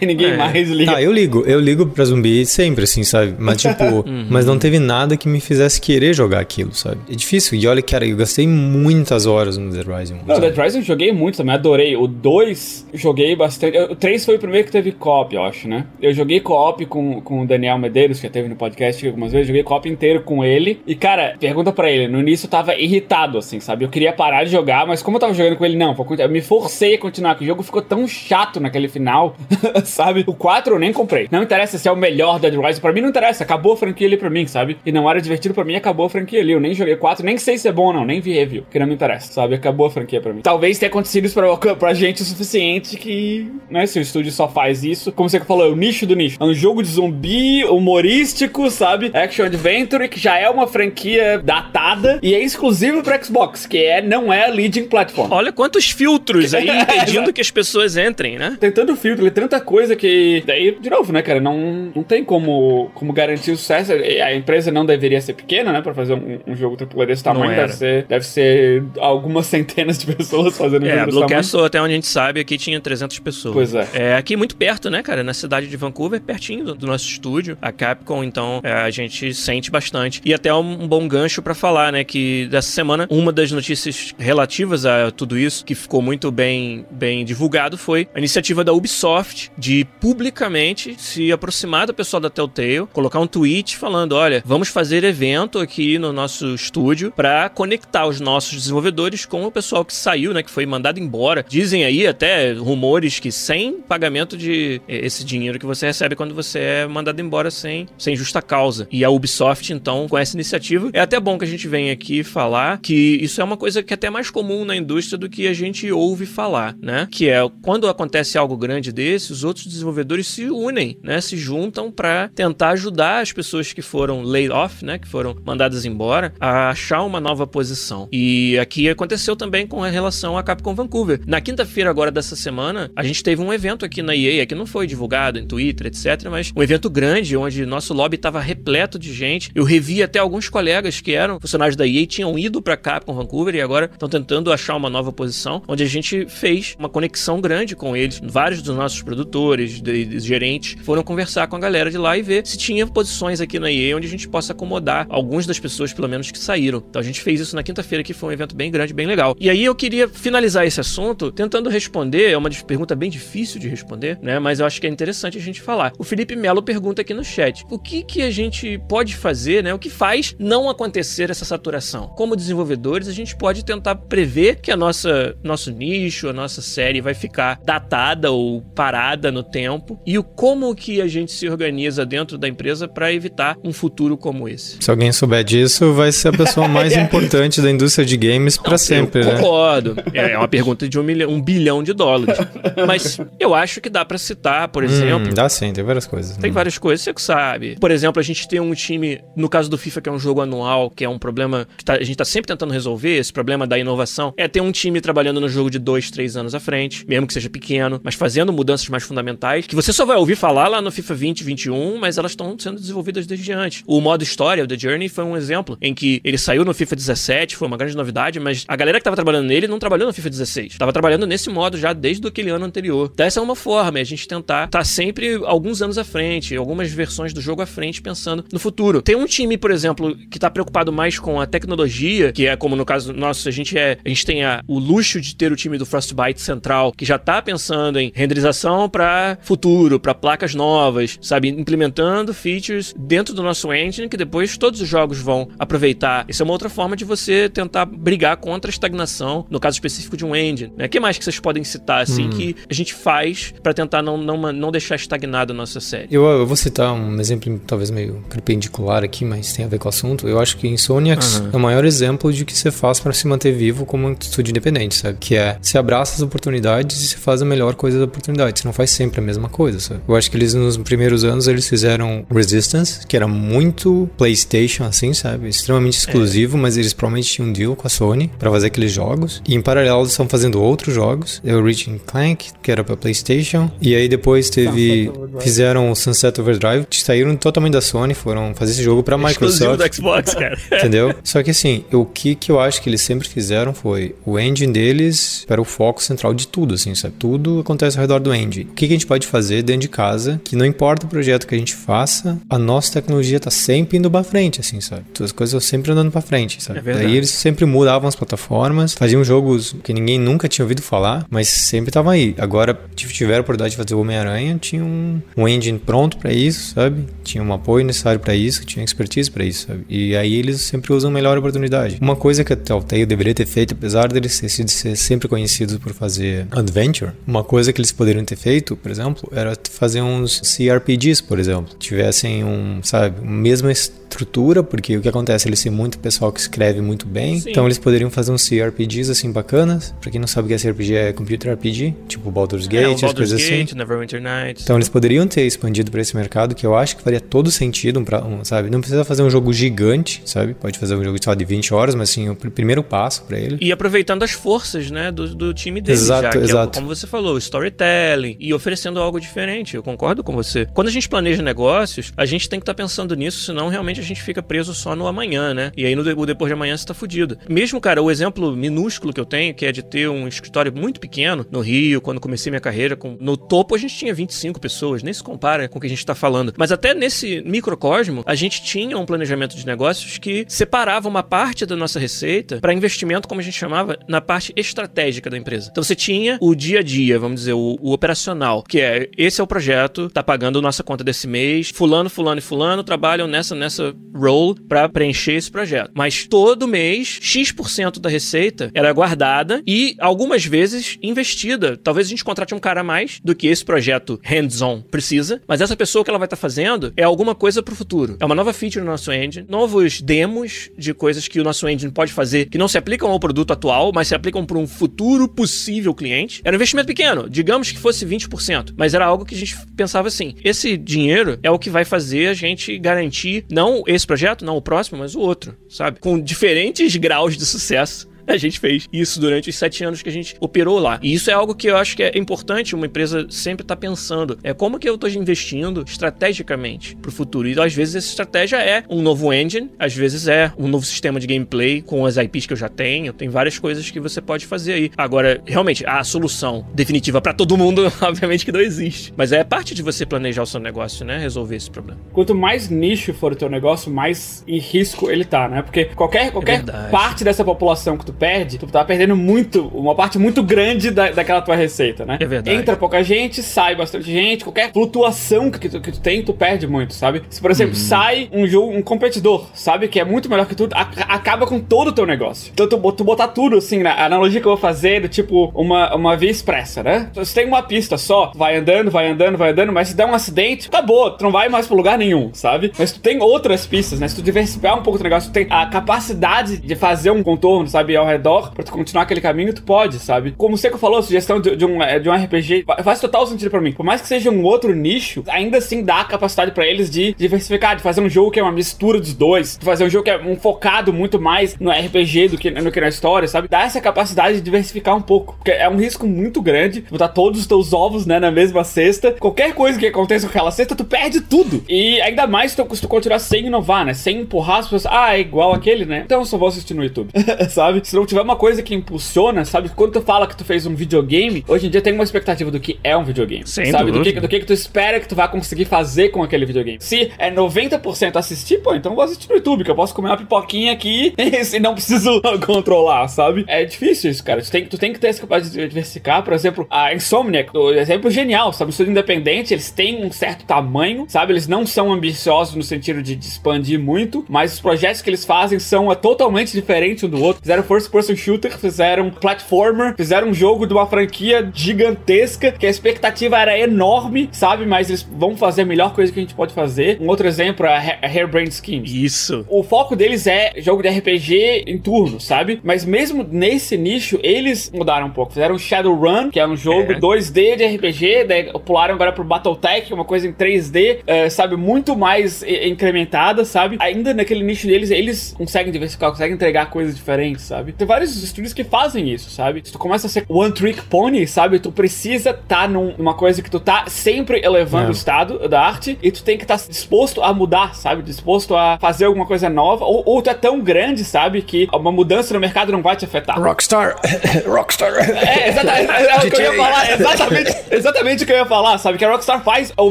ninguém 0.03 0.31
é. 0.33 0.37
mais 0.37 0.69
liga. 0.71 0.93
Tá, 0.93 1.03
eu 1.03 1.13
ligo. 1.13 1.45
Eu 1.47 1.61
ligo 1.61 1.87
pra 1.87 2.05
zumbi 2.05 2.45
sempre, 2.47 2.85
assim, 2.85 3.03
sabe? 3.03 3.35
Mas, 3.39 3.61
tipo, 3.63 3.85
uhum. 3.85 4.27
mas 4.31 4.47
não 4.47 4.59
teve 4.59 4.79
nada 4.79 5.17
que 5.17 5.29
me 5.29 5.41
fizesse 5.41 5.81
querer 5.81 6.15
jogar 6.15 6.41
aquilo, 6.41 6.75
sabe? 6.75 6.99
É 7.11 7.15
difícil. 7.15 7.59
E 7.59 7.67
olha, 7.67 7.83
cara, 7.83 8.07
eu 8.07 8.17
gastei 8.17 8.47
muitas 8.47 9.27
horas 9.27 9.57
no 9.57 9.71
Dead 9.71 9.87
Rising. 9.87 10.21
Não, 10.27 10.41
Dead 10.41 10.57
Rising 10.57 10.79
eu 10.79 10.85
joguei 10.85 11.13
muito 11.13 11.37
também, 11.37 11.55
adorei. 11.55 11.97
O 11.97 12.07
2 12.07 12.87
joguei 12.95 13.35
bastante. 13.35 13.79
O 13.79 13.97
3 13.97 14.25
foi 14.25 14.37
o 14.37 14.39
primeiro 14.39 14.67
que 14.67 14.73
teve 14.73 14.93
co-op, 14.93 15.35
eu 15.35 15.43
acho, 15.43 15.69
né? 15.69 15.87
Eu 16.01 16.13
joguei 16.13 16.41
co-op 16.41 16.85
com, 16.87 17.21
com 17.21 17.43
o 17.43 17.47
Daniel 17.47 17.79
Medeiros, 17.79 18.19
que 18.21 18.27
já 18.27 18.33
teve 18.33 18.49
no 18.49 18.57
podcast 18.57 19.07
algumas 19.07 19.33
vezes. 19.33 19.47
Joguei 19.47 19.63
co-op 19.63 19.89
inteiro 19.89 20.23
com 20.23 20.45
ele. 20.45 20.81
E, 20.87 20.95
cara, 20.95 21.37
pergunta 21.39 21.73
pra 21.73 21.91
ele. 21.91 22.09
No 22.09 22.21
início 22.21 22.47
eu 22.47 22.51
tava 22.51 22.75
irritado, 22.75 23.39
assim, 23.39 23.61
sabe? 23.61 23.85
Eu 23.85 23.89
queria 23.89 24.13
parar 24.13 24.45
de 24.45 24.51
jogar, 24.51 24.87
mas 24.87 25.03
como 25.03 25.17
eu 25.17 25.21
tava 25.21 25.35
jogando 25.35 25.57
com 25.57 25.65
ele, 25.65 25.77
não. 25.77 25.95
Eu 26.19 26.29
me 26.29 26.41
forcei 26.41 26.95
a 26.95 26.99
continuar, 26.99 27.35
que 27.37 27.45
o 27.45 27.47
jogo 27.47 27.54
ficou 27.63 27.83
tão 27.83 28.07
chato 28.07 28.61
naquele 28.61 28.89
final, 28.89 29.37
sabe? 29.85 30.25
O 30.27 30.35
4 30.35 30.75
eu 30.75 30.79
nem 30.79 30.93
comprei. 30.93 31.29
Não 31.31 31.43
interessa 31.43 31.79
se 31.79 31.89
é 31.89 31.93
o 31.93 31.97
melhor 31.97 32.39
Dead 32.39 32.55
Rising, 32.55 32.81
pra 32.81 32.93
mim 32.93 33.01
não 33.01 33.09
interessa, 33.09 33.45
acabou 33.45 33.75
a 33.75 33.77
franquia 33.77 34.07
ali 34.07 34.17
pra 34.17 34.31
mim, 34.31 34.47
sabe? 34.47 34.79
E 34.85 34.93
não 34.93 35.09
era 35.09 35.21
divertido 35.21 35.55
pra 35.55 35.65
mim, 35.65 35.77
acabou 35.77 36.07
a 36.07 36.11
franquia 36.11 36.41
ali. 36.41 36.53
Eu 36.53 36.61
nem 36.61 36.75
joguei 36.75 36.97
4, 36.97 37.25
nem 37.25 37.39
sei 37.39 37.59
se 37.59 37.69
é 37.69 37.73
bom 37.73 37.87
ou 37.87 37.93
não, 37.93 38.05
nem 38.05 38.21
vi 38.21 38.33
review, 38.33 38.65
que 38.71 38.79
não 38.79 38.87
me 38.87 38.95
interessa, 38.95 39.33
sabe? 39.33 39.55
Acabou 39.55 39.87
a 39.87 39.91
franquia 39.91 40.21
pra 40.21 40.33
mim. 40.33 40.41
Talvez 40.43 40.79
tenha 40.79 40.89
acontecido 40.89 41.25
isso 41.27 41.35
pra, 41.35 41.75
pra 41.77 41.95
gente 41.95 42.23
o 42.23 42.25
suficiente 42.25 42.97
que, 42.97 43.51
né, 43.71 43.87
se 43.87 43.99
o 43.99 44.03
estúdio 44.03 44.33
só 44.33 44.49
faz 44.49 44.85
isso, 44.85 45.13
como 45.13 45.29
você 45.29 45.41
falou, 45.41 45.67
é 45.67 45.71
o 45.71 45.77
nicho 45.77 46.07
do 46.07 46.17
nicho. 46.17 46.37
É 46.41 46.45
um 46.45 46.55
jogo 46.55 46.83
de 46.83 46.89
zumbi 46.89 47.65
humorístico, 47.65 48.71
sabe? 48.71 49.11
Action 49.15 49.47
Adventure, 49.47 50.09
que 50.09 50.19
já 50.19 50.39
é 50.39 50.49
uma 50.49 50.67
franquia 50.67 51.39
datada 51.39 52.19
e 52.23 52.35
é 52.35 52.43
exclusivo 52.43 53.03
pra 53.03 53.23
Xbox, 53.23 53.67
que 53.67 53.79
é, 53.79 54.01
não 54.03 54.33
é 54.33 54.47
a 54.47 54.49
leading 54.49 54.85
platform. 54.85 55.33
Olha 55.33 55.53
quantos 55.53 55.91
filtros 55.91 56.53
aí 56.55 56.69
impedindo 56.69 57.33
que 57.33 57.41
as 57.45 57.51
pessoas 57.51 57.97
entrem, 57.97 58.39
né? 58.39 58.57
Tem 58.59 58.73
tanto 58.73 58.97
filtro, 58.97 59.25
tem 59.31 59.43
tanta 59.43 59.61
coisa 59.61 59.95
que. 59.95 60.43
Daí, 60.47 60.77
de 60.81 60.91
novo, 60.91 61.13
né, 61.13 61.23
cara? 61.23 61.41
Não, 61.41 61.93
não 61.95 62.03
tem 62.03 62.25
como, 62.25 62.91
como 62.95 63.13
garantir 63.13 63.53
o 63.53 63.57
sucesso. 63.57 63.93
A 63.93 64.35
empresa 64.35 64.71
não 64.71 64.85
deveria 64.85 65.21
ser 65.21 65.35
pequena, 65.35 65.73
né? 65.73 65.83
Pra 65.83 65.95
fazer 65.95 66.15
um, 66.15 66.41
um 66.47 66.57
jogo 66.57 66.77
AAA 66.81 67.07
desse 67.07 67.23
tamanho. 67.23 67.55
Deve 67.55 67.73
ser, 67.73 68.05
deve 68.07 68.27
ser 68.27 68.83
algumas 68.99 69.47
centenas 69.47 69.99
de 69.99 70.07
pessoas 70.15 70.57
fazendo 70.57 70.85
um 70.85 70.89
é, 70.89 70.99
jogo 71.11 71.27
desse 71.27 71.51
tamanho. 71.53 71.67
Até 71.67 71.81
onde 71.81 71.93
a 71.93 71.95
gente 71.95 72.07
sabe, 72.07 72.41
aqui 72.41 72.57
tinha 72.57 72.81
300 72.81 73.19
pessoas. 73.19 73.55
Pois 73.55 73.75
é. 73.75 73.89
É 73.93 74.17
aqui 74.17 74.37
muito 74.37 74.57
perto, 74.57 74.89
né, 74.91 75.03
cara? 75.03 75.23
Na 75.23 75.35
cidade 75.35 75.67
de 75.67 75.77
Vancouver, 75.77 76.21
pertinho 76.21 76.65
do, 76.65 76.75
do 76.75 76.87
nosso 76.87 77.07
estúdio, 77.07 77.57
a 77.61 77.71
Capcom. 77.71 78.25
Então, 78.25 78.61
é, 78.63 78.73
a 78.73 78.91
gente 78.91 79.35
sente 79.35 79.71
bastante. 79.71 80.21
E 80.25 80.33
até 80.33 80.53
um, 80.53 80.85
um 80.85 80.89
bom 80.89 81.07
gancho 81.07 81.43
para 81.43 81.55
falar, 81.55 81.93
né? 81.93 82.05
Que 82.05 82.47
dessa 82.47 82.69
semana, 82.69 83.07
uma 83.11 83.33
das 83.33 83.53
notícias 83.53 84.15
relativas 84.19 84.87
a 84.87 85.11
tudo 85.11 85.39
isso, 85.39 85.65
que 85.65 85.75
ficou 85.75 86.01
muito 86.01 86.31
bem, 86.31 86.87
bem 86.91 87.25
divulgado, 87.35 87.77
foi 87.77 88.09
a 88.15 88.19
iniciativa 88.19 88.65
da 88.65 88.73
Ubisoft 88.73 89.51
de 89.59 89.87
publicamente 90.01 90.97
se 90.99 91.31
aproximar 91.31 91.87
do 91.87 91.95
pessoal 91.95 92.21
da 92.21 92.31
Telltale, 92.31 92.87
colocar 92.93 93.21
um 93.21 93.27
tweet 93.27 93.77
falando: 93.77 94.13
olha, 94.13 94.43
vamos 94.47 94.69
fazer 94.69 95.05
evento 95.05 95.59
aqui 95.59 95.99
no 95.99 96.13
nosso 96.13 96.55
estúdio 96.55 97.13
para 97.15 97.49
conectar 97.49 98.07
os 98.07 98.21
nossos 98.21 98.55
desenvolvedores 98.55 99.27
com 99.27 99.45
o 99.45 99.51
pessoal 99.51 99.85
que 99.85 99.95
saiu, 99.95 100.33
né, 100.33 100.43
que 100.43 100.51
foi 100.51 100.65
mandado 100.65 101.01
embora. 101.01 101.45
Dizem 101.49 101.85
aí 101.85 102.07
até 102.07 102.53
rumores 102.53 103.19
que 103.19 103.33
sem 103.33 103.81
pagamento 103.81 104.37
de 104.37 104.81
eh, 104.89 105.07
esse 105.07 105.25
dinheiro 105.25 105.59
que 105.59 105.67
você 105.67 105.87
recebe 105.87 106.17
quando 106.17 106.35
você 106.35 106.59
é 106.59 106.87
mandado 106.87 107.21
embora 107.21 107.51
sem, 107.51 107.87
sem 107.99 108.17
justa 108.17 108.41
causa. 108.41 108.87
E 108.91 109.05
a 109.05 109.11
Ubisoft, 109.11 109.73
então, 109.73 110.07
com 110.09 110.17
essa 110.17 110.37
iniciativa, 110.37 110.91
é 110.93 111.01
até 111.01 111.19
bom 111.19 111.37
que 111.37 111.45
a 111.45 111.49
gente 111.49 111.67
venha 111.67 111.93
aqui 111.93 112.23
falar 112.23 112.79
que 112.79 113.19
isso 113.21 113.41
é 113.41 113.45
uma 113.45 113.57
coisa 113.57 113.83
que 113.83 113.93
é 113.93 113.97
até 113.97 114.09
mais 114.09 114.31
comum 114.31 114.65
na 114.65 114.77
indústria 114.77 115.19
do 115.19 115.29
que 115.29 115.47
a 115.47 115.53
gente 115.53 115.91
ouve 115.91 116.27
falar, 116.27 116.77
né? 116.81 117.09
Que 117.11 117.24
que 117.25 117.31
é 117.31 117.41
quando 117.63 117.89
acontece 117.89 118.37
algo 118.37 118.55
grande 118.55 118.93
desse, 118.93 119.33
os 119.33 119.45
outros 119.45 119.67
desenvolvedores 119.67 120.27
se 120.27 120.45
unem, 120.45 120.99
né? 121.03 121.23
Se 121.23 121.39
juntam 121.39 121.91
para 121.91 122.29
tentar 122.29 122.71
ajudar 122.71 123.23
as 123.23 123.33
pessoas 123.33 123.73
que 123.73 123.81
foram 123.81 124.21
laid 124.21 124.51
off, 124.51 124.85
né? 124.85 124.99
Que 124.99 125.09
foram 125.09 125.35
mandadas 125.43 125.87
embora, 125.87 126.35
a 126.39 126.69
achar 126.69 127.03
uma 127.03 127.21
nova 127.21 127.47
posição. 127.47 128.09
E 128.13 128.59
aqui 128.59 128.91
aconteceu 128.91 129.35
também 129.35 129.67
com 129.67 129.81
relação 129.81 130.37
a 130.37 130.43
Capcom 130.43 130.75
Vancouver. 130.75 131.19
Na 131.27 131.41
quinta-feira 131.41 131.89
agora 131.89 132.11
dessa 132.11 132.37
semana, 132.37 132.91
a 132.95 133.03
gente 133.03 133.23
teve 133.23 133.41
um 133.41 133.51
evento 133.51 133.87
aqui 133.87 134.03
na 134.03 134.15
EA, 134.15 134.45
que 134.45 134.55
não 134.55 134.67
foi 134.67 134.87
divulgado 134.87 135.39
em 135.39 135.47
Twitter, 135.47 135.87
etc, 135.87 136.29
mas 136.31 136.53
um 136.55 136.63
evento 136.63 136.91
grande 136.91 137.39
onde 137.39 137.65
nosso 137.65 137.95
lobby 137.95 138.17
estava 138.17 138.39
repleto 138.39 138.99
de 138.99 139.15
gente. 139.15 139.51
Eu 139.55 139.65
revi 139.65 140.03
até 140.03 140.19
alguns 140.19 140.51
colegas 140.51 141.01
que 141.01 141.13
eram 141.15 141.41
funcionários 141.41 141.75
da 141.75 141.87
EA 141.87 142.07
tinham 142.07 142.39
ido 142.39 142.61
para 142.61 142.77
Capcom 142.77 143.15
Vancouver 143.15 143.55
e 143.55 143.63
agora 143.63 143.89
estão 143.91 144.11
tentando 144.11 144.53
achar 144.53 144.77
uma 144.77 144.91
nova 144.91 145.11
posição, 145.11 145.63
onde 145.67 145.83
a 145.83 145.89
gente 145.89 146.27
fez 146.29 146.75
uma 146.79 146.91
conexão 146.91 147.14
grande 147.41 147.77
com 147.77 147.97
eles. 147.97 148.21
Vários 148.23 148.63
dos 148.63 148.77
nossos 148.77 149.03
produtores, 149.03 149.81
de, 149.81 150.05
de 150.05 150.21
gerentes, 150.21 150.77
foram 150.83 151.03
conversar 151.03 151.47
com 151.47 151.57
a 151.57 151.59
galera 151.59 151.91
de 151.91 151.99
lá 151.99 152.17
e 152.17 152.23
ver 152.23 152.47
se 152.47 152.57
tinha 152.57 152.87
posições 152.87 153.41
aqui 153.41 153.59
na 153.59 153.71
EA 153.71 153.97
onde 153.97 154.07
a 154.07 154.11
gente 154.11 154.29
possa 154.29 154.53
acomodar 154.53 155.07
algumas 155.09 155.47
das 155.47 155.59
pessoas, 155.59 155.93
pelo 155.93 156.09
menos, 156.09 156.31
que 156.31 156.39
saíram. 156.39 156.83
Então 156.89 157.01
a 157.01 157.05
gente 157.05 157.21
fez 157.21 157.41
isso 157.41 157.55
na 157.55 157.63
quinta-feira, 157.63 158.03
que 158.03 158.13
foi 158.13 158.31
um 158.31 158.33
evento 158.33 158.55
bem 158.55 158.71
grande, 158.71 158.93
bem 158.93 159.07
legal. 159.07 159.37
E 159.39 159.51
aí 159.51 159.65
eu 159.65 159.75
queria 159.75 160.09
finalizar 160.09 160.67
esse 160.67 160.81
assunto 160.81 161.31
tentando 161.31 161.69
responder, 161.69 162.31
é 162.31 162.37
uma 162.37 162.51
pergunta 162.51 162.95
bem 162.95 163.11
difícil 163.11 163.61
de 163.61 163.69
responder, 163.69 164.19
né? 164.23 164.39
Mas 164.39 164.61
eu 164.61 164.67
acho 164.67 164.81
que 164.81 164.87
é 164.87 164.91
interessante 164.91 165.39
a 165.39 165.41
gente 165.41 165.61
falar. 165.61 165.93
O 165.99 166.05
Felipe 166.05 166.37
Melo 166.37 166.63
pergunta 166.63 167.03
aqui 167.03 167.15
no 167.15 167.25
chat: 167.25 167.65
o 167.71 167.79
que 167.79 168.03
que 168.03 168.23
a 168.23 168.31
gente 168.31 168.79
pode 168.89 169.17
fazer, 169.17 169.63
né? 169.63 169.73
O 169.75 169.79
que 169.79 169.91
faz 169.91 170.35
não 170.39 170.69
acontecer 170.69 171.31
essa 171.31 171.45
saturação? 171.45 172.09
Como 172.09 172.37
desenvolvedores, 172.37 173.09
a 173.09 173.13
gente 173.13 173.37
pode 173.37 173.65
tentar 173.65 173.95
prever 173.95 174.61
que 174.61 174.71
a 174.71 174.77
nossa 174.77 175.37
nosso 175.43 175.71
nicho, 175.71 176.29
a 176.29 176.33
nossa 176.33 176.61
série 176.63 177.01
vai 177.05 177.15
ficar 177.15 177.61
datada 177.65 178.33
ou 178.33 178.63
parada 178.75 179.31
no 179.31 179.43
tempo 179.43 180.01
e 180.07 180.19
o 180.19 180.25
como 180.25 180.75
que 180.75 181.01
a 181.01 181.07
gente 181.07 181.31
se 181.31 181.49
organiza 181.49 182.05
dentro 182.05 182.37
da 182.39 182.49
empresa 182.49 182.89
para 182.89 183.13
evitar 183.13 183.57
um 183.63 183.73
futuro 183.73 184.17
como 184.17 184.49
esse. 184.49 184.79
Se 184.81 184.91
alguém 184.91 185.13
souber 185.13 185.45
disso, 185.45 185.93
vai 185.93 186.11
ser 186.11 186.29
a 186.29 186.33
pessoa 186.33 186.67
mais 186.67 186.97
importante 186.97 187.61
da 187.61 187.71
indústria 187.71 188.05
de 188.05 188.17
games 188.17 188.57
para 188.57 188.79
sempre, 188.79 189.21
eu 189.21 189.27
né? 189.27 189.37
Concordo. 189.37 189.97
É, 190.13 190.33
é 190.33 190.39
uma 190.39 190.49
pergunta 190.49 190.89
de 190.89 190.99
um, 190.99 191.03
milhão, 191.03 191.31
um 191.31 191.41
bilhão 191.41 191.83
de 191.83 191.93
dólares. 191.93 192.39
Mas 192.87 193.19
eu 193.39 193.55
acho 193.55 193.81
que 193.81 193.91
dá 193.91 194.05
para 194.05 194.19
citar, 194.19 194.69
por 194.69 194.83
exemplo. 194.83 195.31
Hum, 195.31 195.35
dá 195.35 195.49
sim, 195.49 195.73
tem 195.73 195.85
várias 195.85 196.07
coisas. 196.07 196.37
Tem 196.37 196.51
hum. 196.51 196.55
várias 196.55 196.79
coisas, 196.79 197.05
você 197.05 197.13
que 197.13 197.23
sabe. 197.23 197.77
Por 197.79 197.91
exemplo, 197.91 198.19
a 198.19 198.23
gente 198.23 198.49
tem 198.49 198.61
um 198.61 198.73
time, 198.73 199.21
no 199.37 199.49
caso 199.49 199.69
do 199.69 199.77
FIFA, 199.77 200.01
que 200.01 200.09
é 200.09 200.13
um 200.13 200.19
jogo 200.19 200.41
anual, 200.41 200.91
que 200.91 201.05
é 201.05 201.09
um 201.09 201.19
problema 201.19 201.67
que 201.77 201.85
tá, 201.85 201.95
a 201.95 202.03
gente 202.03 202.17
tá 202.17 202.25
sempre 202.25 202.49
tentando 202.49 202.73
resolver, 202.73 203.17
esse 203.17 203.33
problema 203.33 203.67
da 203.67 203.79
inovação, 203.79 204.33
é 204.37 204.49
ter 204.49 204.61
um 204.61 204.73
time 204.73 205.01
trabalhando 205.01 205.41
no 205.41 205.49
jogo 205.49 205.71
de 205.71 205.79
dois, 205.79 206.11
três 206.11 206.37
anos 206.37 206.55
à 206.55 206.61
frente, 206.61 206.94
mesmo 207.03 207.27
que 207.27 207.33
seja 207.33 207.51
pequeno, 207.51 208.01
mas 208.03 208.15
fazendo 208.15 208.53
mudanças 208.53 208.89
mais 208.89 209.03
fundamentais, 209.03 209.67
que 209.67 209.75
você 209.75 209.93
só 209.93 210.05
vai 210.05 210.17
ouvir 210.17 210.37
falar 210.37 210.69
lá 210.69 210.81
no 210.81 210.91
FIFA 210.91 211.15
20, 211.15 211.45
21, 211.45 211.99
mas 211.99 212.19
elas 212.19 212.33
estão 212.33 212.57
sendo 212.59 212.81
desenvolvidas 212.81 213.27
desde 213.27 213.53
antes. 213.53 213.83
O 213.87 214.01
modo 214.01 214.23
história, 214.23 214.63
o 214.63 214.67
The 214.67 214.79
Journey, 214.79 215.09
foi 215.09 215.25
um 215.25 215.37
exemplo 215.37 215.77
em 215.81 215.95
que 215.95 216.21
ele 216.25 216.39
saiu 216.39 216.65
no 216.65 216.75
FIFA 216.75 216.97
17, 216.97 217.57
foi 217.57 217.67
uma 217.67 217.77
grande 217.77 217.97
novidade, 217.97 218.39
mas 218.39 218.65
a 218.69 218.77
galera 218.77 218.99
que 218.99 219.05
tava 219.05 219.17
trabalhando 219.17 219.47
nele 219.47 219.67
não 219.67 219.79
trabalhou 219.79 220.07
no 220.07 220.13
FIFA 220.13 220.31
16. 220.31 220.79
Tava 220.79 220.93
trabalhando 220.93 221.27
nesse 221.27 221.51
modo 221.51 221.77
já 221.79 221.93
desde 221.93 222.27
aquele 222.27 222.51
ano 222.51 222.65
anterior. 222.65 223.11
Então 223.13 223.27
essa 223.27 223.41
é 223.41 223.43
uma 223.43 223.57
forma, 223.57 223.99
é 223.99 224.03
a 224.03 224.05
gente 224.05 224.27
tentar 224.29 224.65
estar 224.65 224.79
tá 224.79 224.85
sempre 224.85 225.41
alguns 225.45 225.83
anos 225.83 225.99
à 225.99 226.05
frente, 226.05 226.55
algumas 226.57 226.91
versões 226.91 227.33
do 227.33 227.41
jogo 227.41 227.63
à 227.63 227.67
frente, 227.67 228.03
pensando 228.03 228.45
no 228.53 228.59
futuro. 228.59 229.03
Tem 229.03 229.17
um 229.17 229.27
time, 229.27 229.57
por 229.57 229.71
exemplo, 229.71 230.17
que 230.31 230.39
tá 230.39 230.51
preocupado 230.51 230.93
mais 230.93 231.19
com 231.19 231.41
a 231.41 231.47
tecnologia, 231.47 232.33
que 232.33 232.47
é 232.47 232.57
como 232.57 232.77
no 232.77 232.85
caso 232.85 233.13
nosso, 233.13 233.49
a 233.49 233.53
gente 233.53 233.77
é, 233.79 233.99
a 234.05 234.09
gente 234.09 234.27
tem 234.27 234.45
a, 234.45 234.63
o 234.67 234.79
luxo 234.79 235.21
de 235.21 235.35
ter 235.35 235.53
o 235.53 235.57
time 235.57 235.79
do 235.79 235.87
Frostbite 235.87 236.41
Central, 236.41 236.74
que 236.97 237.05
já 237.05 237.19
tá 237.19 237.41
pensando 237.41 237.99
em 237.99 238.13
renderização 238.15 238.89
para 238.89 239.39
futuro, 239.43 239.99
para 240.01 240.15
placas 240.15 240.55
novas, 240.55 241.19
sabe, 241.21 241.49
implementando 241.49 242.33
features 242.33 242.95
dentro 242.99 243.35
do 243.35 243.43
nosso 243.43 243.73
engine 243.73 244.09
que 244.09 244.17
depois 244.17 244.57
todos 244.57 244.81
os 244.81 244.89
jogos 244.89 245.19
vão 245.19 245.49
aproveitar. 245.59 246.25
Isso 246.29 246.43
é 246.43 246.45
uma 246.45 246.53
outra 246.53 246.69
forma 246.69 246.97
de 246.97 247.05
você 247.05 247.49
tentar 247.49 247.87
brigar 247.87 248.37
contra 248.37 248.69
a 248.69 248.73
estagnação, 248.73 249.47
no 249.51 249.61
caso 249.61 249.77
específico 249.77 250.17
de 250.17 250.25
um 250.25 250.35
engine. 250.35 250.73
O 250.75 250.79
né? 250.79 250.89
que 250.89 251.01
mais 251.01 251.19
que 251.19 251.25
vocês 251.25 251.39
podem 251.39 251.65
citar, 251.65 252.03
assim, 252.03 252.27
hum. 252.27 252.31
que 252.31 252.57
a 252.69 252.75
gente 252.75 252.95
faz 252.95 253.55
para 253.63 253.73
tentar 253.73 254.03
não, 254.03 254.17
não, 254.17 254.53
não 254.53 254.71
deixar 254.71 254.97
estagnado 254.97 255.53
a 255.53 255.57
nossa 255.57 255.81
série? 255.81 256.09
Eu, 256.11 256.25
eu, 256.25 256.47
vou 256.47 256.57
citar 256.57 256.93
um 256.93 257.19
exemplo 257.21 257.61
talvez 257.67 257.91
meio 257.91 258.25
perpendicular 258.29 259.05
aqui, 259.05 259.25
mas 259.25 259.53
tem 259.53 259.65
a 259.65 259.69
ver 259.69 259.79
com 259.79 259.87
o 259.87 259.91
assunto. 259.91 260.29
Eu 260.29 260.41
acho 260.41 260.57
que 260.57 260.69
Insomniacs 260.69 261.41
uhum. 261.41 261.51
é 261.53 261.57
o 261.57 261.61
maior 261.61 261.85
exemplo 261.85 262.33
de 262.33 262.45
que 262.45 262.57
você 262.57 262.71
faz 262.71 263.01
para 263.01 263.13
se 263.13 263.27
manter 263.27 263.53
vivo 263.53 263.87
como 263.87 264.07
um 264.07 264.13
estúdio 264.13 264.51
independente, 264.51 264.95
sabe? 264.95 265.19
Que 265.19 265.37
é, 265.37 265.59
você 265.61 265.79
abraça 265.79 266.15
as 266.15 266.23
oportunidades 266.23 266.64
e 266.65 267.07
você 267.07 267.17
faz 267.17 267.43
a 267.43 267.45
melhor 267.45 267.75
coisa 267.75 267.99
da 267.99 268.05
oportunidade. 268.05 268.61
Você 268.61 268.67
não 268.67 268.73
faz 268.73 268.91
sempre 268.91 269.21
a 269.21 269.23
mesma 269.23 269.49
coisa, 269.49 269.81
sabe? 269.81 270.01
Eu 270.07 270.17
acho 270.17 270.31
que 270.31 270.37
eles, 270.37 270.55
nos 270.55 270.77
primeiros 270.79 271.25
anos, 271.25 271.47
eles 271.47 271.69
fizeram 271.69 272.25
Resistance, 272.31 273.07
que 273.07 273.17
era 273.17 273.27
muito 273.27 274.09
PlayStation, 274.17 274.85
assim, 274.85 275.13
sabe? 275.13 275.49
Extremamente 275.49 275.99
exclusivo, 275.99 276.57
é. 276.57 276.61
mas 276.61 276.77
eles 276.77 276.93
provavelmente 276.93 277.33
tinham 277.33 277.49
um 277.49 277.53
deal 277.53 277.77
com 277.77 277.87
a 277.87 277.91
Sony 277.91 278.31
para 278.39 278.51
fazer 278.51 278.69
aqueles 278.69 278.93
jogos. 278.93 279.43
E 279.47 279.55
em 279.55 279.61
paralelo, 279.61 280.01
eles 280.01 280.11
estão 280.11 280.29
fazendo 280.29 280.61
outros 280.63 280.95
jogos. 280.95 281.41
É 281.45 281.55
o 281.55 281.63
Reaching 281.63 282.01
Clank, 282.05 282.51
que 282.63 282.71
era 282.71 282.83
para 282.83 282.97
PlayStation. 282.97 283.71
E 283.81 283.95
aí 283.95 284.09
depois 284.09 284.51
teve. 284.51 285.11
Fizeram 285.41 285.91
o 285.91 285.95
Sunset 285.95 286.41
Overdrive, 286.41 286.87
saíram 286.91 287.37
totalmente 287.37 287.73
da 287.73 287.81
Sony, 287.81 288.15
foram 288.15 288.55
fazer 288.55 288.73
esse 288.73 288.83
jogo 288.83 289.03
pra 289.03 289.19
Microsoft. 289.19 289.79
do 289.79 289.95
Xbox, 289.95 290.35
cara. 290.35 290.59
Entendeu? 290.73 291.15
Só 291.23 291.43
que 291.43 291.51
assim, 291.51 291.85
o 291.93 292.05
que, 292.05 292.35
que 292.35 292.51
eu 292.51 292.61
acho 292.61 292.81
que 292.81 292.89
eles 292.89 293.01
sempre 293.01 293.29
fizeram 293.29 293.75
foi 293.75 294.15
o 294.25 294.39
engine 294.39 294.73
deles 294.73 295.45
para 295.47 295.61
o 295.61 295.65
foco 295.65 296.03
central 296.03 296.33
de 296.35 296.49
tudo, 296.55 296.75
assim, 296.75 296.95
sabe? 296.95 297.17
Tudo 297.19 297.59
acontece 297.59 297.99
ao 297.99 298.03
redor 298.03 298.21
do 298.21 298.33
engine. 298.33 298.69
O 298.71 298.75
que, 298.75 298.87
que 298.87 298.93
a 298.93 298.97
gente 298.97 299.09
pode 299.09 299.27
fazer 299.27 299.61
dentro 299.65 299.81
de 299.81 299.89
casa, 299.89 300.41
que 300.45 300.55
não 300.55 300.65
importa 300.65 301.05
o 301.05 301.09
projeto 301.09 301.49
que 301.49 301.55
a 301.57 301.59
gente 301.59 301.75
faça, 301.75 302.39
a 302.49 302.57
nossa 302.57 302.93
tecnologia 302.93 303.41
tá 303.41 303.51
sempre 303.51 303.99
indo 303.99 304.09
pra 304.09 304.23
frente, 304.23 304.61
assim, 304.61 304.81
sabe? 304.81 305.03
As 305.21 305.33
coisas 305.33 305.53
estão 305.53 305.61
sempre 305.61 305.91
andando 305.91 306.13
pra 306.13 306.21
frente, 306.21 306.63
sabe? 306.63 306.79
É 306.79 306.95
Daí 306.95 307.17
eles 307.17 307.31
sempre 307.31 307.65
mudavam 307.65 308.09
as 308.09 308.15
plataformas, 308.15 308.95
faziam 308.95 309.25
jogos 309.25 309.75
que 309.83 309.93
ninguém 309.93 310.17
nunca 310.17 310.47
tinha 310.47 310.65
ouvido 310.65 310.81
falar, 310.81 311.27
mas 311.29 311.49
sempre 311.49 311.91
estavam 311.91 312.13
aí. 312.13 312.37
Agora 312.39 312.79
tiveram 312.95 313.39
a 313.39 313.41
oportunidade 313.41 313.73
de 313.73 313.77
fazer 313.77 313.97
o 313.97 314.01
Homem-Aranha, 314.01 314.57
tinha 314.61 314.85
um, 314.85 315.21
um 315.37 315.49
engine 315.49 315.81
pronto 315.81 316.19
para 316.19 316.33
isso, 316.33 316.75
sabe? 316.75 317.05
Tinha 317.25 317.43
um 317.43 317.53
apoio 317.53 317.85
necessário 317.85 318.21
para 318.21 318.37
isso, 318.37 318.65
tinha 318.65 318.85
expertise 318.85 319.29
para 319.29 319.45
isso, 319.45 319.67
sabe? 319.67 319.85
E 319.89 320.15
aí 320.15 320.37
eles 320.37 320.61
sempre 320.61 320.93
usam 320.93 321.11
melhor 321.11 321.37
oportunidade. 321.37 321.99
Uma 322.01 322.15
coisa 322.15 322.45
que 322.45 322.53
a 322.53 322.57
Telltale 322.57 323.07
deveria 323.07 323.35
ter 323.35 323.47
feito, 323.47 323.75
apesar 323.75 324.07
deles 324.07 324.39
ter 324.39 324.49
sido 324.49 324.71
sempre 324.71 325.27
conhecidos 325.27 325.79
por 325.79 325.93
fazer 325.93 326.44
adventure, 326.51 327.13
uma 327.27 327.45
coisa 327.45 327.73
que 327.73 327.81
eles 327.81 327.93
poderiam 327.93 328.25
ter 328.25 328.37
feito, 328.37 328.77
por 328.77 328.91
exemplo, 328.91 329.31
era 329.35 329.55
fazer 329.71 330.03
uns 330.03 330.41
CRPGs, 330.41 331.23
por 331.23 331.39
exemplo. 331.39 331.75
Tivessem 331.79 332.45
um, 332.45 332.81
sabe, 332.83 333.25
mesma 333.27 333.73
estrutura, 334.15 334.63
porque 334.63 334.97
o 334.97 335.01
que 335.01 335.09
acontece, 335.09 335.49
eles 335.49 335.63
têm 335.63 335.73
muito 335.73 335.99
pessoal 335.99 336.33
que 336.33 336.41
escreve 336.41 336.81
muito 336.81 337.07
bem, 337.07 337.41
Sim. 337.41 337.51
então 337.51 337.67
eles 337.67 337.79
poderiam 337.79 338.11
fazer 338.11 338.33
uns 338.33 338.49
CRPGs 338.49 339.11
assim 339.11 339.31
bacanas. 339.33 339.95
Pra 340.01 340.11
quem 340.11 340.21
não 340.21 340.29
sabe 340.29 340.47
o 340.47 340.49
que 340.49 340.55
é 340.55 340.59
CRPG, 340.59 340.95
é 340.95 341.13
Computer 341.13 341.53
RPG, 341.53 341.95
tipo 342.09 342.31
Baldur's 342.31 342.67
Gate, 342.67 343.03
é, 343.03 343.07
as 343.07 343.13
coisas 343.13 343.41
Gate, 343.41 343.69
assim. 343.69 343.77
Neverwinter 343.77 344.23
Nights. 344.23 344.63
Então 344.63 344.77
eles 344.77 344.89
poderiam 344.89 345.27
ter 345.27 345.43
expandido 345.43 345.91
para 345.91 346.01
esse 346.01 346.17
mercado, 346.17 346.55
que 346.55 346.65
eu 346.65 346.77
acho 346.77 346.97
que 346.97 347.03
faria 347.03 347.21
todo 347.21 347.51
sentido, 347.51 348.01
um, 348.01 348.41
um, 348.41 348.45
sabe? 348.45 348.71
Não 348.71 348.81
precisa 348.81 349.05
fazer 349.05 349.23
um 349.23 349.31
jogo 349.31 349.53
gigante, 349.53 350.23
sabe? 350.25 350.55
Pode 350.55 350.79
fazer 350.79 350.95
um 350.95 351.05
jogo 351.05 351.19
só 351.23 351.35
de 351.35 351.45
20 351.45 351.75
horas, 351.75 351.95
mas 351.95 352.11
assim, 352.11 352.29
o 352.29 352.37
primeiro 352.37 352.83
passo 352.83 353.23
para 353.25 353.39
ele. 353.39 353.59
E 353.61 353.73
aproveitando 353.73 354.23
as 354.23 354.31
forças, 354.31 354.91
né, 354.91 355.11
do, 355.11 355.35
do 355.35 355.55
time 355.55 355.81
deles 355.81 356.03
exato, 356.03 356.23
já, 356.23 356.34
exato. 356.39 356.79
É, 356.79 356.81
como 356.81 356.95
você 356.95 357.07
falou, 357.07 357.37
storytelling 357.39 358.37
e 358.39 358.53
oferecendo 358.55 359.01
algo 359.01 359.21
diferente. 359.21 359.77
Eu 359.77 359.83
concordo 359.83 360.23
com 360.23 360.33
você. 360.33 360.67
Quando 360.73 360.89
a 360.89 360.91
gente 360.91 361.09
planeja 361.09 361.43
negócios, 361.43 362.13
a 362.17 362.25
gente 362.25 362.49
tem 362.49 362.59
que 362.59 362.63
estar 362.63 362.75
tá 362.75 362.83
pensando 362.83 363.15
nisso, 363.15 363.45
senão 363.45 363.69
realmente 363.69 364.01
a 364.01 364.03
gente 364.03 364.23
fica 364.23 364.43
preso 364.43 364.75
só 364.75 364.95
no 364.97 365.07
amanhã, 365.07 365.53
né? 365.53 365.73
E 365.77 365.85
aí 365.85 365.95
no 365.95 366.05
depois 366.27 366.49
de 366.49 366.55
amanhã 366.55 366.77
você 366.77 366.87
tá 366.87 366.95
fudido. 366.95 367.39
Mesmo, 367.49 367.81
cara, 367.81 368.03
o 368.03 368.11
exemplo 368.11 368.55
minúsculo 368.57 369.13
que 369.13 369.21
eu 369.21 369.25
tenho, 369.25 369.55
que 369.55 369.67
é 369.67 369.73
de 369.73 369.83
ter 369.83 370.09
um 370.09 370.29
escritório 370.29 370.73
muito 370.75 371.01
pequeno 371.01 371.47
no 371.51 371.61
Rio, 371.61 372.01
quando 372.01 372.21
comecei 372.21 372.51
minha 372.51 372.61
carreira, 372.61 372.97
com, 372.97 373.17
no 373.21 373.37
topo 373.37 373.75
a 373.75 373.79
gente 373.79 373.97
tinha 373.97 374.15
25 374.15 374.61
pessoas, 374.61 375.03
nem 375.03 375.13
se 375.13 375.23
compara 375.23 375.69
com 375.69 375.79
o 375.79 375.81
que 375.81 375.87
a 375.87 375.91
gente 375.91 376.05
tá 376.05 376.15
falando. 376.15 376.55
Mas 376.57 376.71
até 376.71 376.95
nesse 376.95 377.43
microcosmo, 377.45 378.23
a 378.27 378.35
gente 378.35 378.63
tinha 378.63 378.99
um 378.99 379.07
planejamento 379.07 379.57
de 379.57 379.67
negócios 379.67 380.19
que 380.19 380.45
separava 380.49 381.09
uma 381.09 381.23
parte 381.23 381.67
da 381.67 381.77
nossa 381.77 381.99
receita 381.99 382.59
para 382.61 382.73
investimento, 382.73 383.29
como 383.29 383.41
a 383.41 383.45
gente 383.45 383.59
chamava, 383.59 383.99
na 384.09 384.21
parte 384.21 384.53
estratégica 384.57 385.31
da 385.31 385.37
empresa. 385.37 385.69
Então 385.71 385.83
você 385.83 385.95
tinha 385.95 386.24
o 386.41 386.55
dia 386.55 386.81
a 386.81 386.83
dia, 386.83 387.19
vamos 387.19 387.41
dizer, 387.41 387.53
o, 387.53 387.79
o 387.81 387.93
operacional, 387.93 388.63
que 388.63 388.81
é 388.81 389.09
esse 389.17 389.41
é 389.41 389.45
o 389.45 389.47
projeto, 389.47 390.09
tá 390.11 390.23
pagando 390.23 390.63
nossa 390.63 390.83
conta 390.83 391.05
desse 391.05 391.27
mês, 391.27 391.71
fulano, 391.71 392.11
fulano 392.11 392.39
e 392.39 392.43
fulano 392.43 392.83
trabalham 392.83 393.27
nessa 393.27 393.55
nessa 393.55 393.95
role 394.15 394.61
para 394.69 394.89
preencher 394.89 395.33
esse 395.33 395.51
projeto. 395.51 395.91
Mas 395.95 396.27
todo 396.27 396.69
mês, 396.69 397.19
X% 397.21 398.01
da 398.01 398.09
receita 398.09 398.71
era 398.75 398.93
guardada 398.93 399.63
e 399.67 399.97
algumas 399.99 400.45
vezes 400.45 400.99
investida. 401.03 401.77
Talvez 401.77 402.07
a 402.07 402.11
gente 402.11 402.25
contrate 402.25 402.55
um 402.55 402.59
cara 402.59 402.81
a 402.81 402.85
mais 402.85 403.21
do 403.23 403.35
que 403.35 403.47
esse 403.47 403.65
projeto 403.65 404.21
hands-on 404.23 404.83
precisa, 404.83 405.41
mas 405.47 405.61
essa 405.61 405.77
pessoa 405.77 406.05
que 406.05 406.11
ela 406.11 406.19
vai 406.19 406.27
estar 406.27 406.37
tá 406.37 406.41
fazendo 406.41 406.93
é 406.97 407.03
alguma 407.03 407.35
coisa 407.35 407.63
pro 407.63 407.75
futuro. 407.75 408.17
É 408.21 408.25
uma 408.25 408.35
nova 408.35 408.53
feature 408.53 408.85
no 408.85 408.91
nosso 408.91 409.13
engine, 409.13 409.47
novos 409.49 410.01
demos 410.01 410.71
de 410.77 410.95
coisas 410.95 411.29
que 411.29 411.41
o 411.41 411.45
nosso 411.45 411.69
engine 411.69 411.93
pode 411.93 412.13
fazer 412.13 412.47
que 412.47 412.59
não 412.59 412.69
se 412.69 412.79
aplicam 412.79 413.11
ao 413.11 413.21
produto 413.21 413.53
atual, 413.53 413.93
mas 413.95 414.09
se 414.09 414.15
aplicam 414.15 414.45
para 414.45 414.59
um 414.59 414.67
futuro 414.67 415.29
possível 415.29 415.95
cliente. 415.95 416.14
Era 416.45 416.55
um 416.55 416.59
investimento 416.59 416.87
pequeno, 416.87 417.29
digamos 417.29 417.71
que 417.71 417.79
fosse 417.79 418.07
20%, 418.07 418.75
mas 418.77 418.95
era 418.95 419.05
algo 419.05 419.25
que 419.25 419.35
a 419.35 419.39
gente 419.39 419.57
pensava 419.77 420.09
assim: 420.09 420.35
esse 420.45 420.77
dinheiro 420.77 421.39
é 421.43 421.51
o 421.51 421.59
que 421.59 421.71
vai 421.71 421.85
fazer 421.85 422.29
a 422.29 422.35
gente 422.35 422.79
garantir 422.79 423.45
não 423.51 423.83
esse 423.87 424.07
projeto, 424.07 424.45
não 424.45 424.57
o 424.57 424.63
próximo, 424.63 424.99
mas 424.99 425.15
o 425.15 425.21
outro, 425.21 425.57
sabe? 425.69 425.99
Com 426.01 426.21
diferentes 426.21 426.95
graus 426.97 427.37
de 427.37 427.45
sucesso 427.45 428.14
a 428.35 428.37
gente 428.37 428.59
fez 428.61 428.89
isso 428.93 429.21
durante 429.21 429.51
os 429.51 429.57
sete 429.57 429.85
anos 429.85 430.03
que 430.03 430.09
a 430.09 430.13
gente 430.13 430.37
operou 430.41 430.79
lá. 430.79 430.99
E 431.03 431.13
isso 431.13 431.31
é 431.31 431.35
algo 431.35 431.55
que 431.55 431.69
eu 431.69 431.77
acho 431.77 431.97
que 431.97 432.03
é 432.03 432.19
importante 432.19 432.75
uma 432.75 432.87
empresa 432.87 433.27
sempre 433.31 433.63
estar 433.65 433.77
tá 433.77 433.81
pensando. 433.81 434.39
É 434.43 434.53
como 434.53 434.79
que 434.79 434.89
eu 434.89 434.95
estou 434.95 435.11
investindo 435.11 435.85
estrategicamente 435.87 436.97
para 436.97 437.09
o 437.09 437.13
futuro. 437.13 437.49
E 437.49 437.59
às 437.61 437.75
vezes 437.75 437.97
essa 437.97 438.09
estratégia 438.09 438.57
é 438.57 438.85
um 438.89 439.03
novo 439.03 439.33
engine, 439.33 439.71
às 439.79 439.95
vezes 439.95 440.27
é 440.27 440.53
um 440.59 440.69
novo 440.69 440.85
sistema 440.85 441.21
de 441.21 441.27
gameplay 441.27 441.83
com 441.83 442.05
as 442.07 442.17
IPs 442.17 442.47
que 442.47 442.53
eu 442.53 442.57
já 442.57 442.69
tenho. 442.69 443.13
Tem 443.13 443.29
várias 443.29 443.59
coisas 443.59 443.91
que 443.91 444.01
você 444.01 444.21
pode 444.21 444.47
fazer 444.47 444.73
aí. 444.73 444.91
Agora, 444.97 445.41
realmente, 445.47 445.85
a 445.87 446.03
solução 446.05 446.67
definitiva 446.75 447.21
para 447.21 447.33
todo 447.33 447.57
mundo, 447.57 447.93
obviamente 448.03 448.45
que 448.45 448.53
não 448.53 448.61
existe. 448.61 449.13
Mas 449.17 449.33
é 449.33 449.45
parte 449.45 449.75
de 449.75 449.83
você 449.83 450.07
planejar 450.07 450.43
o 450.43 450.47
seu 450.47 450.61
negócio, 450.61 451.05
né? 451.05 451.19
Resolver 451.19 451.57
esse 451.57 451.71
problema. 451.71 452.01
Quanto 452.13 452.35
mais 452.35 452.69
nicho 452.69 453.13
for 453.13 453.33
o 453.33 453.37
teu 453.37 453.49
negócio, 453.49 453.91
mais 453.91 454.45
em 454.47 454.59
risco 454.59 455.11
ele 455.11 455.25
tá, 455.25 455.49
né? 455.49 455.63
Porque 455.63 455.87
qualquer, 455.87 456.31
qualquer 456.31 456.61
é 456.61 456.91
parte 456.91 457.25
dessa 457.25 457.45
população 457.45 457.97
que 457.97 458.07
tu 458.07 458.13
perde, 458.15 458.59
tu 458.59 458.67
tá 458.67 458.85
perdendo 458.85 459.17
muito, 459.17 459.69
uma 459.75 459.95
parte 459.95 460.19
muito 460.19 460.43
grande 460.43 460.91
da, 460.91 461.11
daquela 461.11 461.43
tua 461.43 461.57
receita, 461.57 462.05
né? 462.05 462.17
É 462.21 462.27
verdade. 462.27 462.57
Entra 462.57 462.77
pouca 462.77 463.03
gente, 463.03 463.43
sai 463.43 463.75
bastante 463.75 464.11
gente, 464.11 464.45
qualquer 464.45 464.73
flutuação 464.73 465.51
que 465.51 465.69
tu, 465.69 465.81
que 465.81 465.93
tu 465.93 466.01
tem, 466.01 466.23
tu 466.23 466.33
perde 466.33 466.67
muito, 466.67 466.95
sabe? 466.95 467.23
Se, 467.29 467.41
por 467.41 467.51
exemplo, 467.51 467.75
uhum. 467.75 467.81
sai 467.81 468.29
um 468.33 468.47
jogo, 468.47 468.73
um 468.73 468.83
competidor, 468.83 469.47
sabe? 469.55 469.89
Que 469.89 470.01
é 470.01 470.05
muito 470.05 470.29
melhor 470.29 470.47
que 470.47 470.55
tudo, 470.55 470.75
acaba 470.75 471.47
com 471.47 471.61
todo 471.61 471.89
o 471.89 471.93
teu 471.93 472.07
negócio. 472.07 472.51
Então, 472.53 472.69
tu, 472.69 472.93
tu 472.93 473.05
botar 473.05 473.29
tudo, 473.29 473.57
assim, 473.57 473.79
na 473.83 474.05
analogia 474.05 474.41
que 474.41 474.47
eu 474.47 474.53
vou 474.53 474.61
fazer, 474.61 475.01
do 475.01 475.09
tipo, 475.09 475.51
uma, 475.55 475.95
uma 475.95 476.17
via 476.17 476.31
expressa, 476.31 476.83
né? 476.83 477.11
Se 477.25 477.35
tem 477.35 477.47
uma 477.47 477.63
pista 477.63 477.97
só, 477.99 478.33
vai 478.35 478.57
andando, 478.57 478.91
vai 478.91 479.09
andando, 479.09 479.37
vai 479.37 479.51
andando, 479.51 479.73
mas 479.73 479.89
se 479.89 479.97
der 479.97 480.07
um 480.07 480.15
acidente, 480.15 480.69
acabou, 480.69 481.11
tu 481.11 481.25
não 481.25 481.31
vai 481.31 481.49
mais 481.49 481.67
pra 481.67 481.77
lugar 481.77 481.99
nenhum, 481.99 482.31
sabe? 482.33 482.73
Mas 482.79 482.93
tu 482.93 483.01
tem 483.01 483.21
outras 483.21 483.67
pistas, 483.67 484.01
né? 484.01 484.09
Se 484.09 484.17
tu 484.17 484.23
diversificar 484.23 484.79
um 484.79 484.83
pouco 484.83 484.99
o 484.99 485.03
negócio, 485.03 485.31
tu 485.31 485.33
tem 485.33 485.47
a 485.51 485.67
capacidade 485.67 486.59
de 486.59 486.77
fazer 486.77 487.11
um 487.11 487.23
contorno, 487.23 487.69
sabe? 487.69 487.97
Ao 488.05 488.11
redor 488.11 488.53
pra 488.53 488.63
tu 488.63 488.73
continuar 488.73 489.03
aquele 489.03 489.21
caminho, 489.21 489.53
tu 489.53 489.63
pode, 489.63 489.99
sabe? 489.99 490.35
Como 490.37 490.55
o 490.55 490.59
Seco 490.59 490.79
falou, 490.79 491.03
sugestão 491.03 491.41
de, 491.41 491.57
de, 491.57 491.65
um, 491.65 491.83
é, 491.83 491.99
de 491.99 492.09
um 492.09 492.15
RPG 492.15 492.65
faz 492.83 493.01
total 493.01 493.27
sentido 493.27 493.51
pra 493.51 493.61
mim. 493.61 493.73
Por 493.73 493.85
mais 493.85 494.01
que 494.01 494.09
seja 494.09 494.31
um 494.31 494.43
outro 494.43 494.75
nicho, 494.75 495.23
ainda 495.29 495.59
assim 495.59 495.83
dá 495.83 496.01
a 496.01 496.05
capacidade 496.05 496.53
pra 496.53 496.67
eles 496.67 496.91
de 496.91 497.15
diversificar, 497.15 497.77
de 497.77 497.83
fazer 497.83 498.01
um 498.01 498.09
jogo 498.09 498.31
que 498.31 498.41
é 498.41 498.43
uma 498.43 498.53
mistura 498.53 499.01
dos 499.01 499.15
dois, 499.15 499.57
de 499.59 499.65
fazer 499.65 499.85
um 499.85 499.91
jogo 499.91 500.05
que 500.05 500.11
é 500.11 500.19
um 500.19 500.37
focado 500.37 500.93
muito 500.93 501.21
mais 501.21 501.57
no 501.59 501.71
RPG 501.71 502.29
do 502.29 502.39
que, 502.39 502.51
no 502.51 502.71
que 502.71 502.81
na 502.81 502.89
história, 502.89 503.27
sabe? 503.27 503.49
Dá 503.49 503.63
essa 503.63 503.81
capacidade 503.81 504.37
de 504.37 504.43
diversificar 504.43 504.97
um 504.97 505.03
pouco. 505.03 505.35
Porque 505.37 505.51
é 505.51 505.69
um 505.69 505.77
risco 505.77 506.07
muito 506.07 506.41
grande 506.43 506.85
botar 506.91 507.09
todos 507.09 507.41
os 507.41 507.47
teus 507.47 507.73
ovos, 507.73 508.07
né, 508.07 508.19
na 508.19 508.31
mesma 508.31 508.65
cesta. 508.65 509.13
Qualquer 509.13 509.55
coisa 509.55 509.79
que 509.79 509.87
aconteça 509.87 510.27
com 510.27 510.31
aquela 510.31 510.51
cesta, 510.51 510.75
tu 510.75 510.85
perde 510.85 511.21
tudo. 511.21 511.65
E 511.69 512.01
ainda 512.01 512.27
mais 512.27 512.53
se 512.53 512.57
tu, 512.57 512.75
se 512.75 512.83
tu 512.83 512.89
continuar 512.89 513.19
sem 513.19 513.47
inovar, 513.47 513.85
né? 513.85 513.95
Sem 513.95 514.21
empurrar 514.21 514.59
as 514.59 514.67
pessoas. 514.67 514.87
Ah, 514.87 515.17
é 515.17 515.21
igual 515.21 515.53
aquele, 515.53 515.85
né? 515.85 516.03
Então 516.05 516.21
eu 516.21 516.25
só 516.25 516.37
vou 516.37 516.49
assistir 516.49 516.75
no 516.75 516.83
YouTube. 516.83 517.11
sabe? 517.51 517.81
Se 517.95 517.99
não 517.99 518.05
tiver 518.05 518.23
uma 518.23 518.35
coisa 518.35 518.61
que 518.61 518.75
impulsiona, 518.75 519.45
sabe? 519.45 519.69
Quando 519.69 519.93
tu 519.93 520.03
fala 520.03 520.27
que 520.27 520.37
tu 520.37 520.45
fez 520.45 520.67
um 520.67 520.75
videogame, 520.75 521.45
hoje 521.47 521.69
em 521.69 521.71
dia 521.71 521.81
tem 521.81 521.93
uma 521.93 522.03
expectativa 522.03 522.51
do 522.51 522.59
que 522.59 522.77
é 522.83 522.97
um 522.97 523.05
videogame. 523.05 523.47
Sem 523.47 523.67
sabe? 523.67 523.93
Do 523.93 524.03
que, 524.03 524.13
do 524.15 524.27
que, 524.27 524.41
tu 524.41 524.53
espera 524.53 524.99
que 524.99 525.07
tu 525.07 525.15
vai 525.15 525.31
conseguir 525.31 525.65
fazer 525.65 526.09
com 526.09 526.21
aquele 526.21 526.45
videogame. 526.45 526.79
Se 526.81 527.13
é 527.17 527.31
90% 527.31 528.17
assistir, 528.17 528.59
pô, 528.59 528.75
então 528.75 528.97
vou 528.97 529.05
assistir 529.05 529.29
no 529.29 529.37
YouTube, 529.37 529.63
que 529.63 529.71
eu 529.71 529.77
posso 529.77 529.95
comer 529.95 530.09
uma 530.09 530.17
pipoquinha 530.17 530.73
aqui 530.73 531.15
e 531.55 531.61
não 531.61 531.75
preciso 531.75 532.21
controlar, 532.45 533.07
sabe? 533.07 533.45
É 533.47 533.65
difícil 533.65 534.11
isso, 534.11 534.25
cara. 534.25 534.43
Tu 534.43 534.51
tem, 534.51 534.67
tu 534.67 534.77
tem 534.77 534.93
que 534.93 534.99
ter 534.99 535.07
essa 535.07 535.21
capacidade 535.21 535.55
de 535.55 535.69
diversificar. 535.69 536.25
Por 536.25 536.33
exemplo, 536.33 536.67
a 536.69 536.93
Insomniac, 536.93 537.57
o 537.57 537.71
exemplo 537.75 538.11
genial, 538.11 538.53
sabe? 538.53 538.73
Estúdio 538.73 538.91
independente, 538.91 539.55
eles 539.55 539.71
têm 539.71 540.05
um 540.05 540.11
certo 540.11 540.45
tamanho, 540.45 541.05
sabe? 541.07 541.33
Eles 541.33 541.47
não 541.47 541.65
são 541.65 541.93
ambiciosos 541.93 542.57
no 542.57 542.63
sentido 542.65 543.01
de, 543.01 543.15
de 543.15 543.25
expandir 543.25 543.79
muito, 543.79 544.25
mas 544.29 544.55
os 544.55 544.61
projetos 544.61 545.01
que 545.01 545.11
eles 545.11 545.25
fazem 545.25 545.61
são 545.61 545.95
totalmente 545.95 546.53
diferentes 546.53 547.05
um 547.05 547.09
do 547.09 547.23
outro. 547.23 547.41
Fizeram 547.41 547.63
first 547.85 547.91
person 547.91 548.17
shooter, 548.17 548.57
fizeram 548.57 549.11
platformer, 549.11 549.95
fizeram 549.97 550.29
um 550.29 550.35
jogo 550.35 550.67
de 550.67 550.73
uma 550.73 550.87
franquia 550.87 551.51
gigantesca, 551.53 552.53
que 552.53 552.67
a 552.67 552.71
expectativa 552.71 553.39
era 553.39 553.59
enorme, 553.59 554.29
sabe? 554.33 554.67
Mas 554.67 554.89
eles 554.89 555.03
vão 555.03 555.37
fazer 555.37 555.63
a 555.63 555.65
melhor 555.65 555.95
coisa 555.95 556.13
que 556.13 556.19
a 556.19 556.23
gente 556.23 556.35
pode 556.35 556.55
fazer. 556.55 556.99
Um 557.01 557.09
outro 557.09 557.27
exemplo 557.27 557.67
é 557.67 557.99
a 558.03 558.07
Hairbrain 558.07 558.51
Schemes. 558.51 558.93
Isso. 558.93 559.45
O 559.49 559.63
foco 559.63 559.97
deles 559.97 560.27
é 560.27 560.53
jogo 560.59 560.83
de 560.83 560.89
RPG 560.89 561.65
em 561.67 561.79
turno, 561.79 562.21
sabe? 562.21 562.61
Mas 562.63 562.85
mesmo 562.85 563.27
nesse 563.29 563.77
nicho, 563.77 564.19
eles 564.23 564.71
mudaram 564.75 565.07
um 565.07 565.11
pouco. 565.11 565.33
Fizeram 565.33 565.59
Shadowrun, 565.59 566.31
que 566.31 566.41
é 566.41 566.47
um 566.47 566.57
jogo 566.57 566.93
é. 566.93 566.99
2D 566.99 567.57
de 567.57 567.67
RPG, 567.67 568.25
daí 568.25 568.53
pularam 568.65 568.95
agora 568.95 569.13
pro 569.13 569.25
Battletech, 569.25 569.93
uma 569.93 570.05
coisa 570.05 570.27
em 570.27 570.33
3D, 570.33 570.99
é, 571.07 571.29
sabe? 571.29 571.57
Muito 571.57 571.97
mais 571.97 572.43
incrementada, 572.43 573.45
sabe? 573.45 573.77
Ainda 573.81 574.15
naquele 574.15 574.43
nicho 574.43 574.67
deles, 574.67 574.91
eles 574.91 575.35
conseguem 575.37 575.73
diversificar, 575.73 576.11
conseguem 576.11 576.35
entregar 576.35 576.71
coisas 576.71 576.95
diferentes, 576.95 577.45
sabe? 577.45 577.74
Tem 577.77 577.87
vários 577.87 578.23
estúdios 578.23 578.53
que 578.53 578.65
fazem 578.65 579.13
isso, 579.13 579.31
sabe? 579.31 579.63
Se 579.65 579.73
tu 579.73 579.79
começa 579.79 580.07
a 580.07 580.11
ser 580.11 580.25
one 580.29 580.53
trick 580.53 580.83
pony, 580.83 581.27
sabe? 581.27 581.59
Tu 581.59 581.73
precisa 581.73 582.31
estar 582.31 582.63
tá 582.63 582.69
numa 582.69 583.15
coisa 583.15 583.43
que 583.43 583.51
tu 583.51 583.59
tá 583.59 583.85
sempre 583.89 584.41
elevando 584.45 584.87
é. 584.87 584.91
o 584.91 584.93
estado 584.93 585.49
da 585.49 585.61
arte 585.61 585.99
e 586.03 586.11
tu 586.11 586.23
tem 586.23 586.39
que 586.39 586.45
estar 586.45 586.59
tá 586.59 586.65
disposto 586.69 587.23
a 587.23 587.33
mudar, 587.33 587.75
sabe? 587.75 588.03
Disposto 588.03 588.57
a 588.57 588.79
fazer 588.79 589.07
alguma 589.07 589.27
coisa 589.27 589.49
nova 589.49 589.85
ou, 589.85 590.03
ou 590.07 590.23
tu 590.23 590.31
é 590.31 590.35
tão 590.35 590.61
grande, 590.61 591.05
sabe? 591.05 591.43
Que 591.43 591.69
uma 591.73 591.91
mudança 591.91 592.33
no 592.33 592.41
mercado 592.41 592.71
não 592.71 592.83
vai 592.83 592.97
te 592.97 593.05
afetar. 593.05 593.41
Rockstar. 593.41 593.97
Rockstar. 594.47 594.93
É, 594.95 595.49
exatamente. 595.49 595.93
É, 595.93 596.17
o 596.17 596.31
que 596.31 596.37
eu 596.37 596.41
ia 596.41 596.55
falar. 596.63 596.93
Exatamente, 596.93 597.57
exatamente 597.71 598.23
o 598.23 598.27
que 598.27 598.33
eu 598.33 598.37
ia 598.37 598.47
falar, 598.47 598.79
sabe? 598.79 598.99
Que 598.99 599.05
a 599.05 599.11
Rockstar 599.11 599.43
faz 599.43 599.73
o 599.77 599.91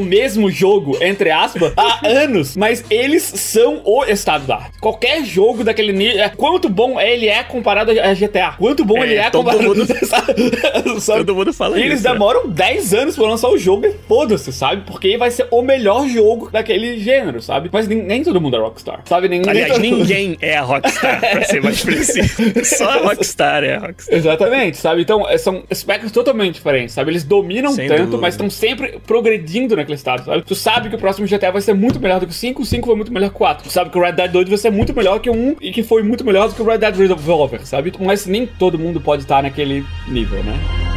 mesmo 0.00 0.50
jogo, 0.50 0.96
entre 1.02 1.30
aspas, 1.30 1.72
há 1.76 2.06
anos, 2.08 2.56
mas 2.56 2.84
eles 2.88 3.22
são 3.22 3.82
o 3.84 4.04
estado 4.04 4.46
da 4.46 4.56
arte. 4.56 4.78
Qualquer 4.80 5.24
jogo 5.24 5.62
daquele 5.62 5.92
nível, 5.92 6.22
é, 6.22 6.28
quanto 6.28 6.68
bom 6.68 6.98
ele 6.98 7.28
é 7.28 7.42
comparado 7.42 7.73
a 7.82 8.14
GTA. 8.14 8.54
Quanto 8.58 8.84
bom 8.84 8.98
é, 8.98 9.06
ele 9.06 9.14
é 9.16 9.30
todo 9.30 9.44
comparado... 9.44 9.68
Mundo, 9.68 9.86
todo 11.06 11.34
mundo 11.34 11.52
fala 11.52 11.76
e 11.76 11.80
isso. 11.80 11.88
eles 11.88 12.02
né? 12.02 12.12
demoram 12.12 12.48
10 12.48 12.94
anos 12.94 13.16
pra 13.16 13.26
lançar 13.26 13.48
o 13.48 13.58
jogo 13.58 13.86
e 13.86 13.92
foda-se, 14.08 14.52
sabe? 14.52 14.82
Porque 14.86 15.16
vai 15.16 15.30
ser 15.30 15.46
o 15.50 15.62
melhor 15.62 16.06
jogo 16.08 16.50
daquele 16.50 16.98
gênero, 16.98 17.40
sabe? 17.42 17.68
Mas 17.72 17.88
nem, 17.88 18.02
nem 18.02 18.22
todo 18.22 18.40
mundo 18.40 18.56
é 18.56 18.60
Rockstar, 18.60 19.02
sabe? 19.04 19.28
Nem, 19.28 19.42
Aliás, 19.46 19.78
nem 19.78 19.92
ninguém 19.92 20.36
é 20.40 20.56
a 20.56 20.62
Rockstar, 20.62 21.20
pra 21.20 21.44
ser 21.44 21.62
mais 21.62 21.82
preciso. 21.82 22.34
Só 22.64 22.88
a 22.90 22.96
Rockstar 22.96 23.64
é 23.64 23.74
a 23.74 23.78
Rockstar. 23.78 24.16
Exatamente, 24.16 24.76
sabe? 24.76 25.02
Então, 25.02 25.28
é, 25.28 25.38
são 25.38 25.64
aspectos 25.70 26.12
totalmente 26.12 26.54
diferentes, 26.54 26.94
sabe? 26.94 27.10
Eles 27.10 27.24
dominam 27.24 27.72
Sem 27.72 27.88
tanto, 27.88 28.02
dúvida. 28.02 28.18
mas 28.18 28.34
estão 28.34 28.50
sempre 28.50 28.98
progredindo 29.06 29.76
naquele 29.76 29.96
estado, 29.96 30.24
sabe? 30.24 30.42
Tu 30.42 30.54
sabe 30.54 30.88
que 30.88 30.96
o 30.96 30.98
próximo 30.98 31.26
GTA 31.26 31.50
vai 31.50 31.62
ser 31.62 31.74
muito 31.74 32.00
melhor 32.00 32.20
do 32.20 32.26
que 32.26 32.32
o 32.32 32.34
5, 32.34 32.62
o 32.62 32.64
5 32.64 32.86
foi 32.86 32.96
muito 32.96 33.12
melhor 33.12 33.30
que 33.30 33.36
o 33.36 33.38
4. 33.38 33.64
Tu 33.64 33.72
sabe 33.72 33.90
que 33.90 33.98
o 33.98 34.02
Red 34.02 34.12
Dead 34.12 34.30
2 34.30 34.48
vai 34.48 34.58
ser 34.58 34.70
muito 34.70 34.94
melhor 34.94 35.20
que 35.20 35.30
o 35.30 35.34
1 35.34 35.56
e 35.60 35.70
que 35.72 35.82
foi 35.82 36.02
muito 36.02 36.24
melhor 36.24 36.48
do 36.48 36.54
que 36.54 36.62
o 36.62 36.64
Red 36.64 36.78
Dead 36.78 36.96
Revolver, 36.96 37.63
sabe? 37.64 37.92
Mas 38.00 38.26
nem 38.26 38.46
todo 38.46 38.78
mundo 38.78 39.00
pode 39.00 39.22
estar 39.22 39.42
naquele 39.42 39.84
nível, 40.08 40.42
né? 40.42 40.93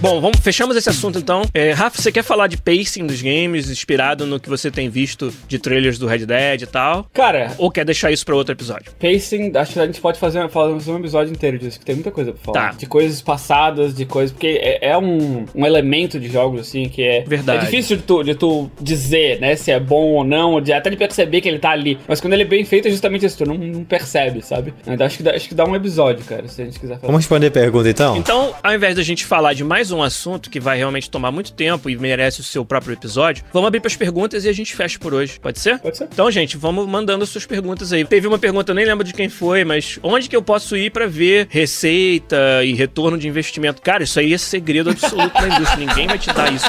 Bom, 0.00 0.20
vamos, 0.20 0.38
fechamos 0.38 0.76
esse 0.76 0.88
assunto 0.88 1.18
então. 1.18 1.42
É, 1.52 1.72
Rafa, 1.72 2.00
você 2.00 2.12
quer 2.12 2.22
falar 2.22 2.46
de 2.46 2.56
pacing 2.56 3.04
dos 3.04 3.20
games, 3.20 3.68
inspirado 3.68 4.24
no 4.26 4.38
que 4.38 4.48
você 4.48 4.70
tem 4.70 4.88
visto 4.88 5.34
de 5.48 5.58
trailers 5.58 5.98
do 5.98 6.06
Red 6.06 6.24
Dead 6.24 6.62
e 6.62 6.66
tal? 6.66 7.04
Cara. 7.12 7.52
Ou 7.58 7.68
quer 7.68 7.84
deixar 7.84 8.12
isso 8.12 8.24
pra 8.24 8.36
outro 8.36 8.52
episódio? 8.54 8.92
Pacing, 8.92 9.50
acho 9.56 9.72
que 9.72 9.80
a 9.80 9.86
gente 9.86 10.00
pode 10.00 10.16
fazer, 10.20 10.48
fazer 10.50 10.92
um 10.92 10.98
episódio 10.98 11.32
inteiro 11.32 11.58
disso, 11.58 11.80
que 11.80 11.84
tem 11.84 11.96
muita 11.96 12.12
coisa 12.12 12.32
pra 12.32 12.40
falar. 12.44 12.70
Tá. 12.70 12.76
De 12.78 12.86
coisas 12.86 13.20
passadas, 13.20 13.92
de 13.92 14.04
coisas. 14.04 14.30
Porque 14.30 14.60
é, 14.62 14.90
é 14.90 14.96
um, 14.96 15.46
um 15.52 15.66
elemento 15.66 16.20
de 16.20 16.28
jogos, 16.28 16.60
assim, 16.60 16.88
que 16.88 17.02
é. 17.02 17.24
Verdade. 17.26 17.58
É 17.58 17.64
difícil 17.64 17.96
de 17.96 18.04
tu, 18.04 18.22
de 18.22 18.36
tu 18.36 18.70
dizer, 18.80 19.40
né, 19.40 19.56
se 19.56 19.72
é 19.72 19.80
bom 19.80 20.12
ou 20.12 20.22
não, 20.24 20.60
de, 20.60 20.72
até 20.72 20.90
de 20.90 20.96
perceber 20.96 21.40
que 21.40 21.48
ele 21.48 21.58
tá 21.58 21.70
ali. 21.70 21.98
Mas 22.06 22.20
quando 22.20 22.34
ele 22.34 22.42
é 22.42 22.46
bem 22.46 22.64
feito, 22.64 22.86
é 22.86 22.90
justamente 22.92 23.26
isso, 23.26 23.38
tu 23.38 23.46
não, 23.46 23.58
não 23.58 23.82
percebe, 23.82 24.42
sabe? 24.42 24.72
Então 24.86 25.04
acho 25.04 25.16
que, 25.16 25.22
dá, 25.24 25.34
acho 25.34 25.48
que 25.48 25.54
dá 25.56 25.64
um 25.64 25.74
episódio, 25.74 26.24
cara, 26.24 26.46
se 26.46 26.62
a 26.62 26.64
gente 26.64 26.78
quiser 26.78 26.94
falar. 26.94 27.08
Vamos 27.08 27.22
responder 27.22 27.48
a 27.48 27.50
pergunta 27.50 27.90
então? 27.90 28.16
Então, 28.16 28.54
ao 28.62 28.72
invés 28.72 28.94
da 28.94 29.02
gente 29.02 29.26
falar 29.26 29.54
de 29.54 29.64
mais 29.64 29.87
mais 29.88 29.92
um 29.92 30.02
assunto 30.02 30.50
que 30.50 30.60
vai 30.60 30.76
realmente 30.76 31.10
tomar 31.10 31.30
muito 31.30 31.52
tempo 31.52 31.88
e 31.88 31.96
merece 31.96 32.40
o 32.40 32.44
seu 32.44 32.64
próprio 32.64 32.92
episódio, 32.92 33.44
vamos 33.52 33.68
abrir 33.68 33.80
para 33.80 33.88
as 33.88 33.96
perguntas 33.96 34.44
e 34.44 34.48
a 34.48 34.52
gente 34.52 34.74
fecha 34.74 34.98
por 34.98 35.14
hoje. 35.14 35.38
Pode 35.40 35.58
ser? 35.58 35.78
Pode 35.78 35.96
ser. 35.96 36.08
Então, 36.12 36.30
gente, 36.30 36.56
vamos 36.56 36.86
mandando 36.86 37.24
suas 37.24 37.46
perguntas 37.46 37.92
aí. 37.92 38.04
Teve 38.04 38.26
uma 38.26 38.38
pergunta, 38.38 38.72
eu 38.72 38.74
nem 38.74 38.84
lembro 38.84 39.04
de 39.04 39.14
quem 39.14 39.28
foi, 39.28 39.64
mas 39.64 39.98
onde 40.02 40.28
que 40.28 40.36
eu 40.36 40.42
posso 40.42 40.76
ir 40.76 40.90
para 40.90 41.06
ver 41.06 41.46
receita 41.50 42.36
e 42.64 42.74
retorno 42.74 43.16
de 43.16 43.28
investimento? 43.28 43.80
Cara, 43.80 44.02
isso 44.02 44.18
aí 44.18 44.34
é 44.34 44.38
segredo 44.38 44.90
absoluto 44.90 45.32
da 45.32 45.48
indústria. 45.48 45.86
Ninguém 45.86 46.06
vai 46.06 46.18
te 46.18 46.32
dar 46.32 46.52
isso. 46.52 46.66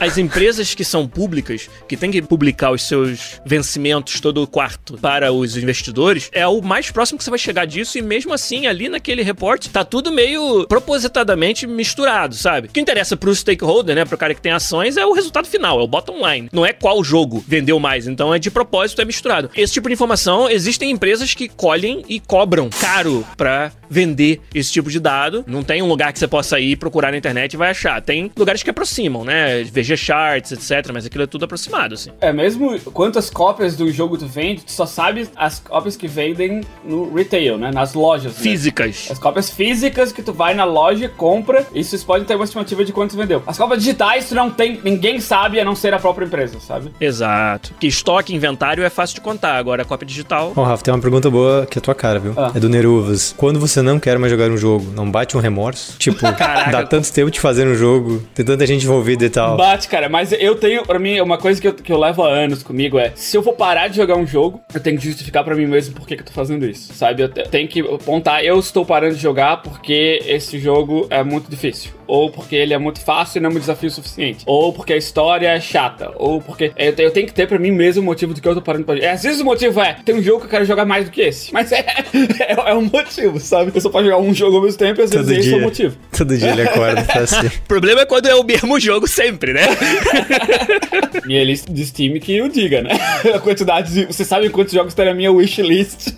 As 0.00 0.18
empresas 0.18 0.74
que 0.74 0.84
são 0.84 1.06
públicas, 1.06 1.68
que 1.88 1.96
têm 1.96 2.10
que 2.10 2.20
publicar 2.22 2.72
os 2.72 2.82
seus 2.82 3.40
vencimentos 3.46 4.20
todo 4.20 4.46
quarto 4.46 4.98
para 4.98 5.32
os 5.32 5.56
investidores, 5.56 6.28
é 6.32 6.46
o 6.46 6.60
mais 6.60 6.90
próximo 6.90 7.18
que 7.18 7.24
você 7.24 7.30
vai 7.30 7.38
chegar 7.38 7.64
disso 7.64 7.98
e 7.98 8.02
mesmo 8.02 8.32
assim, 8.32 8.66
ali 8.66 8.88
naquele 8.88 9.22
report, 9.22 9.68
tá 9.68 9.84
tudo 9.84 10.10
meio 10.10 10.66
propositadamente 10.66 11.66
misturado, 11.66 12.34
sabe? 12.40 12.68
O 12.68 12.70
que 12.70 12.80
interessa 12.80 13.16
pro 13.16 13.34
stakeholder, 13.34 13.94
né, 13.94 14.04
pro 14.04 14.16
cara 14.18 14.34
que 14.34 14.40
tem 14.40 14.52
ações, 14.52 14.96
é 14.96 15.04
o 15.04 15.12
resultado 15.12 15.46
final, 15.46 15.80
é 15.80 15.82
o 15.82 15.86
bottom 15.86 16.26
line. 16.26 16.48
Não 16.52 16.64
é 16.64 16.72
qual 16.72 17.02
jogo 17.04 17.42
vendeu 17.46 17.78
mais, 17.78 18.06
então 18.06 18.34
é 18.34 18.38
de 18.38 18.50
propósito, 18.50 19.00
é 19.02 19.04
misturado. 19.04 19.50
Esse 19.54 19.74
tipo 19.74 19.88
de 19.88 19.94
informação, 19.94 20.48
existem 20.48 20.90
empresas 20.90 21.34
que 21.34 21.48
colhem 21.48 22.04
e 22.08 22.18
cobram 22.20 22.68
caro 22.70 23.24
pra 23.36 23.72
vender 23.88 24.40
esse 24.54 24.72
tipo 24.72 24.88
de 24.90 25.00
dado. 25.00 25.44
Não 25.46 25.62
tem 25.64 25.82
um 25.82 25.88
lugar 25.88 26.12
que 26.12 26.18
você 26.18 26.28
possa 26.28 26.60
ir 26.60 26.76
procurar 26.76 27.10
na 27.10 27.18
internet 27.18 27.54
e 27.54 27.56
vai 27.56 27.70
achar. 27.70 28.00
Tem 28.00 28.30
lugares 28.36 28.62
que 28.62 28.70
aproximam, 28.70 29.24
né? 29.24 29.64
VG 29.64 29.96
Charts, 29.96 30.52
etc. 30.52 30.90
Mas 30.92 31.04
aquilo 31.04 31.24
é 31.24 31.26
tudo 31.26 31.44
aproximado, 31.44 31.94
assim. 31.94 32.10
É, 32.20 32.32
mesmo 32.32 32.78
quantas 32.92 33.28
cópias 33.28 33.76
do 33.76 33.90
jogo 33.90 34.16
tu 34.16 34.26
vende, 34.26 34.62
tu 34.64 34.70
só 34.72 34.86
sabe 34.86 35.28
as 35.34 35.58
cópias 35.58 35.96
que 35.96 36.06
vendem 36.06 36.60
no 36.84 37.12
retail, 37.12 37.58
né? 37.58 37.70
Nas 37.72 37.94
lojas. 37.94 38.32
né? 38.36 38.42
Físicas. 38.42 39.08
As 39.10 39.18
cópias 39.18 39.50
físicas 39.50 40.12
que 40.12 40.22
tu 40.22 40.32
vai 40.32 40.54
na 40.54 40.64
loja 40.64 41.06
e 41.06 41.08
compra, 41.08 41.66
isso 41.74 41.90
vocês 41.90 42.04
podem 42.04 42.24
ter 42.30 42.36
uma 42.36 42.44
estimativa 42.44 42.84
de 42.84 42.92
quanto 42.92 43.16
vendeu. 43.16 43.42
As 43.46 43.58
cópias 43.58 43.80
digitais 43.80 44.28
tu 44.28 44.34
não 44.34 44.50
tem, 44.50 44.80
ninguém 44.84 45.20
sabe 45.20 45.58
a 45.58 45.64
não 45.64 45.74
ser 45.74 45.92
a 45.92 45.98
própria 45.98 46.24
empresa, 46.26 46.60
sabe? 46.60 46.90
Exato. 47.00 47.74
Que 47.80 47.86
estoque, 47.88 48.34
inventário 48.34 48.84
é 48.84 48.90
fácil 48.90 49.16
de 49.16 49.20
contar. 49.20 49.56
Agora, 49.56 49.82
a 49.82 49.84
cópia 49.84 50.06
digital. 50.06 50.52
Ó, 50.54 50.62
Rafa, 50.62 50.84
tem 50.84 50.94
uma 50.94 51.00
pergunta 51.00 51.28
boa 51.28 51.66
que 51.66 51.78
é 51.78 51.80
a 51.80 51.82
tua 51.82 51.94
cara, 51.94 52.18
viu? 52.18 52.32
Ah. 52.36 52.52
É 52.54 52.60
do 52.60 52.68
Neruvas. 52.68 53.34
Quando 53.36 53.58
você 53.58 53.82
não 53.82 53.98
quer 53.98 54.18
mais 54.18 54.30
jogar 54.30 54.48
um 54.50 54.56
jogo, 54.56 54.86
não 54.94 55.10
bate 55.10 55.36
um 55.36 55.40
remorso? 55.40 55.96
Tipo, 55.98 56.20
Caraca. 56.36 56.70
dá 56.70 56.86
tanto 56.86 57.12
tempo 57.12 57.30
de 57.30 57.40
fazer 57.40 57.66
um 57.66 57.74
jogo, 57.74 58.22
tem 58.34 58.44
tanta 58.44 58.64
gente 58.66 58.84
envolvida 58.84 59.24
e 59.24 59.30
tal. 59.30 59.56
Bate, 59.56 59.88
cara, 59.88 60.08
mas 60.08 60.32
eu 60.32 60.54
tenho, 60.54 60.84
pra 60.84 60.98
mim, 60.98 61.20
uma 61.20 61.36
coisa 61.38 61.60
que 61.60 61.66
eu, 61.68 61.74
que 61.74 61.92
eu 61.92 61.98
levo 61.98 62.22
há 62.22 62.28
anos 62.30 62.62
comigo 62.62 62.98
é: 62.98 63.12
se 63.16 63.36
eu 63.36 63.42
for 63.42 63.54
parar 63.54 63.88
de 63.88 63.96
jogar 63.96 64.16
um 64.16 64.26
jogo, 64.26 64.60
eu 64.72 64.80
tenho 64.80 64.96
que 64.98 65.04
justificar 65.04 65.42
pra 65.44 65.54
mim 65.54 65.66
mesmo 65.66 65.94
por 65.94 66.06
que, 66.06 66.14
que 66.16 66.22
eu 66.22 66.26
tô 66.26 66.32
fazendo 66.32 66.64
isso, 66.64 66.92
sabe? 66.94 67.22
Eu 67.22 67.28
te- 67.28 67.42
tenho 67.48 67.66
que 67.68 67.80
apontar, 67.80 68.44
eu 68.44 68.58
estou 68.58 68.84
parando 68.86 69.14
de 69.16 69.20
jogar 69.20 69.58
porque 69.62 70.22
esse 70.26 70.58
jogo 70.58 71.06
é 71.10 71.22
muito 71.24 71.50
difícil. 71.50 71.90
Ou 72.20 72.30
porque 72.30 72.54
ele 72.56 72.74
é 72.74 72.78
muito 72.78 73.00
fácil 73.00 73.38
e 73.38 73.40
não 73.42 73.50
é 73.50 73.54
um 73.54 73.58
desafio 73.58 73.90
suficiente. 73.90 74.42
Ou 74.46 74.72
porque 74.72 74.92
a 74.92 74.96
história 74.96 75.48
é 75.48 75.60
chata. 75.60 76.12
Ou 76.16 76.40
porque. 76.40 76.72
Eu, 76.76 76.94
te- 76.94 77.02
eu 77.02 77.10
tenho 77.10 77.26
que 77.26 77.32
ter 77.32 77.46
pra 77.48 77.58
mim 77.58 77.70
mesmo 77.70 78.02
o 78.02 78.04
motivo 78.04 78.34
do 78.34 78.40
que 78.40 78.46
eu 78.48 78.54
tô 78.54 78.60
parando 78.62 78.84
pra 78.84 78.94
jogar. 78.96 79.12
Às 79.12 79.22
vezes 79.22 79.40
o 79.40 79.44
motivo 79.44 79.80
é: 79.80 79.96
tem 80.04 80.14
um 80.14 80.22
jogo 80.22 80.40
que 80.40 80.46
eu 80.46 80.50
quero 80.50 80.64
jogar 80.64 80.84
mais 80.84 81.06
do 81.06 81.10
que 81.10 81.20
esse. 81.22 81.52
Mas 81.52 81.72
é, 81.72 81.78
é, 82.40 82.70
é 82.70 82.74
um 82.74 82.82
motivo, 82.82 83.40
sabe? 83.40 83.72
Eu 83.74 83.80
só 83.80 83.88
posso 83.88 84.04
jogar 84.04 84.18
um 84.18 84.34
jogo 84.34 84.56
ao 84.56 84.62
mesmo 84.62 84.78
tempo 84.78 85.00
e 85.00 85.04
às 85.04 85.10
vezes 85.10 85.26
Todo 85.26 85.38
esse 85.38 85.48
é 85.48 85.52
o 85.52 85.56
dia. 85.56 85.64
motivo. 85.66 85.96
Todo 86.16 86.36
dia 86.36 86.50
ele 86.50 86.62
acorda 86.62 87.00
e 87.00 87.04
tá 87.04 87.20
assim. 87.20 87.46
O 87.64 87.68
problema 87.70 88.00
é 88.02 88.06
quando 88.06 88.26
é 88.26 88.34
o 88.34 88.44
mesmo 88.44 88.78
jogo 88.80 89.06
sempre, 89.08 89.52
né? 89.52 89.62
Minha 91.24 91.44
lista 91.44 91.72
de 91.72 91.86
Steam 91.86 92.18
que 92.18 92.40
o 92.42 92.48
diga, 92.48 92.82
né? 92.82 92.90
A 93.34 93.38
quantidade 93.38 93.92
de. 93.92 94.04
Você 94.06 94.24
sabe 94.24 94.48
quantos 94.50 94.72
jogos 94.72 94.94
tem 94.94 95.04
na 95.04 95.14
minha 95.14 95.30
wishlist? 95.32 96.08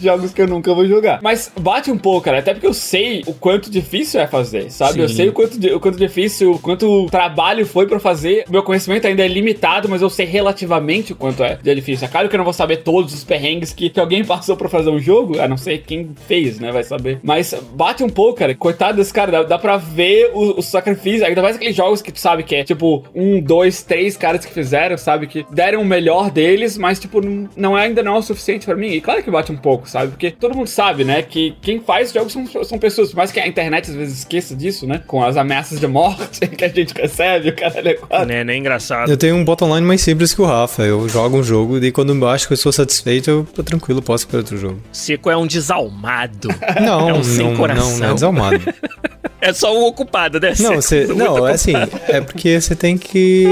Jogos 0.00 0.32
que 0.32 0.42
eu 0.42 0.46
nunca 0.46 0.72
vou 0.74 0.86
jogar. 0.86 1.20
Mas 1.22 1.50
bate 1.58 1.90
um 1.90 1.98
pouco, 1.98 2.22
cara. 2.22 2.38
Até 2.38 2.52
porque 2.52 2.66
eu 2.66 2.74
sei 2.74 3.22
o 3.26 3.34
quanto 3.34 3.70
difícil 3.70 4.20
é 4.20 4.26
fazer, 4.26 4.70
sabe? 4.70 5.00
Eu 5.00 5.08
Sim. 5.08 5.14
sei 5.14 5.28
o 5.28 5.32
quanto, 5.32 5.54
o 5.74 5.80
quanto 5.80 5.98
difícil, 5.98 6.52
o 6.52 6.58
quanto 6.58 7.06
trabalho 7.06 7.66
foi 7.66 7.86
pra 7.86 8.00
fazer. 8.00 8.44
Meu 8.48 8.62
conhecimento 8.62 9.06
ainda 9.06 9.24
é 9.24 9.28
limitado, 9.28 9.88
mas 9.88 10.02
eu 10.02 10.10
sei 10.10 10.26
relativamente 10.26 11.12
o 11.12 11.16
quanto 11.16 11.42
é, 11.42 11.58
é 11.64 11.74
difícil. 11.74 12.06
É 12.06 12.10
claro 12.10 12.28
que 12.28 12.34
eu 12.34 12.38
não 12.38 12.44
vou 12.44 12.52
saber 12.52 12.78
todos 12.78 13.12
os 13.12 13.24
perrengues 13.24 13.72
que, 13.72 13.90
que 13.90 14.00
alguém 14.00 14.24
passou 14.30 14.56
pra 14.56 14.68
fazer 14.68 14.90
um 14.90 14.98
jogo, 14.98 15.40
a 15.40 15.48
não 15.48 15.56
ser 15.56 15.78
quem 15.78 16.10
fez, 16.26 16.58
né? 16.58 16.72
Vai 16.72 16.84
saber. 16.84 17.18
Mas 17.22 17.54
bate 17.74 18.02
um 18.02 18.08
pouco, 18.08 18.38
cara. 18.38 18.54
Coitado 18.54 18.96
desse 18.98 19.12
cara, 19.12 19.30
dá, 19.30 19.42
dá 19.42 19.58
pra 19.58 19.76
ver 19.76 20.30
o, 20.34 20.58
o 20.58 20.62
sacrifício. 20.62 21.26
Ainda 21.26 21.42
mais 21.42 21.56
aqueles 21.56 21.76
jogos 21.76 22.02
que 22.02 22.12
tu 22.12 22.20
sabe 22.20 22.42
que 22.42 22.54
é 22.54 22.64
tipo 22.64 23.04
um, 23.14 23.40
dois, 23.40 23.82
três 23.82 24.16
caras 24.16 24.44
que 24.44 24.52
fizeram, 24.52 24.96
sabe? 24.96 25.26
Que 25.26 25.44
deram 25.50 25.82
o 25.82 25.84
melhor 25.84 26.30
deles, 26.30 26.76
mas 26.78 26.98
tipo, 26.98 27.20
não, 27.20 27.48
não 27.56 27.78
é, 27.78 27.84
ainda 27.84 28.02
não 28.02 28.16
é 28.16 28.18
o 28.18 28.22
suficiente 28.22 28.66
pra 28.66 28.76
mim. 28.76 28.88
E 28.88 29.00
claro 29.00 29.22
que 29.22 29.30
bate 29.30 29.52
um 29.52 29.56
pouco, 29.56 29.88
sabe? 29.90 30.08
Porque 30.12 30.30
todo 30.30 30.54
mundo 30.56 30.68
sabe, 30.68 31.04
né? 31.04 31.22
Que 31.22 31.54
quem 31.60 31.80
faz 31.80 32.12
jogos 32.12 32.32
são, 32.32 32.46
são 32.64 32.78
pessoas. 32.78 33.10
Por 33.10 33.16
mais 33.18 33.30
que 33.32 33.40
a 33.40 33.46
internet 33.46 33.90
às 33.90 33.96
vezes 33.96 34.18
esqueça 34.20 34.54
disso, 34.54 34.86
né? 34.86 35.00
Com 35.06 35.22
as 35.22 35.36
ameaças 35.36 35.78
de 35.80 35.86
morte 35.86 36.46
que 36.48 36.64
a 36.64 36.68
gente 36.68 36.94
recebe, 36.94 37.50
o 37.50 37.56
cara 37.56 37.90
é 37.90 37.94
quase. 37.94 38.26
né? 38.26 38.44
Nem 38.44 38.60
engraçado. 38.60 39.10
Eu 39.10 39.16
tenho 39.16 39.36
um 39.36 39.44
bottom 39.44 39.74
line 39.74 39.86
mais 39.86 40.00
simples 40.00 40.32
que 40.34 40.40
o 40.40 40.44
Rafa. 40.44 40.82
Eu 40.82 41.08
jogo 41.08 41.38
um 41.38 41.42
jogo 41.42 41.78
e 41.78 41.92
quando 41.92 42.14
eu 42.14 42.28
acho 42.28 42.46
que 42.46 42.52
eu 42.52 42.56
estou 42.56 42.72
satisfeito, 42.72 43.30
eu 43.30 43.46
tô 43.54 43.62
tranquilo, 43.62 44.00
posso 44.02 44.24
ir 44.24 44.28
para 44.28 44.38
outro 44.38 44.56
jogo. 44.56 44.80
Seco 44.92 45.30
é 45.30 45.36
um 45.36 45.46
desalmado. 45.46 46.48
Não, 46.80 47.08
É 47.10 47.12
um 47.14 47.22
sem 47.24 47.46
não, 47.46 47.56
coração. 47.56 47.90
não, 47.90 47.98
não 47.98 48.10
é 48.10 48.14
desalmado. 48.14 48.60
É 49.40 49.52
só 49.52 49.76
um 49.76 49.84
ocupado, 49.84 50.38
né? 50.40 50.52
Não, 50.60 50.74
você, 50.76 51.06
não, 51.06 51.46
é 51.48 51.52
assim, 51.52 51.72
é 52.08 52.20
porque 52.20 52.60
você 52.60 52.74
tem 52.74 52.96
que 52.98 53.44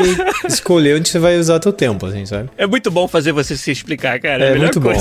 escolher 0.47 0.97
onde 0.97 1.09
você 1.09 1.19
vai 1.19 1.39
usar 1.39 1.59
teu 1.59 1.73
tempo, 1.73 2.07
assim, 2.07 2.25
sabe? 2.27 2.49
É 2.57 2.67
muito 2.67 2.91
bom 2.91 3.09
fazer 3.09 3.33
você 3.33 3.57
se 3.57 3.71
explicar, 3.71 4.21
cara. 4.21 4.45
É, 4.45 4.53
É 4.53 4.59
muito 4.59 4.81
bom. 4.81 4.93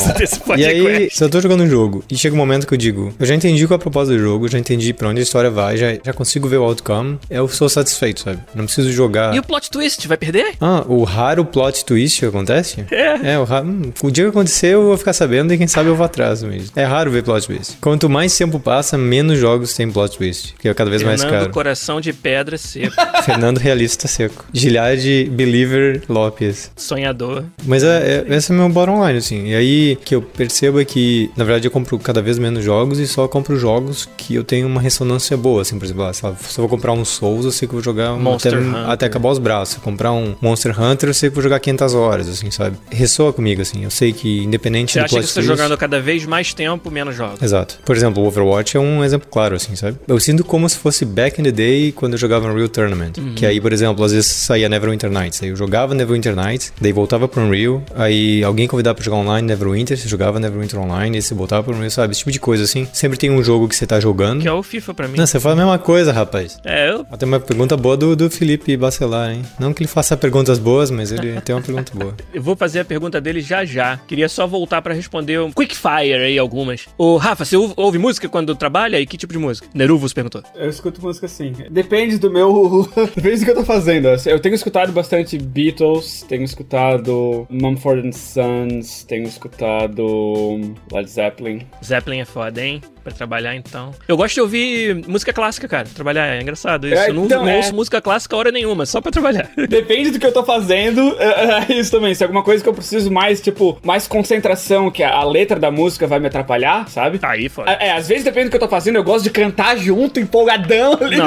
E 0.58 0.66
aí, 0.66 1.10
se 1.12 1.24
eu 1.24 1.30
tô 1.30 1.40
jogando 1.42 1.64
um 1.64 1.70
jogo 1.70 2.04
e 2.10 2.18
chega 2.18 2.34
um 2.36 2.38
momento 2.38 2.66
que 2.68 2.74
eu 2.74 2.78
digo, 2.78 3.14
eu 3.20 3.26
já 3.26 3.36
entendi 3.36 3.66
qual 3.68 3.76
é 3.76 3.80
a 3.80 3.82
proposta 3.82 4.14
do 4.14 4.20
jogo, 4.20 4.48
já 4.48 4.58
entendi 4.60 4.94
pra 4.94 5.10
onde 5.10 5.20
a 5.20 5.24
história 5.24 5.50
vai, 5.50 5.78
já, 5.78 5.88
já 6.04 6.14
consigo 6.14 6.48
ver 6.48 6.58
o 6.58 6.64
outcome, 6.64 7.20
eu 7.30 7.48
sou 7.48 7.68
satisfeito, 7.70 8.22
sabe? 8.22 8.40
Não 8.54 8.66
preciso 8.66 8.92
jogar. 8.92 9.36
E 9.36 9.40
o 9.40 9.44
plot 9.44 9.70
twist, 9.70 10.08
vai 10.08 10.18
perder? 10.18 10.54
Ah, 10.62 10.84
o 10.88 11.04
raro 11.04 11.44
plot 11.46 11.84
twist 11.86 12.20
que 12.20 12.26
acontece? 12.26 12.86
É. 12.92 13.34
É, 13.34 13.40
o, 13.40 13.44
raro, 13.44 13.68
hum, 13.68 13.92
o 14.02 14.12
dia 14.12 14.24
que 14.26 14.30
acontecer 14.30 14.68
eu 14.68 14.84
vou 14.84 14.98
ficar 14.98 15.14
sabendo 15.14 15.54
e 15.54 15.58
quem 15.58 15.68
sabe 15.68 15.90
eu 15.90 15.96
vou 15.96 16.06
atrás 16.06 16.44
mesmo. 16.44 16.72
É 16.76 16.84
raro 16.84 17.12
ver 17.12 17.24
plot 17.24 17.46
twist. 17.48 17.78
Quanto 17.82 18.10
mais 18.10 18.36
tempo 18.38 18.60
passa, 18.60 18.98
menos 18.98 19.38
jogos 19.40 19.74
tem 19.74 19.90
plot 19.92 20.18
twist, 20.18 20.56
que 20.60 20.68
é 20.68 20.72
cada 20.78 20.90
vez 20.90 21.04
mais 21.04 21.22
Fernando 21.22 21.40
caro. 21.42 21.52
Coração 21.54 22.00
de 22.00 22.14
Pedra 22.14 22.58
Seco. 22.58 22.96
Fernando 23.26 23.58
Realista 23.58 24.08
Seco. 24.08 24.46
Gilhard 24.54 25.02
Believer 25.32 26.02
Lopes. 26.08 26.72
Sonhador. 26.76 27.44
Mas 27.66 27.84
é, 27.84 28.26
é, 28.30 28.36
esse 28.36 28.52
é 28.52 28.56
meu 28.56 28.70
bottom 28.70 29.06
line, 29.06 29.18
assim. 29.18 29.48
E 29.48 29.56
aí 29.56 29.98
que 30.06 30.16
eu 30.16 30.22
percebo 30.22 30.80
é 30.80 30.86
que, 30.86 31.30
na 31.36 31.44
verdade, 31.44 31.68
eu 31.68 31.72
compro 31.72 31.98
cada 32.00 32.22
vez 32.22 32.38
menos 32.40 32.64
jogos 32.64 33.00
e 33.00 33.08
só 33.08 33.28
compro 33.28 33.58
jogos 33.58 34.08
que 34.18 34.36
eu 34.36 34.44
tenho 34.44 34.68
uma 34.68 34.80
ressonância 34.80 35.36
boa, 35.36 35.62
assim, 35.62 35.78
por 35.78 35.86
exemplo, 35.86 36.04
ah, 36.04 36.14
se 36.14 36.24
eu 36.24 36.36
vou 36.58 36.70
comprar 36.70 36.94
um 36.94 37.04
Souls, 37.04 37.46
eu 37.46 37.52
sei 37.52 37.68
que 37.68 37.74
vou 37.74 37.84
jogar 37.84 38.14
um 38.14 38.20
Monster 38.20 38.54
até, 38.54 38.62
Hunter. 38.62 38.90
até 38.90 39.06
acabar 39.08 39.30
os 39.32 39.40
braços. 39.40 39.74
Se 39.74 39.80
eu 39.80 39.84
comprar 39.84 40.12
um 40.12 40.36
Monster 40.42 40.80
Hunter, 40.80 41.10
eu 41.10 41.14
sei 41.14 41.30
que 41.30 41.36
vou 41.36 41.44
jogar 41.44 41.60
500 41.60 41.94
horas, 41.94 42.30
assim, 42.30 42.52
sabe? 42.52 42.78
Ressoa 42.92 43.34
comigo, 43.34 43.62
assim. 43.62 43.84
Eu 43.84 43.90
sei 43.92 44.14
que, 44.14 44.44
independente 44.44 44.94
Você 44.94 45.00
do 45.00 45.06
acha 45.06 45.16
que 45.20 45.22
você 45.28 45.34
twist- 45.34 45.48
jogando 45.48 45.78
cada 45.78 46.00
vez 46.00 46.26
mais 46.26 46.54
tempo, 46.54 46.92
menos 46.92 47.16
jogos. 47.16 47.42
Exato. 47.42 47.80
Por 47.86 47.96
exemplo, 47.96 48.22
o 48.24 48.28
Overwatch 48.28 48.78
é 48.78 48.80
um 48.80 49.04
exemplo 49.04 49.28
claro, 49.32 49.56
assim, 49.56 49.76
sabe? 49.76 49.98
Eu 50.08 50.20
sinto 50.20 50.44
como 50.44 50.67
se 50.70 50.78
fosse 50.78 51.06
back 51.06 51.40
in 51.40 51.44
the 51.44 51.52
day 51.52 51.92
quando 51.92 52.14
eu 52.14 52.20
jogava 52.20 52.48
no 52.48 52.56
Real 52.56 52.70
Tournament. 52.70 53.14
Que 53.36 53.46
aí, 53.46 53.60
por 53.60 53.74
exemplo, 53.74 54.04
às 54.04 54.12
vezes 54.12 54.28
saía 54.28 54.70
Neverwinter 54.70 55.10
Nights. 55.10 55.42
Aí 55.44 55.50
eu 55.50 55.56
jogava 55.56 55.94
Neverwinter 55.94 56.36
Nights, 56.36 56.74
daí 56.80 56.92
voltava 56.92 57.28
pro 57.28 57.42
Unreal, 57.42 57.82
aí 57.96 58.44
alguém 58.44 58.68
convidava 58.68 58.96
pra 58.96 59.04
jogar 59.04 59.18
online 59.18 59.48
Neverwinter, 59.48 59.98
você 59.98 60.08
jogava 60.08 60.40
Neverwinter 60.40 60.80
Online, 60.80 61.18
e 61.18 61.22
você 61.22 61.34
voltava 61.34 61.64
pro 61.64 61.74
Unreal, 61.74 61.92
sabe? 61.92 62.12
Esse 62.12 62.20
tipo 62.20 62.32
de 62.32 62.40
coisa, 62.40 62.64
assim. 62.64 62.88
Sempre 62.94 63.18
tem 63.18 63.32
um 63.32 63.44
jogo 63.44 63.68
que 63.68 63.76
você 63.76 63.86
tá 63.86 64.00
jogando. 64.00 64.42
Que 64.42 64.48
é 64.48 64.54
o 64.54 64.64
FIFA 64.64 64.94
pra 64.94 65.08
mim. 65.08 65.18
Não, 65.18 65.26
você 65.26 65.40
fala 65.40 65.54
a 65.54 65.58
mesma 65.58 65.80
coisa, 65.80 66.12
rapaz. 66.12 66.60
É, 66.64 66.90
eu 66.90 67.06
Tem 67.18 67.28
uma 67.28 67.40
pergunta 67.40 67.76
boa 67.78 67.96
do, 67.98 68.16
do 68.16 68.30
Felipe 68.30 68.76
Bacelar, 68.78 69.32
hein? 69.32 69.42
Não 69.60 69.74
que 69.74 69.84
ele 69.84 69.88
faça 69.88 70.16
perguntas 70.18 70.60
boas, 70.60 70.92
mas 70.92 71.12
ele 71.12 71.40
tem 71.42 71.56
uma 71.56 71.62
pergunta 71.62 71.92
boa. 71.96 72.16
Eu 72.34 72.42
vou 72.42 72.56
fazer 72.56 72.80
a 72.82 72.86
pergunta 72.86 73.20
dele 73.20 73.42
já 73.42 73.66
já. 73.66 73.98
Queria 74.08 74.30
só 74.30 74.46
voltar 74.46 74.82
pra 74.82 74.94
responder 74.94 75.40
um 75.40 75.52
quick 75.52 75.76
fire 75.76 76.14
aí 76.14 76.38
algumas. 76.38 76.88
Ô, 76.98 77.18
Rafa, 77.18 77.46
você 77.46 77.56
ouve, 77.56 77.74
ouve 77.76 77.98
música 77.98 78.30
quando 78.30 78.56
trabalha? 78.56 79.00
E 79.00 79.06
que 79.06 79.18
tipo 79.18 79.34
de 79.34 79.40
música? 79.40 79.68
Neruvos 79.74 80.14
perguntou. 80.14 80.44
Eu 80.60 80.70
escuto 80.70 81.02
música 81.02 81.28
sim. 81.28 81.54
Depende 81.70 82.18
do 82.18 82.32
meu. 82.32 82.90
Depende 83.16 83.40
do 83.40 83.46
que 83.46 83.52
eu 83.52 83.56
tô 83.56 83.64
fazendo. 83.64 84.08
Eu 84.26 84.40
tenho 84.40 84.56
escutado 84.56 84.92
bastante 84.92 85.38
Beatles, 85.38 86.26
tenho 86.28 86.44
escutado 86.44 87.46
Mumford 87.50 88.08
and 88.08 88.12
Sons, 88.12 89.04
tenho 89.04 89.28
escutado 89.28 90.76
Led 90.92 91.10
Zeppelin. 91.10 91.66
Zeppelin 91.84 92.20
é 92.20 92.26
foda, 92.26 92.62
hein? 92.62 92.82
Pra 93.04 93.14
trabalhar, 93.14 93.56
então. 93.56 93.92
Eu 94.06 94.18
gosto 94.18 94.36
de 94.36 94.42
ouvir 94.42 95.08
música 95.08 95.32
clássica, 95.32 95.66
cara. 95.68 95.88
Trabalhar 95.88 96.28
é 96.28 96.42
engraçado 96.42 96.88
isso. 96.88 97.02
É, 97.02 97.10
eu 97.10 97.14
não, 97.14 97.26
então, 97.26 97.44
não 97.44 97.50
é. 97.50 97.58
ouço 97.58 97.74
música 97.74 98.02
clássica 98.02 98.36
hora 98.36 98.52
nenhuma, 98.52 98.86
só 98.86 99.00
pra 99.00 99.12
trabalhar. 99.12 99.50
Depende 99.70 100.12
do 100.12 100.20
que 100.20 100.26
eu 100.26 100.34
tô 100.34 100.44
fazendo, 100.44 101.16
é, 101.18 101.72
é 101.72 101.74
isso 101.74 101.92
também. 101.92 102.14
Se 102.14 102.24
é 102.24 102.26
alguma 102.26 102.44
coisa 102.44 102.62
que 102.62 102.68
eu 102.68 102.74
preciso 102.74 103.10
mais, 103.10 103.40
tipo, 103.40 103.78
mais 103.82 104.08
concentração, 104.08 104.92
que 104.92 105.04
a, 105.04 105.16
a 105.16 105.24
letra 105.24 105.58
da 105.58 105.72
música 105.72 106.06
vai 106.06 106.20
me 106.20 106.28
atrapalhar, 106.28 106.90
sabe? 106.90 107.20
Aí, 107.22 107.48
foda. 107.48 107.72
É, 107.72 107.88
é, 107.88 107.92
às 107.92 108.10
vezes 108.10 108.26
depende 108.26 108.48
do 108.48 108.50
que 108.50 108.58
eu 108.58 108.62
tô 108.62 108.68
fazendo, 108.68 108.98
eu 108.98 109.04
gosto 109.06 109.24
de 109.24 109.30
cantar 109.30 109.78
junto, 109.78 110.20
empolgadão 110.48 110.94
ali? 111.02 111.18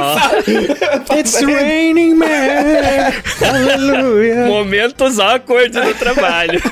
It's 1.18 1.40
raining 1.42 2.14
man. 2.14 3.12
Aleluia. 3.46 4.46
Momentos 4.46 5.18
awkward 5.18 5.76
no 5.76 5.94
trabalho. 5.94 6.60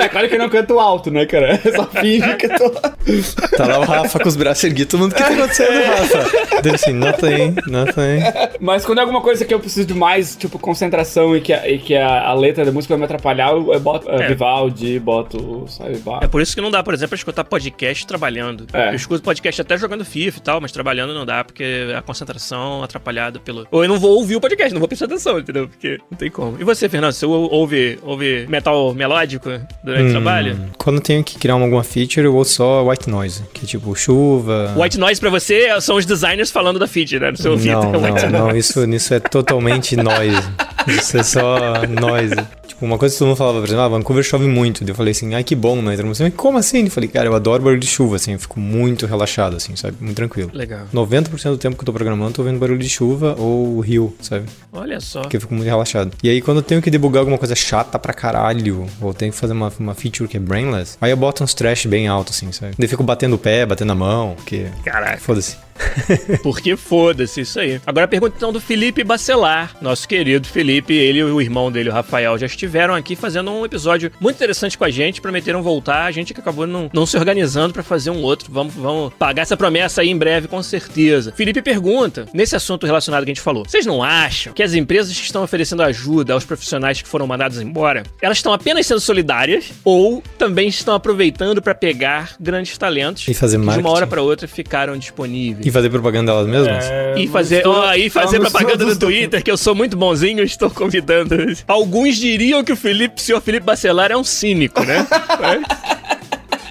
É 0.00 0.08
claro 0.08 0.28
que 0.28 0.34
eu 0.34 0.38
não 0.38 0.48
canto 0.48 0.78
alto, 0.78 1.10
né, 1.10 1.26
cara? 1.26 1.60
Eu 1.62 1.74
só 1.74 1.84
finge 1.86 2.34
que 2.36 2.46
eu 2.46 2.56
tô. 2.56 2.70
Tá 2.70 3.66
lá 3.66 3.80
o 3.80 3.84
Rafa 3.84 4.18
com 4.18 4.28
os 4.28 4.36
braços 4.36 4.64
erguidos. 4.64 4.90
Todo 4.92 5.00
mundo, 5.00 5.12
o 5.12 5.14
que 5.14 5.22
tá 5.22 5.28
acontecendo, 5.28 5.84
Rafa? 5.84 6.62
Dele 6.62 6.74
assim, 6.76 6.92
nothing, 6.92 7.56
nothing. 7.66 8.58
Mas 8.60 8.86
quando 8.86 8.98
é 8.98 9.00
alguma 9.02 9.20
coisa 9.20 9.44
que 9.44 9.52
eu 9.52 9.60
preciso 9.60 9.86
de 9.86 9.94
mais, 9.94 10.36
tipo, 10.36 10.58
concentração 10.58 11.36
e 11.36 11.40
que 11.40 11.52
a, 11.52 11.68
e 11.68 11.78
que 11.78 11.94
a, 11.96 12.28
a 12.28 12.34
letra 12.34 12.64
da 12.64 12.72
música 12.72 12.94
vai 12.94 12.98
me 12.98 13.04
atrapalhar, 13.04 13.50
eu, 13.50 13.74
eu 13.74 13.80
boto 13.80 14.08
uh, 14.08 14.22
É. 14.22 14.28
Vivaldi, 14.28 14.98
boto. 14.98 15.66
Sabe, 15.68 16.00
É 16.22 16.26
por 16.26 16.40
isso 16.40 16.54
que 16.54 16.60
não 16.62 16.70
dá, 16.70 16.82
por 16.82 16.94
exemplo, 16.94 17.14
escutar 17.14 17.44
podcast 17.44 18.06
trabalhando. 18.06 18.66
É. 18.72 18.90
Eu 18.90 18.94
escuto 18.94 19.22
podcast 19.22 19.60
até 19.60 19.76
jogando 19.76 20.04
FIFA 20.04 20.38
e 20.38 20.42
tal, 20.42 20.60
mas 20.60 20.72
trabalhando 20.72 21.12
não 21.12 21.26
dá, 21.26 21.44
porque 21.44 21.88
a 21.96 22.02
concentração 22.02 22.82
atrapalhada 22.82 23.38
pelo. 23.38 23.66
Ou 23.70 23.82
eu 23.84 23.88
não 23.88 23.98
vou 23.98 24.12
ouvir 24.18 24.36
o 24.36 24.40
podcast, 24.40 24.72
não 24.72 24.78
vou 24.80 24.88
prestar 24.88 25.06
atenção, 25.06 25.38
entendeu? 25.38 25.68
Porque 25.68 25.98
não 26.10 26.16
tem 26.18 26.30
como. 26.30 26.56
E 26.60 26.64
você, 26.64 26.88
Fernando, 26.88 27.12
você 27.12 27.26
ou- 27.26 27.50
ouve, 27.52 27.98
ouve 28.02 28.46
metal 28.48 28.94
melódico 28.94 29.50
durante 29.82 30.08
o 30.08 30.10
trabalho? 30.10 30.54
Hum, 30.54 30.68
Quando 30.78 30.96
eu 30.96 31.02
tenho 31.02 31.24
que 31.24 31.38
criar 31.38 31.54
alguma 31.54 31.82
feature, 31.84 32.24
eu 32.26 32.34
ouço 32.34 32.54
só 32.54 32.84
white 32.88 33.08
noise, 33.08 33.42
que 33.52 33.64
é 33.64 33.68
tipo 33.68 33.94
chuva. 33.94 34.74
White 34.76 34.98
noise 34.98 35.20
pra 35.20 35.30
você 35.30 35.68
são 35.80 35.96
os 35.96 36.04
designers 36.06 36.50
falando 36.50 36.78
da 36.78 36.86
feature, 36.86 37.20
né? 37.20 37.30
No 37.30 37.36
seu 37.36 37.52
ouvido. 37.52 37.70
Não, 37.82 37.94
é 38.06 38.10
white 38.12 38.26
não, 38.26 38.48
não, 38.48 38.56
isso, 38.56 38.84
isso 38.90 39.14
é 39.14 39.20
totalmente 39.20 39.96
noise. 39.96 40.40
Isso 40.88 41.18
é 41.18 41.22
só 41.22 41.82
noise. 42.00 42.34
Tipo, 42.70 42.86
uma 42.86 42.96
coisa 42.96 43.12
que 43.12 43.18
todo 43.18 43.28
mundo 43.28 43.36
falava, 43.36 43.58
por 43.58 43.66
exemplo, 43.66 43.82
ah, 43.82 43.88
Vancouver 43.88 44.22
chove 44.22 44.46
muito. 44.46 44.84
Daí 44.84 44.92
eu 44.92 44.94
falei 44.94 45.10
assim, 45.10 45.34
ai 45.34 45.42
que 45.42 45.56
bom, 45.56 45.82
né? 45.82 45.96
Mas 46.04 46.20
como 46.34 46.56
assim? 46.56 46.84
Eu 46.84 46.90
falei, 46.90 47.08
cara, 47.08 47.26
eu 47.26 47.34
adoro 47.34 47.62
barulho 47.62 47.80
de 47.80 47.86
chuva, 47.86 48.16
assim, 48.16 48.32
eu 48.32 48.38
fico 48.38 48.60
muito 48.60 49.06
relaxado, 49.06 49.56
assim, 49.56 49.74
sabe? 49.74 49.96
Muito 50.00 50.16
tranquilo. 50.16 50.50
Legal. 50.54 50.86
90% 50.94 51.50
do 51.50 51.58
tempo 51.58 51.76
que 51.76 51.82
eu 51.82 51.86
tô 51.86 51.92
programando, 51.92 52.32
tô 52.32 52.42
vendo 52.44 52.58
barulho 52.58 52.78
de 52.78 52.88
chuva 52.88 53.34
ou 53.36 53.80
rio, 53.80 54.14
sabe? 54.20 54.46
Olha 54.72 55.00
só. 55.00 55.22
Porque 55.22 55.36
eu 55.36 55.40
fico 55.40 55.52
muito 55.52 55.66
relaxado. 55.66 56.12
E 56.22 56.30
aí, 56.30 56.40
quando 56.40 56.58
eu 56.58 56.62
tenho 56.62 56.80
que 56.80 56.90
debugar 56.90 57.20
alguma 57.20 57.38
coisa 57.38 57.56
chata 57.56 57.98
pra 57.98 58.12
caralho, 58.12 58.86
ou 59.00 59.12
tenho 59.12 59.32
que 59.32 59.38
fazer 59.38 59.52
uma, 59.52 59.72
uma 59.78 59.94
feature 59.94 60.28
que 60.28 60.36
é 60.36 60.40
brainless, 60.40 60.96
aí 61.00 61.10
eu 61.10 61.16
boto 61.16 61.42
uns 61.42 61.52
trash 61.54 61.86
bem 61.86 62.06
alto, 62.06 62.30
assim, 62.30 62.52
sabe? 62.52 62.74
Daí 62.78 62.86
eu 62.86 62.88
fico 62.88 63.02
batendo 63.02 63.34
o 63.34 63.38
pé, 63.38 63.66
batendo 63.66 63.90
a 63.90 63.96
mão, 63.96 64.34
porque. 64.36 64.66
Caraca. 64.84 65.18
Foda-se. 65.18 65.56
Porque 66.42 66.76
foda-se, 66.76 67.42
isso 67.42 67.58
aí. 67.60 67.80
Agora 67.86 68.04
a 68.04 68.08
pergunta 68.08 68.34
então 68.36 68.52
do 68.52 68.60
Felipe 68.60 69.04
Bacelar, 69.04 69.76
nosso 69.80 70.06
querido 70.06 70.46
Felipe, 70.46 70.94
ele 70.94 71.20
e 71.20 71.24
o 71.24 71.40
irmão 71.40 71.70
dele, 71.70 71.88
o 71.88 71.92
Rafael, 71.92 72.38
já 72.38 72.46
estiveram 72.46 72.94
aqui 72.94 73.16
fazendo 73.16 73.50
um 73.50 73.64
episódio 73.64 74.10
muito 74.20 74.36
interessante 74.36 74.76
com 74.76 74.84
a 74.84 74.90
gente, 74.90 75.20
prometeram 75.20 75.62
voltar, 75.62 76.04
a 76.04 76.10
gente 76.10 76.34
que 76.34 76.40
acabou 76.40 76.66
não, 76.66 76.90
não 76.92 77.06
se 77.06 77.16
organizando 77.16 77.72
pra 77.72 77.82
fazer 77.82 78.10
um 78.10 78.22
outro. 78.22 78.50
Vamos, 78.50 78.74
vamos 78.74 79.12
pagar 79.14 79.42
essa 79.42 79.56
promessa 79.56 80.00
aí 80.00 80.08
em 80.08 80.16
breve, 80.16 80.48
com 80.48 80.62
certeza. 80.62 81.32
Felipe 81.32 81.62
pergunta, 81.62 82.26
nesse 82.32 82.56
assunto 82.56 82.86
relacionado 82.86 83.24
que 83.24 83.30
a 83.30 83.34
gente 83.34 83.42
falou, 83.42 83.64
vocês 83.66 83.86
não 83.86 84.02
acham 84.02 84.52
que 84.52 84.62
as 84.62 84.74
empresas 84.74 85.16
que 85.16 85.24
estão 85.24 85.42
oferecendo 85.42 85.82
ajuda 85.82 86.32
aos 86.32 86.44
profissionais 86.44 87.00
que 87.00 87.08
foram 87.08 87.26
mandados 87.26 87.60
embora, 87.60 88.02
elas 88.20 88.38
estão 88.38 88.52
apenas 88.52 88.86
sendo 88.86 89.00
solidárias 89.00 89.72
ou 89.84 90.22
também 90.38 90.68
estão 90.68 90.94
aproveitando 90.94 91.62
pra 91.62 91.74
pegar 91.74 92.34
grandes 92.40 92.76
talentos 92.76 93.26
E 93.28 93.34
fazer 93.34 93.58
que 93.60 93.66
de 93.68 93.78
uma 93.78 93.90
hora 93.90 94.06
pra 94.06 94.22
outra 94.22 94.48
ficaram 94.48 94.96
disponíveis? 94.96 95.69
E 95.70 95.72
fazer 95.72 95.88
propaganda 95.88 96.32
delas 96.32 96.48
mesmas? 96.48 96.84
É, 96.84 97.14
E 97.16 97.28
fazer, 97.28 97.66
ó, 97.66 97.94
e 97.94 98.10
fazer 98.10 98.40
propaganda 98.40 98.84
no. 98.84 98.96
Twitter, 98.98 99.42
que 99.42 99.50
eu 99.50 99.56
sou 99.56 99.72
muito 99.74 99.96
bonzinho, 99.96 100.42
estou 100.42 100.68
convidando. 100.68 101.36
Alguns 101.68 102.16
diriam 102.16 102.64
que 102.64 102.72
o 102.72 102.76
Felipe, 102.76 103.20
o 103.20 103.20
senhor 103.20 103.40
Felipe 103.40 103.64
Bacelar 103.64 104.10
é 104.10 104.16
um 104.16 104.24
cínico, 104.24 104.82
né? 104.84 105.06
Mas- 105.40 105.62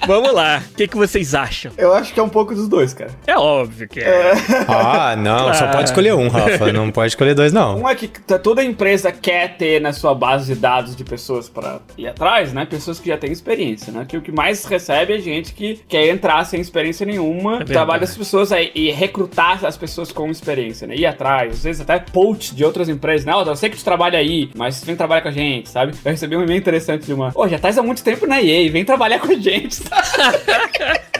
Vamos 0.09 0.33
lá, 0.33 0.63
o 0.71 0.75
que, 0.75 0.87
que 0.87 0.97
vocês 0.97 1.35
acham? 1.35 1.71
Eu 1.77 1.93
acho 1.93 2.11
que 2.11 2.19
é 2.19 2.23
um 2.23 2.29
pouco 2.29 2.55
dos 2.55 2.67
dois, 2.67 2.95
cara. 2.95 3.11
É 3.27 3.37
óbvio 3.37 3.87
que 3.87 3.99
é. 3.99 4.31
Ah, 4.67 5.15
não, 5.15 5.53
só 5.53 5.65
Ah. 5.65 5.67
pode 5.67 5.83
escolher 5.89 6.15
um, 6.15 6.27
Rafa. 6.27 6.73
Não 6.73 6.89
pode 6.89 7.09
escolher 7.09 7.35
dois, 7.35 7.53
não. 7.53 7.81
Um 7.81 7.87
é 7.87 7.93
que 7.93 8.07
toda 8.39 8.63
empresa 8.63 9.11
quer 9.11 9.55
ter 9.55 9.79
na 9.79 9.93
sua 9.93 10.15
base 10.15 10.51
de 10.51 10.59
dados 10.59 10.95
de 10.95 11.03
pessoas 11.03 11.47
pra 11.47 11.79
ir 11.95 12.07
atrás, 12.07 12.51
né? 12.53 12.65
Pessoas 12.65 12.99
que 12.99 13.07
já 13.09 13.19
têm 13.19 13.31
experiência, 13.31 13.93
né? 13.93 14.03
Que 14.09 14.17
o 14.17 14.21
que 14.21 14.31
mais 14.31 14.65
recebe 14.65 15.13
é 15.13 15.19
gente 15.19 15.53
que 15.53 15.79
quer 15.87 16.07
entrar 16.07 16.43
sem 16.43 16.59
experiência 16.59 17.05
nenhuma, 17.05 17.51
verdade. 17.57 17.71
trabalha 17.73 18.03
as 18.03 18.17
pessoas 18.17 18.51
aí 18.51 18.71
e 18.73 18.89
recrutar 18.91 19.63
as 19.63 19.77
pessoas 19.77 20.11
com 20.11 20.27
experiência, 20.31 20.87
né? 20.87 20.95
Ir 20.95 21.05
atrás, 21.05 21.53
às 21.53 21.63
vezes 21.63 21.81
até 21.81 21.99
poach 21.99 22.55
de 22.55 22.65
outras 22.65 22.89
empresas, 22.89 23.25
né? 23.25 23.33
Ó, 23.35 23.43
eu 23.43 23.55
sei 23.55 23.69
que 23.69 23.77
tu 23.77 23.83
trabalha 23.83 24.17
aí, 24.17 24.49
mas 24.55 24.83
vem 24.83 24.95
trabalhar 24.95 25.21
com 25.21 25.27
a 25.29 25.31
gente, 25.31 25.69
sabe? 25.69 25.93
Eu 26.03 26.11
recebi 26.11 26.35
um 26.35 26.41
e-mail 26.41 26.57
interessante 26.57 27.05
de 27.05 27.13
uma, 27.13 27.31
ô, 27.35 27.47
já 27.47 27.57
estás 27.57 27.77
há 27.77 27.83
muito 27.83 28.03
tempo 28.03 28.25
na 28.25 28.41
EA, 28.41 28.71
vem 28.71 28.83
trabalhar 28.83 29.19
com 29.19 29.31
a 29.31 29.35
gente, 29.35 29.75
sabe? 29.87 29.98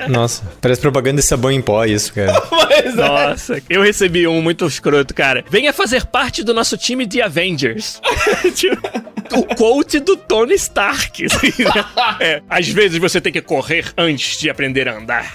Nossa, 0.07 0.43
parece 0.61 0.81
propaganda 0.81 1.21
de 1.21 1.27
sabão 1.27 1.51
em 1.51 1.61
pó 1.61 1.83
isso, 1.85 2.13
cara. 2.13 2.41
É. 2.69 2.91
Nossa, 2.91 3.61
eu 3.69 3.81
recebi 3.81 4.25
um 4.27 4.41
muito 4.41 4.65
escroto, 4.65 5.13
cara. 5.13 5.43
Venha 5.49 5.73
fazer 5.73 6.05
parte 6.05 6.43
do 6.43 6.53
nosso 6.53 6.77
time 6.77 7.05
de 7.05 7.21
Avengers. 7.21 7.99
Tipo, 8.55 8.87
o 9.37 9.43
quote 9.55 9.99
do 9.99 10.15
Tony 10.17 10.53
Stark. 10.55 11.25
É, 12.19 12.41
às 12.49 12.67
vezes 12.67 12.97
você 12.97 13.21
tem 13.21 13.31
que 13.31 13.41
correr 13.41 13.85
antes 13.97 14.37
de 14.39 14.49
aprender 14.49 14.87
a 14.89 14.97
andar. 14.97 15.31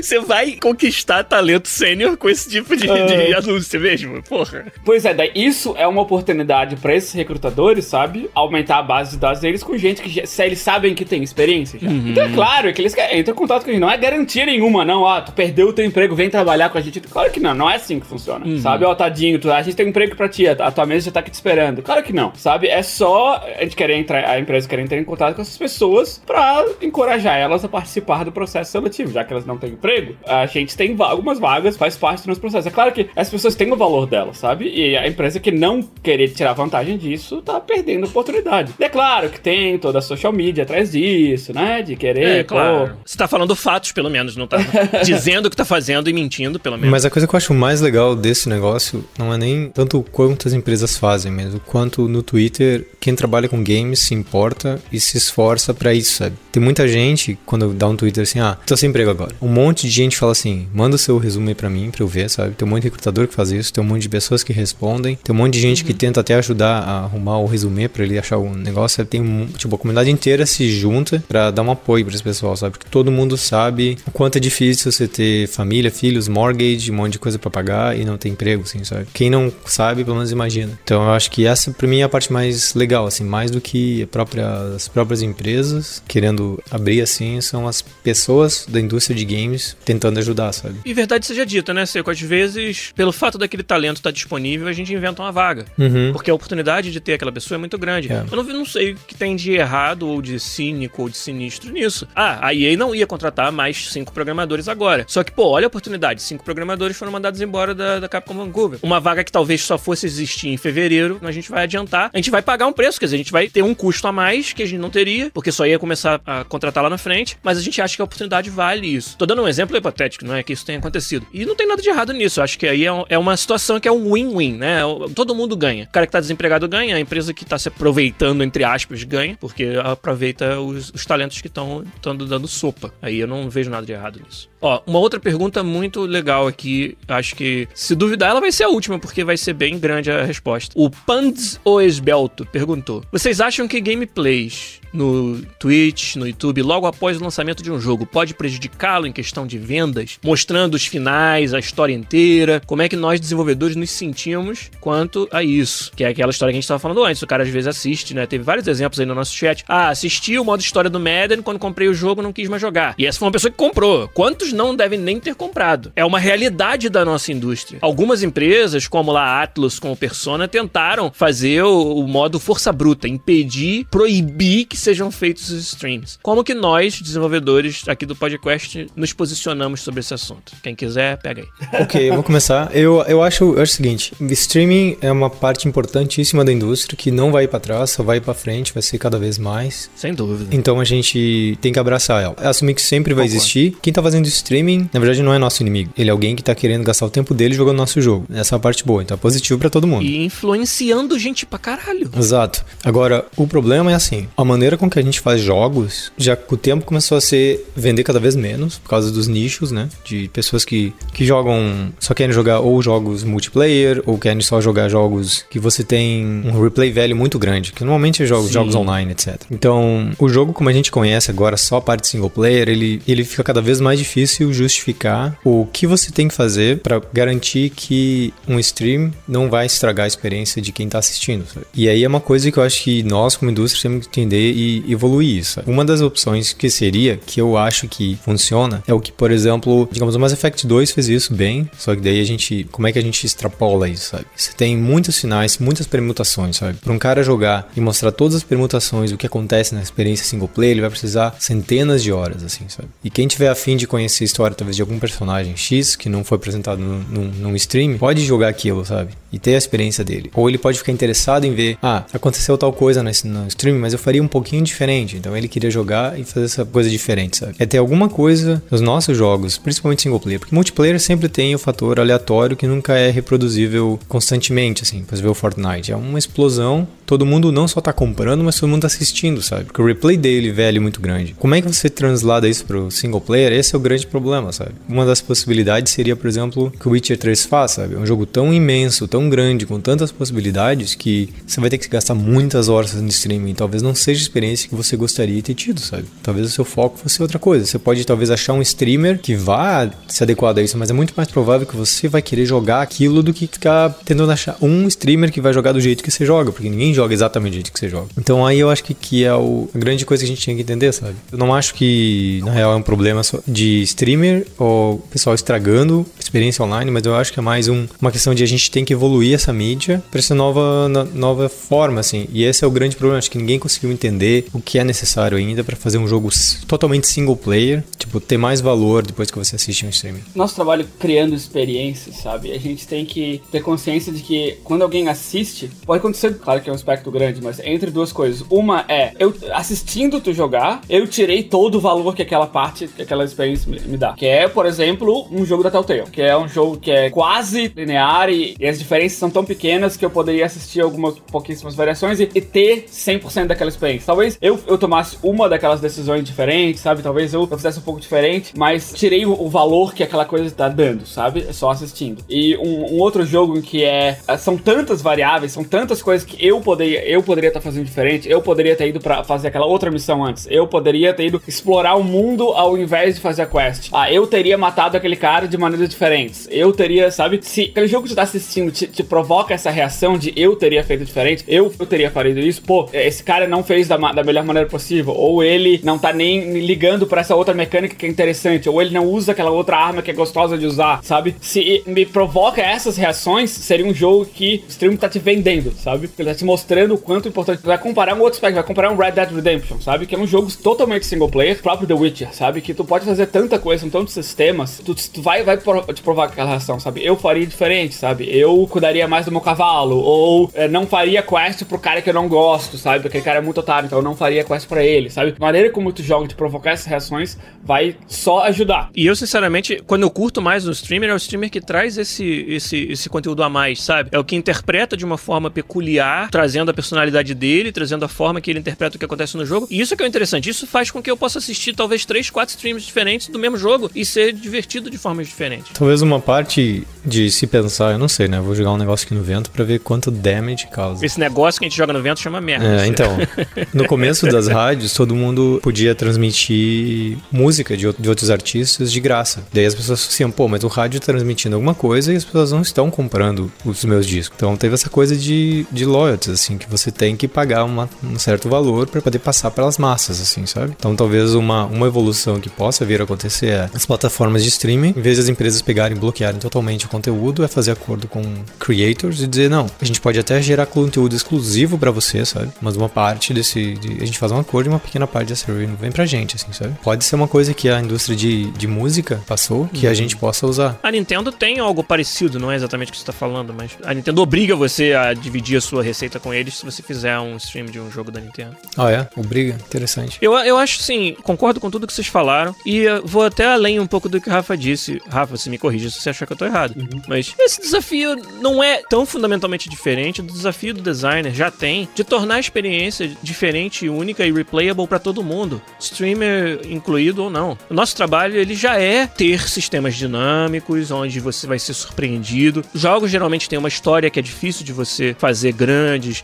Você 0.00 0.20
vai 0.20 0.52
conquistar 0.52 1.24
talento 1.24 1.68
sênior 1.68 2.16
com 2.16 2.28
esse 2.28 2.48
tipo 2.48 2.76
de, 2.76 2.86
de 2.86 3.34
anúncio 3.34 3.80
mesmo, 3.80 4.22
porra. 4.22 4.66
Pois 4.84 5.04
é, 5.04 5.12
daí 5.14 5.32
isso 5.34 5.74
é 5.76 5.86
uma 5.86 6.02
oportunidade 6.02 6.76
pra 6.76 6.94
esses 6.94 7.12
recrutadores, 7.12 7.84
sabe? 7.86 8.30
Aumentar 8.34 8.78
a 8.78 8.82
base 8.82 9.12
de 9.12 9.16
dados 9.18 9.40
deles 9.40 9.62
com 9.62 9.76
gente 9.76 10.02
que 10.02 10.08
já, 10.10 10.26
se 10.26 10.44
eles 10.44 10.60
sabem 10.60 10.94
que 10.94 11.04
tem 11.04 11.22
experiência 11.22 11.78
já. 11.80 11.88
Então 11.90 12.24
é 12.24 12.28
claro 12.32 12.72
que 12.72 12.80
eles 12.82 12.94
querem- 12.94 13.20
entram 13.20 13.34
em 13.34 13.36
contato 13.38 13.64
com 13.64 13.70
a 13.70 13.72
gente. 13.72 13.80
Não 13.80 13.90
é 13.90 13.96
garantia 13.96 14.46
nenhuma, 14.46 14.84
não. 14.84 15.06
Ah, 15.06 15.20
tu 15.20 15.32
perdeu 15.32 15.68
o 15.68 15.72
teu 15.72 15.84
emprego, 15.84 16.14
vem 16.14 16.30
trabalhar 16.30 16.68
com 16.68 16.78
a 16.78 16.80
gente. 16.80 17.00
Claro 17.00 17.30
que 17.30 17.40
não, 17.40 17.54
não 17.54 17.70
é 17.70 17.76
assim 17.76 17.98
que 17.98 18.06
funciona. 18.06 18.44
Sabe? 18.60 18.84
Ó, 18.84 18.94
tadinho, 18.94 19.38
tu, 19.38 19.50
a 19.50 19.62
gente 19.62 19.74
tem 19.74 19.86
um 19.86 19.88
emprego 19.90 20.14
pra 20.16 20.28
ti, 20.28 20.46
a, 20.46 20.52
a 20.52 20.70
tua 20.70 20.86
mesa 20.86 21.06
já 21.06 21.12
tá 21.12 21.20
aqui 21.20 21.30
te 21.30 21.34
esperando. 21.34 21.82
Claro 21.82 22.02
que 22.02 22.12
não, 22.12 22.32
sabe? 22.36 22.65
É 22.68 22.82
só 22.82 23.42
a 23.58 23.62
gente 23.62 23.76
querer 23.76 23.94
entrar, 23.96 24.24
a 24.28 24.38
empresa 24.38 24.68
querer 24.68 24.82
entrar 24.82 24.98
em 24.98 25.04
contato 25.04 25.34
com 25.36 25.42
essas 25.42 25.56
pessoas 25.56 26.20
pra 26.26 26.64
encorajar 26.80 27.36
elas 27.38 27.64
a 27.64 27.68
participar 27.68 28.24
do 28.24 28.32
processo 28.32 28.72
seletivo. 28.72 29.12
Já 29.12 29.24
que 29.24 29.32
elas 29.32 29.46
não 29.46 29.56
têm 29.58 29.70
emprego, 29.72 30.14
a 30.26 30.46
gente 30.46 30.76
tem 30.76 30.96
algumas 30.98 31.38
vagas, 31.38 31.76
faz 31.76 31.96
parte 31.96 32.22
do 32.22 32.28
nosso 32.28 32.40
processo. 32.40 32.68
É 32.68 32.70
claro 32.70 32.92
que 32.92 33.08
as 33.16 33.28
pessoas 33.30 33.54
têm 33.54 33.72
o 33.72 33.76
valor 33.76 34.06
delas, 34.06 34.38
sabe? 34.38 34.68
E 34.68 34.96
a 34.96 35.06
empresa 35.06 35.40
que 35.40 35.50
não 35.50 35.82
querer 36.02 36.28
tirar 36.28 36.52
vantagem 36.52 36.96
disso 36.96 37.42
tá 37.42 37.60
perdendo 37.60 38.06
oportunidade. 38.06 38.72
E 38.78 38.84
é 38.84 38.88
claro 38.88 39.28
que 39.28 39.40
tem 39.40 39.78
toda 39.78 39.98
a 39.98 40.02
social 40.02 40.32
media 40.32 40.64
atrás 40.64 40.92
disso, 40.92 41.52
né? 41.52 41.82
De 41.82 41.96
querer, 41.96 42.40
É, 42.40 42.44
claro. 42.44 42.88
pô, 42.88 42.94
Você 43.04 43.16
tá 43.16 43.28
falando 43.28 43.54
fatos, 43.54 43.92
pelo 43.92 44.10
menos, 44.10 44.36
não 44.36 44.46
tá 44.46 44.58
dizendo 45.04 45.46
o 45.46 45.50
que 45.50 45.56
tá 45.56 45.64
fazendo 45.64 46.08
e 46.08 46.12
mentindo, 46.12 46.58
pelo 46.58 46.76
menos. 46.76 46.90
Mas 46.90 47.04
a 47.04 47.10
coisa 47.10 47.26
que 47.26 47.34
eu 47.34 47.36
acho 47.38 47.54
mais 47.54 47.80
legal 47.80 48.14
desse 48.14 48.48
negócio 48.48 49.04
não 49.18 49.32
é 49.32 49.38
nem 49.38 49.68
tanto 49.70 49.98
o 49.98 50.02
quanto 50.02 50.48
as 50.48 50.54
empresas 50.54 50.96
fazem 50.96 51.30
mesmo, 51.32 51.60
quanto 51.60 52.08
no 52.08 52.22
Twitter 52.22 52.55
quem 53.00 53.14
trabalha 53.14 53.48
com 53.48 53.62
games 53.62 54.00
se 54.00 54.14
importa 54.14 54.80
e 54.92 54.98
se 55.00 55.16
esforça 55.16 55.72
pra 55.74 55.92
isso, 55.94 56.12
sabe? 56.12 56.34
Tem 56.52 56.62
muita 56.62 56.86
gente, 56.88 57.38
quando 57.46 57.72
dá 57.72 57.86
um 57.88 57.96
Twitter 57.96 58.22
assim, 58.22 58.40
ah, 58.40 58.56
tô 58.66 58.76
sem 58.76 58.88
emprego 58.88 59.10
agora. 59.10 59.34
Um 59.40 59.48
monte 59.48 59.86
de 59.86 59.92
gente 59.92 60.16
fala 60.16 60.32
assim, 60.32 60.66
manda 60.74 60.96
o 60.96 60.98
seu 60.98 61.18
resumo 61.18 61.48
aí 61.48 61.54
pra 61.54 61.68
mim, 61.70 61.90
pra 61.90 62.02
eu 62.02 62.08
ver, 62.08 62.28
sabe? 62.30 62.54
Tem 62.54 62.66
um 62.66 62.70
monte 62.70 62.82
de 62.82 62.88
recrutador 62.88 63.26
que 63.28 63.34
faz 63.34 63.50
isso, 63.50 63.72
tem 63.72 63.82
um 63.82 63.86
monte 63.86 64.02
de 64.02 64.08
pessoas 64.08 64.42
que 64.42 64.52
respondem, 64.52 65.18
tem 65.22 65.34
um 65.34 65.38
monte 65.38 65.54
de 65.54 65.60
gente 65.60 65.84
que 65.84 65.92
tenta 65.94 66.20
até 66.20 66.34
ajudar 66.34 66.78
a 66.80 67.04
arrumar 67.04 67.38
o 67.38 67.46
resumê 67.46 67.88
pra 67.88 68.02
ele 68.04 68.18
achar 68.18 68.38
um 68.38 68.54
negócio, 68.54 68.96
sabe? 68.96 69.08
Tem, 69.08 69.20
um- 69.20 69.46
tipo, 69.56 69.74
a 69.74 69.78
comunidade 69.78 70.10
inteira 70.10 70.46
se 70.46 70.68
junta 70.70 71.22
pra 71.28 71.50
dar 71.50 71.62
um 71.62 71.70
apoio 71.70 72.04
pra 72.04 72.14
esse 72.14 72.22
pessoal, 72.22 72.56
sabe? 72.56 72.72
Porque 72.78 72.88
todo 72.90 73.10
mundo 73.12 73.36
sabe 73.36 73.98
o 74.06 74.10
quanto 74.10 74.36
é 74.36 74.40
difícil 74.40 74.90
você 74.90 75.06
ter 75.06 75.46
família, 75.48 75.90
filhos, 75.90 76.28
mortgage, 76.28 76.90
um 76.90 76.94
monte 76.94 77.12
de 77.12 77.18
coisa 77.18 77.38
pra 77.38 77.50
pagar 77.50 77.98
e 77.98 78.04
não 78.04 78.16
ter 78.16 78.28
emprego, 78.28 78.62
assim, 78.64 78.82
sabe? 78.84 79.06
Quem 79.12 79.30
não 79.30 79.52
sabe, 79.64 80.04
pelo 80.04 80.16
menos 80.16 80.30
imagina. 80.32 80.78
Então 80.84 81.02
eu 81.04 81.10
acho 81.10 81.30
que 81.30 81.46
essa 81.46 81.70
pra 81.72 81.86
mim 81.88 82.00
é 82.00 82.02
a 82.04 82.08
parte 82.08 82.32
mais 82.32 82.45
legal, 82.74 83.06
assim, 83.06 83.24
mais 83.24 83.50
do 83.50 83.60
que 83.60 84.06
própria, 84.06 84.48
as 84.74 84.88
próprias 84.88 85.22
empresas 85.22 86.02
querendo 86.06 86.62
abrir 86.70 87.00
assim, 87.00 87.40
são 87.40 87.66
as 87.66 87.82
pessoas 87.82 88.66
da 88.68 88.80
indústria 88.80 89.16
de 89.16 89.24
games 89.24 89.76
tentando 89.84 90.18
ajudar, 90.18 90.52
sabe? 90.52 90.76
E 90.84 90.94
verdade 90.94 91.26
seja 91.26 91.44
dita, 91.44 91.72
né, 91.72 91.86
Seco? 91.86 92.10
Às 92.10 92.20
vezes, 92.20 92.92
pelo 92.94 93.12
fato 93.12 93.38
daquele 93.38 93.62
talento 93.62 93.96
estar 93.96 94.10
disponível, 94.10 94.68
a 94.68 94.72
gente 94.72 94.92
inventa 94.92 95.22
uma 95.22 95.32
vaga. 95.32 95.66
Uhum. 95.78 96.12
Porque 96.12 96.30
a 96.30 96.34
oportunidade 96.34 96.90
de 96.90 97.00
ter 97.00 97.14
aquela 97.14 97.32
pessoa 97.32 97.56
é 97.56 97.58
muito 97.58 97.78
grande. 97.78 98.12
É. 98.12 98.24
Eu 98.30 98.36
não, 98.36 98.44
não 98.44 98.64
sei 98.64 98.92
o 98.92 98.96
que 98.96 99.14
tem 99.14 99.36
de 99.36 99.52
errado 99.52 100.08
ou 100.08 100.20
de 100.22 100.38
cínico 100.38 101.02
ou 101.02 101.08
de 101.08 101.16
sinistro 101.16 101.70
nisso. 101.70 102.06
Ah, 102.14 102.46
a 102.46 102.54
EA 102.54 102.76
não 102.76 102.94
ia 102.94 103.06
contratar 103.06 103.50
mais 103.52 103.90
cinco 103.90 104.12
programadores 104.12 104.68
agora. 104.68 105.04
Só 105.08 105.22
que, 105.22 105.32
pô, 105.32 105.48
olha 105.48 105.66
a 105.66 105.68
oportunidade. 105.68 106.22
Cinco 106.22 106.44
programadores 106.44 106.96
foram 106.96 107.12
mandados 107.12 107.40
embora 107.40 107.74
da, 107.74 108.00
da 108.00 108.08
Capcom 108.08 108.34
Vancouver. 108.34 108.78
Uma 108.82 109.00
vaga 109.00 109.24
que 109.24 109.32
talvez 109.32 109.62
só 109.62 109.76
fosse 109.78 110.06
existir 110.06 110.48
em 110.48 110.56
fevereiro, 110.56 111.18
a 111.22 111.32
gente 111.32 111.50
vai 111.50 111.64
adiantar. 111.64 112.10
A 112.12 112.16
gente 112.16 112.30
vai 112.30 112.35
vai 112.36 112.42
pagar 112.42 112.66
um 112.66 112.72
preço, 112.72 113.00
quer 113.00 113.06
dizer, 113.06 113.16
a 113.16 113.18
gente 113.18 113.32
vai 113.32 113.48
ter 113.48 113.62
um 113.62 113.74
custo 113.74 114.06
a 114.06 114.12
mais 114.12 114.52
que 114.52 114.62
a 114.62 114.66
gente 114.66 114.78
não 114.78 114.90
teria, 114.90 115.30
porque 115.32 115.50
só 115.50 115.66
ia 115.66 115.78
começar 115.78 116.20
a 116.26 116.44
contratar 116.44 116.82
lá 116.82 116.90
na 116.90 116.98
frente, 116.98 117.38
mas 117.42 117.56
a 117.56 117.62
gente 117.62 117.80
acha 117.80 117.96
que 117.96 118.02
a 118.02 118.04
oportunidade 118.04 118.50
vale 118.50 118.86
isso. 118.86 119.16
Tô 119.16 119.24
dando 119.24 119.42
um 119.42 119.48
exemplo 119.48 119.76
hipotético, 119.76 120.24
não 120.24 120.34
é 120.34 120.42
que 120.42 120.52
isso 120.52 120.64
tenha 120.64 120.78
acontecido. 120.78 121.26
E 121.32 121.46
não 121.46 121.56
tem 121.56 121.66
nada 121.66 121.80
de 121.80 121.88
errado 121.88 122.12
nisso, 122.12 122.40
eu 122.40 122.44
acho 122.44 122.58
que 122.58 122.66
aí 122.66 122.86
é, 122.86 122.90
é 123.08 123.18
uma 123.18 123.36
situação 123.36 123.80
que 123.80 123.88
é 123.88 123.92
um 123.92 124.12
win-win, 124.12 124.56
né? 124.56 124.80
Todo 125.14 125.34
mundo 125.34 125.56
ganha. 125.56 125.84
O 125.84 125.88
cara 125.88 126.06
que 126.06 126.12
tá 126.12 126.20
desempregado 126.20 126.68
ganha, 126.68 126.96
a 126.96 127.00
empresa 127.00 127.32
que 127.32 127.44
tá 127.44 127.58
se 127.58 127.68
aproveitando, 127.68 128.42
entre 128.42 128.64
aspas, 128.64 129.02
ganha, 129.02 129.36
porque 129.40 129.72
aproveita 129.82 130.60
os, 130.60 130.90
os 130.90 131.06
talentos 131.06 131.40
que 131.40 131.48
estão 131.48 131.84
dando 132.02 132.46
sopa. 132.46 132.92
Aí 133.00 133.18
eu 133.18 133.26
não 133.26 133.48
vejo 133.48 133.70
nada 133.70 133.86
de 133.86 133.92
errado 133.92 134.20
nisso. 134.24 134.48
Ó, 134.66 134.82
uma 134.84 134.98
outra 134.98 135.20
pergunta 135.20 135.62
muito 135.62 136.00
legal 136.00 136.48
aqui, 136.48 136.98
acho 137.06 137.36
que 137.36 137.68
se 137.72 137.94
duvidar 137.94 138.30
ela 138.30 138.40
vai 138.40 138.50
ser 138.50 138.64
a 138.64 138.68
última, 138.68 138.98
porque 138.98 139.22
vai 139.22 139.36
ser 139.36 139.52
bem 139.52 139.78
grande 139.78 140.10
a 140.10 140.24
resposta. 140.24 140.72
O 140.74 140.90
Pands 140.90 141.60
ou 141.62 141.80
Esbelto 141.80 142.44
perguntou: 142.44 143.04
Vocês 143.12 143.40
acham 143.40 143.68
que 143.68 143.80
gameplays 143.80 144.80
no 144.96 145.40
Twitch, 145.58 146.16
no 146.16 146.26
YouTube, 146.26 146.62
logo 146.62 146.86
após 146.86 147.20
o 147.20 147.24
lançamento 147.24 147.62
de 147.62 147.70
um 147.70 147.80
jogo, 147.80 148.06
pode 148.06 148.34
prejudicá-lo 148.34 149.06
em 149.06 149.12
questão 149.12 149.46
de 149.46 149.58
vendas, 149.58 150.18
mostrando 150.22 150.74
os 150.74 150.86
finais, 150.86 151.54
a 151.54 151.58
história 151.58 151.94
inteira, 151.94 152.60
como 152.66 152.82
é 152.82 152.88
que 152.88 152.96
nós 152.96 153.20
desenvolvedores 153.20 153.76
nos 153.76 153.90
sentimos 153.90 154.70
quanto 154.80 155.28
a 155.30 155.42
isso, 155.42 155.92
que 155.94 156.04
é 156.04 156.08
aquela 156.08 156.30
história 156.30 156.52
que 156.52 156.56
a 156.56 156.60
gente 156.60 156.64
estava 156.64 156.78
falando 156.78 157.04
antes, 157.04 157.22
o 157.22 157.26
cara 157.26 157.42
às 157.42 157.48
vezes 157.48 157.68
assiste, 157.68 158.14
né? 158.14 158.26
Teve 158.26 158.44
vários 158.44 158.66
exemplos 158.66 158.98
aí 158.98 159.06
no 159.06 159.14
nosso 159.14 159.34
chat. 159.34 159.64
Ah, 159.68 159.88
assisti 159.88 160.38
o 160.38 160.44
modo 160.44 160.60
história 160.60 160.90
do 160.90 160.98
Madden, 160.98 161.42
quando 161.42 161.58
comprei 161.58 161.88
o 161.88 161.94
jogo 161.94 162.22
não 162.22 162.32
quis 162.32 162.48
mais 162.48 162.62
jogar. 162.62 162.94
E 162.98 163.06
essa 163.06 163.18
foi 163.18 163.26
uma 163.26 163.32
pessoa 163.32 163.50
que 163.50 163.56
comprou. 163.56 164.08
Quantos 164.08 164.52
não 164.52 164.74
devem 164.74 164.98
nem 164.98 165.20
ter 165.20 165.34
comprado? 165.34 165.92
É 165.94 166.04
uma 166.04 166.18
realidade 166.18 166.88
da 166.88 167.04
nossa 167.04 167.32
indústria. 167.32 167.78
Algumas 167.82 168.22
empresas, 168.22 168.88
como 168.88 169.12
lá 169.12 169.42
Atlus 169.42 169.78
com 169.78 169.92
o 169.92 169.96
Persona, 169.96 170.48
tentaram 170.48 171.12
fazer 171.12 171.62
o, 171.62 171.96
o 171.96 172.06
modo 172.06 172.38
força 172.38 172.72
bruta, 172.72 173.08
impedir, 173.08 173.86
proibir 173.90 174.66
que 174.66 174.76
sejam 174.86 175.10
feitos 175.10 175.50
os 175.50 175.64
streams. 175.66 176.16
Como 176.22 176.44
que 176.44 176.54
nós, 176.54 177.00
desenvolvedores 177.00 177.82
aqui 177.88 178.06
do 178.06 178.14
podcast, 178.14 178.86
nos 178.94 179.12
posicionamos 179.12 179.80
sobre 179.80 179.98
esse 179.98 180.14
assunto? 180.14 180.52
Quem 180.62 180.76
quiser, 180.76 181.18
pega 181.18 181.42
aí. 181.42 181.48
Ok, 181.86 182.08
eu 182.08 182.14
vou 182.14 182.22
começar. 182.22 182.70
Eu, 182.74 183.02
eu, 183.02 183.22
acho, 183.22 183.44
eu 183.54 183.62
acho 183.62 183.72
o 183.72 183.76
seguinte: 183.76 184.12
streaming 184.20 184.96
é 185.00 185.10
uma 185.12 185.28
parte 185.28 185.68
importantíssima 185.68 186.44
da 186.44 186.52
indústria 186.52 186.96
que 186.96 187.10
não 187.10 187.30
vai 187.30 187.46
para 187.46 187.60
trás, 187.60 187.90
só 187.90 188.02
vai 188.02 188.20
para 188.20 188.32
frente, 188.34 188.72
vai 188.72 188.82
ser 188.82 188.98
cada 188.98 189.18
vez 189.18 189.38
mais. 189.38 189.90
Sem 189.94 190.14
dúvida. 190.14 190.54
Então 190.54 190.80
a 190.80 190.84
gente 190.84 191.58
tem 191.60 191.72
que 191.72 191.78
abraçar 191.78 192.22
ela. 192.22 192.34
Assumir 192.38 192.74
que 192.74 192.82
sempre 192.82 193.12
vai 193.12 193.24
Concordo. 193.24 193.42
existir. 193.42 193.76
Quem 193.82 193.92
tá 193.92 194.02
fazendo 194.02 194.26
streaming, 194.26 194.88
na 194.92 195.00
verdade, 195.00 195.22
não 195.22 195.34
é 195.34 195.38
nosso 195.38 195.62
inimigo. 195.62 195.92
Ele 195.98 196.08
é 196.08 196.12
alguém 196.12 196.34
que 196.34 196.42
tá 196.42 196.54
querendo 196.54 196.84
gastar 196.84 197.06
o 197.06 197.10
tempo 197.10 197.34
dele 197.34 197.54
jogando 197.54 197.76
nosso 197.76 198.00
jogo. 198.00 198.26
Essa 198.32 198.54
é 198.54 198.56
a 198.56 198.60
parte 198.60 198.84
boa. 198.84 199.02
Então 199.02 199.16
é 199.16 199.18
positivo 199.18 199.58
para 199.58 199.68
todo 199.70 199.86
mundo. 199.86 200.04
E 200.04 200.24
influenciando 200.24 201.18
gente 201.18 201.44
pra 201.44 201.58
caralho. 201.58 202.10
Exato. 202.16 202.64
Agora, 202.84 203.26
o 203.36 203.46
problema 203.46 203.92
é 203.92 203.94
assim: 203.94 204.28
a 204.36 204.44
maneira 204.44 204.65
maneira 204.66 204.76
com 204.76 204.90
que 204.90 204.98
a 204.98 205.02
gente 205.02 205.20
faz 205.20 205.40
jogos, 205.40 206.12
já 206.18 206.34
com 206.34 206.54
o 206.54 206.58
tempo 206.58 206.84
começou 206.84 207.16
a 207.16 207.20
ser 207.20 207.64
vender 207.74 208.02
cada 208.02 208.18
vez 208.18 208.34
menos, 208.34 208.78
por 208.78 208.90
causa 208.90 209.10
dos 209.12 209.28
nichos, 209.28 209.70
né? 209.70 209.88
De 210.04 210.28
pessoas 210.32 210.64
que, 210.64 210.92
que 211.12 211.24
jogam, 211.24 211.92
só 212.00 212.12
querem 212.12 212.32
jogar 212.32 212.60
ou 212.60 212.82
jogos 212.82 213.22
multiplayer, 213.22 214.02
ou 214.06 214.18
querem 214.18 214.40
só 214.40 214.60
jogar 214.60 214.88
jogos 214.88 215.44
que 215.48 215.58
você 215.58 215.84
tem 215.84 216.24
um 216.44 216.60
replay 216.60 216.90
velho 216.90 217.14
muito 217.14 217.38
grande, 217.38 217.72
que 217.72 217.84
normalmente 217.84 218.22
é 218.22 218.26
jogos, 218.26 218.50
jogos 218.50 218.74
online, 218.74 219.12
etc. 219.12 219.40
Então, 219.50 220.10
o 220.18 220.28
jogo 220.28 220.52
como 220.52 220.68
a 220.68 220.72
gente 220.72 220.90
conhece 220.90 221.30
agora, 221.30 221.56
só 221.56 221.76
a 221.76 221.80
parte 221.80 222.08
single 222.08 222.30
player, 222.30 222.68
ele, 222.68 223.00
ele 223.06 223.24
fica 223.24 223.44
cada 223.44 223.62
vez 223.62 223.80
mais 223.80 223.98
difícil 223.98 224.52
justificar 224.52 225.38
o 225.44 225.66
que 225.72 225.86
você 225.86 226.10
tem 226.10 226.26
que 226.26 226.34
fazer 226.34 226.78
para 226.78 227.00
garantir 227.12 227.70
que 227.70 228.34
um 228.48 228.58
stream 228.58 229.12
não 229.28 229.48
vai 229.48 229.66
estragar 229.66 230.04
a 230.04 230.08
experiência 230.08 230.60
de 230.60 230.72
quem 230.72 230.88
tá 230.88 230.98
assistindo. 230.98 231.46
Sabe? 231.46 231.66
E 231.74 231.88
aí 231.88 232.02
é 232.02 232.08
uma 232.08 232.20
coisa 232.20 232.50
que 232.50 232.58
eu 232.58 232.62
acho 232.62 232.82
que 232.82 233.02
nós, 233.04 233.36
como 233.36 233.50
indústria, 233.50 233.82
temos 233.82 234.06
que 234.06 234.20
entender 234.20 234.55
e 234.56 234.92
evoluir 234.92 235.36
isso. 235.36 235.60
Uma 235.66 235.84
das 235.84 236.00
opções 236.00 236.52
que 236.52 236.70
seria, 236.70 237.18
que 237.18 237.40
eu 237.40 237.56
acho 237.58 237.86
que 237.86 238.18
funciona, 238.24 238.82
é 238.86 238.94
o 238.94 239.00
que, 239.00 239.12
por 239.12 239.30
exemplo, 239.30 239.88
digamos, 239.92 240.14
o 240.14 240.18
Mass 240.18 240.32
Effect 240.32 240.66
2 240.66 240.90
fez 240.92 241.08
isso 241.08 241.34
bem, 241.34 241.68
só 241.76 241.94
que 241.94 242.00
daí 242.00 242.20
a 242.20 242.24
gente, 242.24 242.66
como 242.72 242.88
é 242.88 242.92
que 242.92 242.98
a 242.98 243.02
gente 243.02 243.24
extrapola 243.26 243.88
isso, 243.88 244.10
sabe? 244.10 244.24
Você 244.34 244.52
tem 244.52 244.76
muitos 244.76 245.16
sinais, 245.16 245.58
muitas 245.58 245.86
permutações, 245.86 246.56
sabe? 246.56 246.78
Para 246.78 246.92
um 246.92 246.98
cara 246.98 247.22
jogar 247.22 247.70
e 247.76 247.80
mostrar 247.80 248.12
todas 248.12 248.34
as 248.34 248.42
permutações, 248.42 249.12
o 249.12 249.18
que 249.18 249.26
acontece 249.26 249.74
na 249.74 249.82
experiência 249.82 250.24
single 250.24 250.48
player, 250.48 250.72
ele 250.72 250.80
vai 250.80 250.90
precisar 250.90 251.36
centenas 251.38 252.02
de 252.02 252.10
horas, 252.10 252.42
assim, 252.42 252.64
sabe? 252.68 252.88
E 253.04 253.10
quem 253.10 253.26
tiver 253.26 253.48
afim 253.48 253.76
de 253.76 253.86
conhecer 253.86 254.24
a 254.24 254.26
história, 254.26 254.56
talvez, 254.56 254.76
de 254.76 254.82
algum 254.82 254.98
personagem 254.98 255.56
X 255.56 255.96
que 255.96 256.08
não 256.08 256.24
foi 256.24 256.36
apresentado 256.36 256.80
num, 256.80 257.24
num 257.24 257.56
stream, 257.56 257.98
pode 257.98 258.24
jogar 258.24 258.48
aquilo, 258.48 258.84
sabe? 258.84 259.10
E 259.36 259.38
ter 259.38 259.54
a 259.54 259.58
experiência 259.58 260.02
dele. 260.02 260.30
Ou 260.34 260.48
ele 260.48 260.56
pode 260.56 260.78
ficar 260.78 260.92
interessado 260.92 261.44
em 261.44 261.52
ver, 261.52 261.76
ah, 261.82 262.04
aconteceu 262.10 262.56
tal 262.56 262.72
coisa 262.72 263.02
no, 263.02 263.10
no 263.24 263.46
stream, 263.48 263.78
mas 263.78 263.92
eu 263.92 263.98
faria 263.98 264.22
um 264.22 264.28
pouquinho 264.28 264.64
diferente. 264.64 265.14
Então 265.16 265.36
ele 265.36 265.46
queria 265.46 265.70
jogar 265.70 266.18
e 266.18 266.24
fazer 266.24 266.46
essa 266.46 266.64
coisa 266.64 266.88
diferente, 266.88 267.36
sabe? 267.36 267.54
É 267.58 267.66
ter 267.66 267.76
alguma 267.76 268.08
coisa 268.08 268.62
nos 268.70 268.80
nossos 268.80 269.14
jogos, 269.14 269.58
principalmente 269.58 270.02
single 270.02 270.18
player, 270.18 270.40
porque 270.40 270.54
multiplayer 270.54 270.98
sempre 270.98 271.28
tem 271.28 271.54
o 271.54 271.58
fator 271.58 272.00
aleatório 272.00 272.56
que 272.56 272.66
nunca 272.66 272.94
é 272.94 273.10
reproduzível 273.10 274.00
constantemente, 274.08 274.82
assim. 274.82 275.02
Por 275.04 275.18
ver 275.18 275.28
o 275.28 275.34
Fortnite. 275.34 275.92
É 275.92 275.96
uma 275.96 276.18
explosão, 276.18 276.88
todo 277.06 277.24
mundo 277.24 277.52
não 277.52 277.68
só 277.68 277.80
tá 277.80 277.92
comprando, 277.92 278.42
mas 278.42 278.58
todo 278.58 278.68
mundo 278.68 278.82
tá 278.82 278.88
assistindo, 278.88 279.40
sabe? 279.40 279.64
Porque 279.64 279.80
o 279.80 279.86
replay 279.86 280.16
dele, 280.16 280.50
velho, 280.50 280.78
é 280.78 280.80
muito 280.80 281.00
grande. 281.00 281.34
Como 281.38 281.54
é 281.54 281.62
que 281.62 281.72
você 281.72 281.88
translada 281.88 282.48
isso 282.48 282.64
pro 282.64 282.90
single 282.90 283.20
player? 283.20 283.52
Esse 283.52 283.74
é 283.74 283.78
o 283.78 283.80
grande 283.80 284.06
problema, 284.06 284.52
sabe? 284.52 284.72
Uma 284.88 285.06
das 285.06 285.20
possibilidades 285.20 285.92
seria, 285.92 286.16
por 286.16 286.26
exemplo, 286.26 286.72
que 286.78 286.88
o 286.88 286.90
Witcher 286.90 287.16
3 287.16 287.46
faz, 287.46 287.72
sabe? 287.72 287.94
É 287.94 287.98
um 287.98 288.06
jogo 288.06 288.26
tão 288.26 288.52
imenso, 288.52 289.06
tão 289.06 289.30
grande, 289.30 289.64
com 289.64 289.80
tantas 289.80 290.10
possibilidades 290.10 290.94
que 290.94 291.28
você 291.46 291.60
vai 291.60 291.70
ter 291.70 291.78
que 291.78 291.88
gastar 291.88 292.14
muitas 292.14 292.68
horas 292.68 292.94
no 292.94 293.08
streaming. 293.08 293.54
Talvez 293.54 293.82
não 293.82 293.94
seja 293.94 294.20
a 294.20 294.22
experiência 294.22 294.68
que 294.68 294.74
você 294.74 294.96
gostaria 294.96 295.36
de 295.36 295.42
ter 295.42 295.54
tido, 295.54 295.80
sabe? 295.80 296.04
Talvez 296.22 296.46
o 296.46 296.50
seu 296.50 296.64
foco 296.64 296.98
fosse 296.98 297.22
outra 297.22 297.38
coisa. 297.38 297.64
Você 297.64 297.78
pode 297.78 298.04
talvez 298.04 298.30
achar 298.30 298.52
um 298.52 298.62
streamer 298.62 299.20
que 299.20 299.36
vá 299.36 299.88
se 300.08 300.22
adequar 300.22 300.56
a 300.56 300.62
isso, 300.62 300.76
mas 300.76 300.90
é 300.90 300.92
muito 300.92 301.14
mais 301.16 301.30
provável 301.30 301.66
que 301.66 301.76
você 301.76 302.08
vai 302.08 302.20
querer 302.20 302.46
jogar 302.46 302.82
aquilo 302.82 303.22
do 303.22 303.32
que 303.32 303.46
ficar 303.46 303.90
tentando 304.04 304.32
achar 304.32 304.56
um 304.60 304.86
streamer 304.88 305.30
que 305.30 305.40
vai 305.40 305.52
jogar 305.52 305.72
do 305.72 305.80
jeito 305.80 306.02
que 306.02 306.10
você 306.10 306.24
joga, 306.24 306.50
porque 306.50 306.68
ninguém 306.68 306.95
joga 306.96 307.14
exatamente 307.14 307.52
do 307.52 307.54
jeito 307.54 307.72
que 307.72 307.78
você 307.78 307.88
joga. 307.88 308.08
Então 308.18 308.44
aí 308.44 308.58
eu 308.58 308.70
acho 308.70 308.82
que, 308.82 308.94
que 308.94 309.24
é 309.24 309.34
o, 309.34 309.68
a 309.74 309.78
grande 309.78 310.04
coisa 310.04 310.22
que 310.22 310.26
a 310.26 310.28
gente 310.34 310.42
tinha 310.42 310.56
que 310.56 310.62
entender, 310.62 310.92
sabe? 310.92 311.14
Eu 311.30 311.38
não 311.38 311.54
acho 311.54 311.74
que 311.74 312.40
na 312.44 312.50
real 312.50 312.72
é 312.72 312.76
um 312.76 312.82
problema 312.82 313.22
de 313.46 313.82
streamer 313.82 314.46
ou 314.58 314.98
pessoal 315.10 315.34
estragando 315.34 316.04
experiência 316.18 316.64
online, 316.64 316.90
mas 316.90 317.04
eu 317.04 317.14
acho 317.14 317.32
que 317.32 317.38
é 317.38 317.42
mais 317.42 317.68
um, 317.68 317.86
uma 318.00 318.10
questão 318.10 318.34
de 318.34 318.42
a 318.42 318.46
gente 318.46 318.70
tem 318.70 318.84
que 318.84 318.92
evoluir 318.92 319.34
essa 319.34 319.52
mídia 319.52 320.02
para 320.10 320.18
essa 320.18 320.34
nova, 320.34 320.88
nova 321.14 321.48
forma, 321.48 322.00
assim. 322.00 322.26
E 322.32 322.44
esse 322.44 322.64
é 322.64 322.66
o 322.66 322.70
grande 322.70 322.96
problema, 322.96 323.18
acho 323.18 323.30
que 323.30 323.38
ninguém 323.38 323.58
conseguiu 323.58 323.92
entender 323.92 324.46
o 324.52 324.60
que 324.60 324.78
é 324.78 324.84
necessário 324.84 325.38
ainda 325.38 325.62
para 325.62 325.76
fazer 325.76 325.98
um 325.98 326.08
jogo 326.08 326.28
totalmente 326.66 327.06
single 327.06 327.36
player, 327.36 327.84
tipo, 327.96 328.20
ter 328.20 328.36
mais 328.36 328.60
valor 328.60 329.06
depois 329.06 329.30
que 329.30 329.38
você 329.38 329.56
assiste 329.56 329.86
um 329.86 329.90
streaming. 329.90 330.22
Nosso 330.34 330.54
trabalho 330.54 330.86
criando 330.98 331.34
experiências, 331.34 332.16
sabe? 332.16 332.52
A 332.52 332.58
gente 332.58 332.86
tem 332.86 333.04
que 333.04 333.40
ter 333.50 333.60
consciência 333.60 334.12
de 334.12 334.20
que 334.22 334.58
quando 334.64 334.82
alguém 334.82 335.08
assiste, 335.08 335.70
pode 335.84 335.98
acontecer, 335.98 336.34
claro 336.38 336.60
que 336.60 336.68
é 336.68 336.72
um 336.72 336.76
aspecto 336.86 337.10
grande, 337.10 337.42
mas 337.42 337.58
entre 337.60 337.90
duas 337.90 338.12
coisas. 338.12 338.46
Uma 338.48 338.84
é, 338.88 339.12
eu 339.18 339.34
assistindo 339.52 340.20
tu 340.20 340.32
jogar, 340.32 340.80
eu 340.88 341.06
tirei 341.06 341.42
todo 341.42 341.76
o 341.76 341.80
valor 341.80 342.14
que 342.14 342.22
aquela 342.22 342.46
parte, 342.46 342.86
que 342.86 343.02
aquela 343.02 343.24
experiência 343.24 343.68
me, 343.68 343.80
me 343.80 343.96
dá. 343.96 344.12
Que 344.12 344.26
é, 344.26 344.48
por 344.48 344.66
exemplo, 344.66 345.26
um 345.30 345.44
jogo 345.44 345.64
da 345.64 345.70
Telltale, 345.70 346.10
que 346.10 346.22
é 346.22 346.36
um 346.36 346.48
jogo 346.48 346.76
que 346.76 346.90
é 346.90 347.10
quase 347.10 347.72
linear 347.74 348.30
e, 348.30 348.54
e 348.58 348.66
as 348.66 348.78
diferenças 348.78 349.18
são 349.18 349.28
tão 349.28 349.44
pequenas 349.44 349.96
que 349.96 350.04
eu 350.04 350.10
poderia 350.10 350.46
assistir 350.46 350.80
algumas 350.80 351.18
pouquíssimas 351.18 351.74
variações 351.74 352.20
e, 352.20 352.30
e 352.34 352.40
ter 352.40 352.86
100% 352.88 353.46
daquela 353.46 353.68
experiência. 353.68 354.06
Talvez 354.06 354.38
eu, 354.40 354.58
eu 354.66 354.78
tomasse 354.78 355.18
uma 355.22 355.48
daquelas 355.48 355.80
decisões 355.80 356.24
diferentes, 356.24 356.80
sabe? 356.80 357.02
Talvez 357.02 357.34
eu, 357.34 357.48
eu 357.50 357.56
fizesse 357.56 357.80
um 357.80 357.82
pouco 357.82 358.00
diferente, 358.00 358.52
mas 358.56 358.92
tirei 358.94 359.26
o, 359.26 359.32
o, 359.32 359.48
valor 359.48 359.92
que 359.94 360.02
aquela 360.02 360.24
coisa 360.24 360.54
tá 360.54 360.68
dando, 360.68 361.06
sabe? 361.06 361.52
Só 361.52 361.70
assistindo. 361.70 362.22
E 362.28 362.56
um, 362.56 362.94
um, 362.94 362.98
outro 363.00 363.24
jogo 363.24 363.58
em 363.58 363.62
que 363.62 363.84
é. 363.84 364.18
São 364.38 364.56
tantas 364.56 365.02
variáveis, 365.02 365.52
são 365.52 365.64
tantas 365.64 366.02
coisas 366.02 366.26
que 366.26 366.44
eu 366.44 366.60
poderia 366.60 366.75
eu 366.84 367.22
poderia 367.22 367.48
estar 367.48 367.60
tá 367.60 367.64
fazendo 367.64 367.84
diferente, 367.84 368.28
eu 368.28 368.40
poderia 368.40 368.74
ter 368.74 368.88
ido 368.88 369.00
para 369.00 369.22
fazer 369.24 369.48
aquela 369.48 369.66
outra 369.66 369.90
missão 369.90 370.24
antes, 370.24 370.46
eu 370.50 370.66
poderia 370.66 371.12
ter 371.14 371.26
ido 371.26 371.42
explorar 371.46 371.94
o 371.96 372.04
mundo 372.04 372.52
ao 372.52 372.76
invés 372.76 373.16
de 373.16 373.20
fazer 373.20 373.42
a 373.42 373.46
quest. 373.46 373.88
Ah, 373.92 374.10
eu 374.10 374.26
teria 374.26 374.58
matado 374.58 374.96
aquele 374.96 375.16
cara 375.16 375.46
de 375.46 375.56
maneiras 375.56 375.88
diferentes. 375.88 376.48
Eu 376.50 376.72
teria, 376.72 377.10
sabe? 377.10 377.40
Se 377.42 377.62
aquele 377.62 377.86
jogo 377.86 378.04
que 378.04 378.10
você 378.10 378.16
tá 378.16 378.22
assistindo 378.22 378.70
te, 378.70 378.86
te 378.86 379.02
provoca 379.02 379.54
essa 379.54 379.70
reação 379.70 380.18
de 380.18 380.32
eu 380.36 380.56
teria 380.56 380.82
feito 380.82 381.04
diferente, 381.04 381.44
eu, 381.46 381.72
eu 381.78 381.86
teria 381.86 382.10
feito 382.10 382.38
isso, 382.40 382.62
pô, 382.62 382.88
esse 382.92 383.22
cara 383.22 383.46
não 383.46 383.62
fez 383.62 383.86
da, 383.86 383.96
da 383.96 384.24
melhor 384.24 384.44
maneira 384.44 384.68
possível, 384.68 385.12
ou 385.14 385.42
ele 385.42 385.80
não 385.84 385.98
tá 385.98 386.12
nem 386.12 386.58
ligando 386.60 387.06
para 387.06 387.20
essa 387.20 387.34
outra 387.34 387.54
mecânica 387.54 387.76
mecânica 387.76 387.94
que 387.94 388.06
é 388.06 388.08
interessante, 388.08 388.68
ou 388.68 388.80
ele 388.80 388.94
não 388.94 389.04
usa 389.04 389.32
aquela 389.32 389.50
outra 389.50 389.76
arma 389.76 390.02
que 390.02 390.10
é 390.10 390.14
gostosa 390.14 390.56
de 390.56 390.66
usar, 390.66 391.00
sabe? 391.02 391.36
Se 391.40 391.82
me 391.86 392.06
provoca 392.06 392.60
essas 392.60 392.96
reações, 392.96 393.50
seria 393.50 393.86
um 393.86 393.94
jogo 393.94 394.26
que 394.26 394.64
o 394.66 394.70
stream 394.70 394.96
tá 394.96 395.08
te 395.08 395.18
vendendo, 395.18 395.72
sabe? 395.76 396.08
Ele 396.18 396.28
tá 396.28 396.34
te 396.34 396.44
mostrando 396.44 396.65
o 396.92 396.98
quanto 396.98 397.28
importante. 397.28 397.62
Vai 397.62 397.78
comparar 397.78 398.14
um 398.14 398.20
outro 398.20 398.34
aspecto, 398.34 398.54
vai 398.54 398.64
comparar 398.64 398.90
um 398.90 398.96
Red 398.96 399.12
Dead 399.12 399.30
Redemption, 399.30 399.80
sabe? 399.80 400.06
Que 400.06 400.14
é 400.14 400.18
um 400.18 400.26
jogo 400.26 400.50
totalmente 400.62 401.06
single 401.06 401.28
player, 401.28 401.60
próprio 401.62 401.86
The 401.86 401.94
Witcher, 401.94 402.34
sabe? 402.34 402.60
Que 402.60 402.74
tu 402.74 402.84
pode 402.84 403.04
fazer 403.04 403.26
tanta 403.26 403.58
coisa, 403.58 403.86
em 403.86 403.90
tantos 403.90 404.12
sistemas, 404.12 404.80
tu, 404.84 404.94
tu 404.94 405.22
vai, 405.22 405.42
vai 405.42 405.56
te 405.56 406.02
provocar 406.02 406.32
aquela 406.32 406.50
reação, 406.50 406.78
sabe? 406.80 407.04
Eu 407.04 407.16
faria 407.16 407.46
diferente, 407.46 407.94
sabe? 407.94 408.28
Eu 408.30 408.66
cuidaria 408.68 409.06
mais 409.06 409.24
do 409.26 409.32
meu 409.32 409.40
cavalo, 409.40 409.96
ou 409.96 410.50
é, 410.54 410.68
não 410.68 410.86
faria 410.86 411.22
quest 411.22 411.64
pro 411.64 411.78
cara 411.78 412.02
que 412.02 412.10
eu 412.10 412.14
não 412.14 412.28
gosto, 412.28 412.76
sabe? 412.76 413.00
Porque 413.00 413.08
aquele 413.08 413.24
cara 413.24 413.38
é 413.38 413.42
muito 413.42 413.58
otário, 413.60 413.86
então 413.86 413.98
eu 413.98 414.02
não 414.02 414.16
faria 414.16 414.44
quest 414.44 414.66
pra 414.66 414.84
ele, 414.84 415.10
sabe? 415.10 415.34
A 415.38 415.44
maneira 415.44 415.70
como 415.70 415.92
tu 415.92 416.02
joga 416.02 416.26
de 416.26 416.34
provocar 416.34 416.72
essas 416.72 416.86
reações 416.86 417.38
vai 417.62 417.96
só 418.06 418.44
ajudar. 418.44 418.90
E 418.94 419.06
eu, 419.06 419.14
sinceramente, 419.14 419.82
quando 419.86 420.02
eu 420.02 420.10
curto 420.10 420.42
mais 420.42 420.66
o 420.66 420.70
streamer, 420.70 421.10
é 421.10 421.14
o 421.14 421.16
streamer 421.16 421.50
que 421.50 421.60
traz 421.60 421.98
esse, 421.98 422.44
esse, 422.48 422.84
esse 422.90 423.08
conteúdo 423.08 423.42
a 423.42 423.48
mais, 423.48 423.82
sabe? 423.82 424.10
É 424.12 424.18
o 424.18 424.24
que 424.24 424.36
interpreta 424.36 424.96
de 424.96 425.04
uma 425.04 425.18
forma 425.18 425.50
peculiar, 425.50 426.30
trazendo 426.30 426.55
a 426.70 426.74
personalidade 426.74 427.34
dele, 427.34 427.72
trazendo 427.72 428.04
a 428.04 428.08
forma 428.08 428.40
que 428.40 428.50
ele 428.50 428.58
interpreta 428.58 428.96
o 428.96 428.98
que 428.98 429.04
acontece 429.04 429.36
no 429.36 429.44
jogo. 429.44 429.66
E 429.70 429.80
isso 429.80 429.96
que 429.96 430.02
é 430.02 430.06
interessante. 430.06 430.48
Isso 430.48 430.66
faz 430.66 430.90
com 430.90 431.02
que 431.02 431.10
eu 431.10 431.16
possa 431.16 431.38
assistir 431.38 431.74
talvez 431.74 432.04
três, 432.04 432.30
quatro 432.30 432.54
streams 432.54 432.84
diferentes 432.84 433.28
do 433.28 433.38
mesmo 433.38 433.56
jogo 433.56 433.90
e 433.94 434.04
ser 434.04 434.32
divertido 434.32 434.90
de 434.90 434.98
formas 434.98 435.26
diferentes. 435.26 435.72
Talvez 435.72 436.02
uma 436.02 436.20
parte 436.20 436.86
de 437.04 437.30
se 437.30 437.46
pensar, 437.46 437.92
eu 437.92 437.98
não 437.98 438.08
sei, 438.08 438.28
né? 438.28 438.40
Vou 438.40 438.54
jogar 438.54 438.72
um 438.72 438.76
negócio 438.76 439.06
aqui 439.06 439.14
no 439.14 439.22
vento 439.22 439.50
para 439.50 439.64
ver 439.64 439.80
quanto 439.80 440.10
damage 440.10 440.66
causa. 440.68 441.04
Esse 441.04 441.20
negócio 441.20 441.60
que 441.60 441.66
a 441.66 441.68
gente 441.68 441.76
joga 441.76 441.92
no 441.92 442.02
vento 442.02 442.20
chama 442.20 442.40
merda. 442.40 442.82
É, 442.82 442.86
então. 442.86 443.16
No 443.72 443.86
começo 443.86 444.26
das 444.26 444.48
rádios, 444.48 444.92
todo 444.92 445.14
mundo 445.14 445.60
podia 445.62 445.94
transmitir 445.94 447.18
música 447.30 447.76
de, 447.76 447.92
de 447.92 448.08
outros 448.08 448.30
artistas 448.30 448.90
de 448.90 449.00
graça. 449.00 449.44
Daí 449.52 449.66
as 449.66 449.74
pessoas 449.74 450.00
associam, 450.00 450.30
pô, 450.30 450.48
mas 450.48 450.64
o 450.64 450.68
rádio 450.68 451.00
transmitindo 451.00 451.56
alguma 451.56 451.74
coisa 451.74 452.12
e 452.12 452.16
as 452.16 452.24
pessoas 452.24 452.52
não 452.52 452.62
estão 452.62 452.90
comprando 452.90 453.52
os 453.64 453.84
meus 453.84 454.06
discos. 454.06 454.36
Então 454.36 454.56
teve 454.56 454.74
essa 454.74 454.88
coisa 454.88 455.16
de, 455.16 455.66
de 455.70 455.84
loyalties, 455.84 456.32
assim, 456.46 456.58
que 456.58 456.68
você 456.70 456.90
tem 456.90 457.16
que 457.16 457.26
pagar 457.26 457.64
uma, 457.64 457.88
um 458.02 458.18
certo 458.18 458.48
valor 458.48 458.86
para 458.86 459.02
poder 459.02 459.18
passar 459.18 459.50
pelas 459.50 459.78
massas, 459.78 460.20
assim, 460.20 460.46
sabe? 460.46 460.74
Então 460.78 460.94
talvez 460.94 461.34
uma, 461.34 461.64
uma 461.64 461.86
evolução 461.86 462.40
que 462.40 462.48
possa 462.48 462.84
vir 462.84 463.00
a 463.00 463.04
acontecer 463.04 463.46
é 463.46 463.70
as 463.74 463.84
plataformas 463.84 464.42
de 464.42 464.48
streaming, 464.48 464.94
em 464.96 465.00
vez 465.00 465.18
das 465.18 465.28
empresas 465.28 465.60
pegarem 465.60 465.96
e 465.96 466.00
bloquearem 466.00 466.38
totalmente 466.38 466.86
o 466.86 466.88
conteúdo, 466.88 467.44
é 467.44 467.48
fazer 467.48 467.72
acordo 467.72 468.06
com 468.08 468.22
creators 468.58 469.20
e 469.20 469.26
dizer, 469.26 469.50
não, 469.50 469.66
a 469.80 469.84
gente 469.84 470.00
pode 470.00 470.18
até 470.18 470.40
gerar 470.40 470.66
conteúdo 470.66 471.14
exclusivo 471.14 471.78
para 471.78 471.90
você, 471.90 472.24
sabe? 472.24 472.52
Mas 472.60 472.76
uma 472.76 472.88
parte 472.88 473.34
desse. 473.34 473.74
De, 473.74 474.02
a 474.02 474.06
gente 474.06 474.18
faz 474.18 474.30
um 474.32 474.38
acordo 474.38 474.68
e 474.68 474.70
uma 474.70 474.78
pequena 474.78 475.06
parte 475.06 475.28
dessa 475.28 475.46
revenue 475.46 475.76
vem 475.80 475.90
pra 475.90 476.06
gente, 476.06 476.36
assim, 476.36 476.52
sabe? 476.52 476.74
Pode 476.82 477.04
ser 477.04 477.16
uma 477.16 477.28
coisa 477.28 477.52
que 477.52 477.68
a 477.68 477.80
indústria 477.80 478.16
de, 478.16 478.50
de 478.52 478.66
música 478.66 479.20
passou, 479.26 479.66
que 479.68 479.86
a 479.86 479.90
uhum. 479.90 479.94
gente 479.94 480.16
possa 480.16 480.46
usar. 480.46 480.78
A 480.82 480.90
Nintendo 480.90 481.32
tem 481.32 481.58
algo 481.58 481.82
parecido, 481.82 482.38
não 482.38 482.50
é 482.50 482.56
exatamente 482.56 482.88
o 482.88 482.92
que 482.92 482.98
você 482.98 483.06
tá 483.06 483.12
falando, 483.12 483.54
mas 483.54 483.72
a 483.84 483.92
Nintendo 483.92 484.22
obriga 484.22 484.54
você 484.54 484.92
a 484.92 485.12
dividir 485.12 485.56
a 485.56 485.60
sua 485.60 485.82
receita 485.82 486.20
com 486.26 486.34
eles 486.34 486.56
se 486.56 486.64
você 486.64 486.82
fizer 486.82 487.16
um 487.20 487.36
stream 487.36 487.66
de 487.66 487.78
um 487.78 487.88
jogo 487.88 488.10
da 488.10 488.20
Nintendo. 488.20 488.56
Ah, 488.76 488.90
é? 488.90 489.08
Obriga? 489.16 489.52
Interessante. 489.52 490.18
Eu, 490.20 490.32
eu 490.38 490.58
acho, 490.58 490.82
sim, 490.82 491.16
concordo 491.22 491.60
com 491.60 491.70
tudo 491.70 491.86
que 491.86 491.92
vocês 491.92 492.08
falaram 492.08 492.52
e 492.66 492.84
vou 493.04 493.22
até 493.22 493.46
além 493.46 493.78
um 493.78 493.86
pouco 493.86 494.08
do 494.08 494.20
que 494.20 494.28
o 494.28 494.32
Rafa 494.32 494.56
disse. 494.56 495.00
Rafa, 495.08 495.36
você 495.36 495.48
me 495.48 495.56
corrija 495.56 495.88
se 495.88 496.00
você 496.00 496.10
achar 496.10 496.26
que 496.26 496.32
eu 496.32 496.36
tô 496.36 496.44
errado. 496.44 496.74
Uhum. 496.76 497.00
Mas 497.06 497.32
esse 497.38 497.60
desafio 497.60 498.16
não 498.40 498.60
é 498.60 498.82
tão 498.90 499.06
fundamentalmente 499.06 499.68
diferente 499.68 500.20
do 500.20 500.32
desafio 500.32 500.74
do 500.74 500.82
designer 500.82 501.32
já 501.32 501.48
tem 501.48 501.88
de 501.94 502.02
tornar 502.02 502.34
a 502.34 502.40
experiência 502.40 503.08
diferente, 503.22 503.88
única 503.88 504.26
e 504.26 504.32
replayable 504.32 504.88
para 504.88 504.98
todo 504.98 505.22
mundo, 505.22 505.62
streamer 505.78 506.60
incluído 506.68 507.22
ou 507.22 507.30
não. 507.30 507.56
O 507.70 507.74
nosso 507.74 507.94
trabalho 507.94 508.36
ele 508.36 508.56
já 508.56 508.80
é 508.80 509.06
ter 509.06 509.48
sistemas 509.48 509.94
dinâmicos 509.94 510.90
onde 510.90 511.20
você 511.20 511.46
vai 511.46 511.60
ser 511.60 511.74
surpreendido. 511.74 512.64
Jogos 512.74 513.12
geralmente 513.12 513.48
têm 513.48 513.60
uma 513.60 513.68
história 513.68 514.10
que 514.10 514.18
é 514.18 514.22
difícil 514.22 514.64
de 514.64 514.72
você 514.72 515.14
fazer 515.20 515.52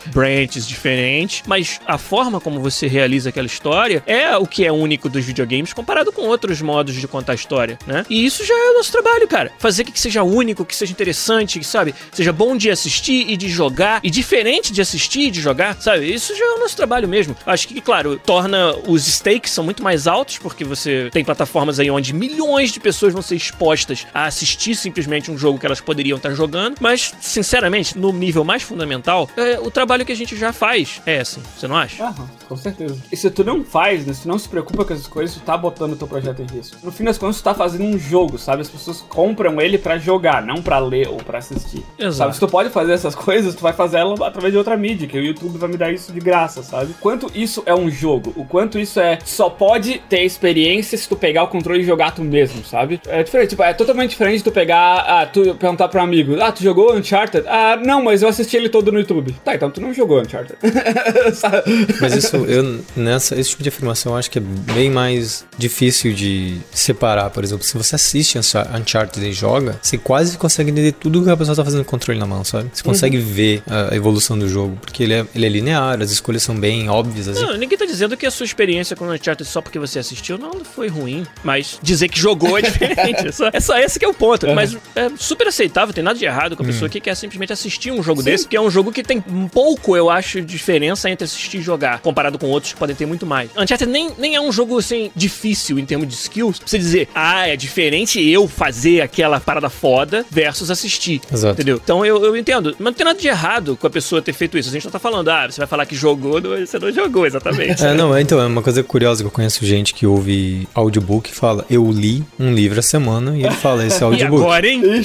grandes 0.07 0.43
branches 0.43 0.67
diferentes, 0.67 1.43
mas 1.45 1.79
a 1.85 1.97
forma 1.97 2.39
como 2.39 2.59
você 2.59 2.87
realiza 2.87 3.29
aquela 3.29 3.47
história 3.47 4.03
é 4.05 4.35
o 4.37 4.45
que 4.45 4.65
é 4.65 4.71
único 4.71 5.09
dos 5.09 5.23
videogames 5.23 5.73
comparado 5.73 6.11
com 6.11 6.23
outros 6.23 6.61
modos 6.61 6.95
de 6.95 7.07
contar 7.07 7.33
história, 7.35 7.77
né? 7.85 8.05
E 8.09 8.25
isso 8.25 8.45
já 8.45 8.53
é 8.53 8.71
o 8.71 8.73
nosso 8.75 8.91
trabalho, 8.91 9.27
cara. 9.27 9.51
Fazer 9.57 9.83
que 9.83 9.99
seja 9.99 10.23
único, 10.23 10.65
que 10.65 10.75
seja 10.75 10.91
interessante, 10.91 11.59
que 11.59 11.65
sabe, 11.65 11.93
seja 12.11 12.33
bom 12.33 12.57
de 12.57 12.69
assistir 12.69 13.29
e 13.29 13.37
de 13.37 13.47
jogar 13.47 13.99
e 14.03 14.09
diferente 14.09 14.71
de 14.71 14.81
assistir 14.81 15.27
e 15.27 15.31
de 15.31 15.41
jogar, 15.41 15.79
sabe? 15.81 16.11
Isso 16.11 16.35
já 16.35 16.45
é 16.45 16.53
o 16.53 16.59
nosso 16.59 16.75
trabalho 16.75 17.07
mesmo. 17.07 17.35
Acho 17.45 17.67
que, 17.67 17.79
claro, 17.81 18.19
torna 18.19 18.75
os 18.87 19.05
stakes 19.05 19.51
são 19.51 19.63
muito 19.63 19.83
mais 19.83 20.07
altos 20.07 20.37
porque 20.37 20.63
você 20.63 21.09
tem 21.11 21.23
plataformas 21.23 21.79
aí 21.79 21.89
onde 21.91 22.13
milhões 22.13 22.71
de 22.71 22.79
pessoas 22.79 23.13
vão 23.13 23.21
ser 23.21 23.35
expostas 23.35 24.07
a 24.13 24.25
assistir 24.25 24.75
simplesmente 24.75 25.29
um 25.29 25.37
jogo 25.37 25.59
que 25.59 25.65
elas 25.65 25.81
poderiam 25.81 26.17
estar 26.17 26.31
jogando, 26.31 26.77
mas 26.79 27.13
sinceramente, 27.19 27.97
no 27.97 28.11
nível 28.11 28.43
mais 28.43 28.63
fundamental, 28.63 29.29
é, 29.37 29.59
o 29.59 29.69
trabalho 29.69 29.82
que 30.05 30.11
a 30.11 30.15
gente 30.15 30.35
já 30.35 30.51
faz 30.51 31.01
é 31.05 31.19
assim, 31.19 31.41
você 31.55 31.67
não 31.67 31.75
acha? 31.75 32.03
Aham, 32.03 32.29
com 32.47 32.55
certeza. 32.55 32.97
E 33.11 33.17
se 33.17 33.29
tu 33.29 33.43
não 33.43 33.63
faz, 33.63 34.05
né, 34.05 34.13
se 34.13 34.23
tu 34.23 34.27
não 34.27 34.37
se 34.37 34.47
preocupa 34.49 34.83
com 34.85 34.93
essas 34.93 35.07
coisas, 35.07 35.35
tu 35.35 35.41
tá 35.41 35.57
botando 35.57 35.93
o 35.93 35.95
teu 35.95 36.07
projeto 36.07 36.41
em 36.41 36.45
risco. 36.45 36.77
No 36.83 36.91
fim 36.91 37.03
das 37.03 37.17
contas, 37.17 37.37
tu 37.37 37.43
tá 37.43 37.53
fazendo 37.53 37.83
um 37.83 37.97
jogo, 37.97 38.37
sabe? 38.37 38.61
As 38.61 38.69
pessoas 38.69 39.01
compram 39.01 39.61
ele 39.61 39.77
para 39.77 39.97
jogar, 39.97 40.41
não 40.41 40.61
para 40.61 40.79
ler 40.79 41.07
ou 41.07 41.17
para 41.17 41.37
assistir. 41.37 41.83
Exato. 41.97 42.13
Sabe? 42.13 42.33
Se 42.33 42.39
tu 42.39 42.47
pode 42.47 42.69
fazer 42.69 42.93
essas 42.93 43.15
coisas, 43.15 43.55
tu 43.55 43.61
vai 43.61 43.73
fazer 43.73 43.97
ela 43.97 44.13
através 44.27 44.51
de 44.51 44.57
outra 44.57 44.75
mídia, 44.75 45.07
que 45.07 45.17
o 45.17 45.23
YouTube 45.23 45.57
vai 45.57 45.69
me 45.69 45.77
dar 45.77 45.91
isso 45.91 46.11
de 46.11 46.19
graça, 46.19 46.63
sabe? 46.63 46.93
Quanto 46.99 47.31
isso 47.35 47.63
é 47.65 47.73
um 47.73 47.89
jogo, 47.89 48.33
o 48.35 48.45
quanto 48.45 48.79
isso 48.79 48.99
é 48.99 49.19
só 49.23 49.49
pode 49.49 49.99
ter 50.09 50.23
experiência 50.23 50.97
se 50.97 51.07
tu 51.07 51.15
pegar 51.15 51.43
o 51.43 51.47
controle 51.47 51.81
e 51.81 51.85
jogar 51.85 52.11
tu 52.11 52.23
mesmo, 52.23 52.63
sabe? 52.63 52.99
É 53.07 53.23
diferente, 53.23 53.49
tipo, 53.49 53.63
é 53.63 53.73
totalmente 53.73 54.11
diferente 54.11 54.37
de 54.37 54.43
tu 54.43 54.51
pegar, 54.51 55.05
ah, 55.07 55.25
tu 55.25 55.55
perguntar 55.55 55.87
pra 55.87 56.01
um 56.01 56.03
amigo, 56.03 56.39
ah, 56.41 56.51
tu 56.51 56.63
jogou 56.63 56.95
Uncharted? 56.95 57.45
Ah, 57.47 57.75
não, 57.77 58.03
mas 58.03 58.21
eu 58.21 58.29
assisti 58.29 58.57
ele 58.57 58.69
todo 58.69 58.91
no 58.91 58.99
YouTube. 58.99 59.33
Tá, 59.43 59.55
então 59.55 59.69
tu 59.73 59.81
não 59.81 59.93
jogou 59.93 60.21
Uncharted. 60.21 60.57
mas 61.99 62.15
isso, 62.15 62.37
eu, 62.37 62.81
nessa, 62.95 63.39
esse 63.39 63.51
tipo 63.51 63.63
de 63.63 63.69
afirmação 63.69 64.13
eu 64.13 64.17
acho 64.17 64.29
que 64.29 64.39
é 64.39 64.41
bem 64.41 64.89
mais 64.89 65.45
difícil 65.57 66.13
de 66.13 66.57
separar, 66.71 67.29
por 67.29 67.43
exemplo, 67.43 67.63
se 67.63 67.77
você 67.77 67.95
assiste 67.95 68.37
Uncharted 68.37 69.25
e 69.25 69.33
joga, 69.33 69.79
você 69.81 69.97
quase 69.97 70.37
consegue 70.37 70.71
entender 70.71 70.93
tudo 70.93 71.23
que 71.23 71.29
a 71.29 71.37
pessoa 71.37 71.55
tá 71.55 71.63
fazendo 71.63 71.83
com 71.83 71.89
o 71.89 71.91
controle 71.91 72.19
na 72.19 72.25
mão, 72.25 72.43
sabe? 72.43 72.69
Você 72.73 72.83
consegue 72.83 73.17
uhum. 73.17 73.25
ver 73.25 73.63
a 73.67 73.95
evolução 73.95 74.37
do 74.37 74.47
jogo, 74.47 74.77
porque 74.79 75.03
ele 75.03 75.13
é, 75.13 75.25
ele 75.33 75.45
é 75.45 75.49
linear, 75.49 76.01
as 76.01 76.11
escolhas 76.11 76.43
são 76.43 76.55
bem 76.55 76.89
óbvias. 76.89 77.27
Assim. 77.27 77.41
Não, 77.41 77.57
ninguém 77.57 77.77
tá 77.77 77.85
dizendo 77.85 78.15
que 78.15 78.25
a 78.25 78.31
sua 78.31 78.45
experiência 78.45 78.95
com 78.95 79.05
o 79.05 79.13
Uncharted 79.13 79.45
só 79.45 79.61
porque 79.61 79.79
você 79.79 79.99
assistiu 79.99 80.37
não 80.37 80.63
foi 80.63 80.87
ruim, 80.87 81.25
mas 81.43 81.79
dizer 81.81 82.09
que 82.09 82.19
jogou 82.19 82.57
é 82.57 82.61
diferente. 82.63 83.27
é, 83.27 83.31
só, 83.31 83.49
é 83.51 83.59
só 83.59 83.77
esse 83.77 83.99
que 83.99 84.05
é 84.05 84.07
o 84.07 84.13
ponto. 84.13 84.47
Uhum. 84.47 84.55
Mas 84.55 84.77
é 84.95 85.09
super 85.17 85.47
aceitável, 85.47 85.93
tem 85.93 86.03
nada 86.03 86.17
de 86.17 86.25
errado 86.25 86.55
com 86.55 86.63
a 86.63 86.65
pessoa 86.65 86.83
uhum. 86.83 86.91
que 86.91 86.99
quer 86.99 87.15
simplesmente 87.15 87.53
assistir 87.53 87.91
um 87.91 88.03
jogo 88.03 88.21
Sim. 88.21 88.25
desse, 88.25 88.47
que 88.47 88.55
é 88.55 88.61
um 88.61 88.69
jogo 88.69 88.91
que 88.91 89.03
tem 89.03 89.23
um 89.27 89.47
pouco, 89.63 89.95
eu 89.95 90.09
acho, 90.09 90.41
diferença 90.41 91.09
entre 91.09 91.23
assistir 91.23 91.59
e 91.59 91.61
jogar, 91.61 92.01
comparado 92.01 92.37
com 92.37 92.47
outros 92.47 92.73
que 92.73 92.79
podem 92.79 92.93
ter 92.93 93.05
muito 93.05 93.25
mais. 93.25 93.49
Uncharted 93.55 93.89
nem, 93.89 94.09
nem 94.17 94.35
é 94.35 94.41
um 94.41 94.51
jogo, 94.51 94.77
assim, 94.77 95.09
difícil 95.15 95.79
em 95.79 95.85
termos 95.85 96.05
de 96.05 96.15
skills, 96.15 96.59
pra 96.59 96.67
você 96.67 96.77
dizer, 96.77 97.07
ah, 97.15 97.47
é 97.47 97.55
diferente 97.55 98.21
eu 98.21 98.45
fazer 98.45 98.99
aquela 98.99 99.39
parada 99.39 99.69
foda 99.69 100.25
versus 100.29 100.69
assistir. 100.69 101.21
Exato. 101.31 101.53
Entendeu? 101.53 101.79
Então 101.81 102.05
eu, 102.05 102.25
eu 102.25 102.35
entendo. 102.35 102.75
Mas 102.77 102.87
não 102.87 102.93
tem 102.93 103.05
nada 103.05 103.17
de 103.17 103.25
errado 103.25 103.77
com 103.77 103.87
a 103.87 103.89
pessoa 103.89 104.21
ter 104.21 104.33
feito 104.33 104.57
isso. 104.57 104.67
A 104.67 104.73
gente 104.73 104.83
não 104.83 104.91
tá 104.91 104.99
falando, 104.99 105.29
ah, 105.29 105.49
você 105.49 105.61
vai 105.61 105.67
falar 105.67 105.85
que 105.85 105.95
jogou, 105.95 106.41
você 106.41 106.77
não 106.77 106.91
jogou, 106.91 107.25
exatamente. 107.25 107.85
é, 107.85 107.93
não, 107.93 108.19
então, 108.19 108.41
é 108.41 108.45
uma 108.45 108.61
coisa 108.61 108.83
curiosa 108.83 109.23
que 109.23 109.27
eu 109.27 109.31
conheço 109.31 109.65
gente 109.65 109.93
que 109.93 110.05
ouve 110.05 110.67
audiobook 110.75 111.31
e 111.31 111.33
fala, 111.33 111.65
eu 111.69 111.89
li 111.89 112.21
um 112.37 112.53
livro 112.53 112.79
a 112.79 112.83
semana 112.83 113.37
e 113.37 113.45
ele 113.45 113.55
fala, 113.55 113.85
esse 113.85 114.01
é 114.01 114.03
audiobook. 114.11 114.41
e 114.41 114.43
agora, 114.43 114.67
hein? 114.67 114.83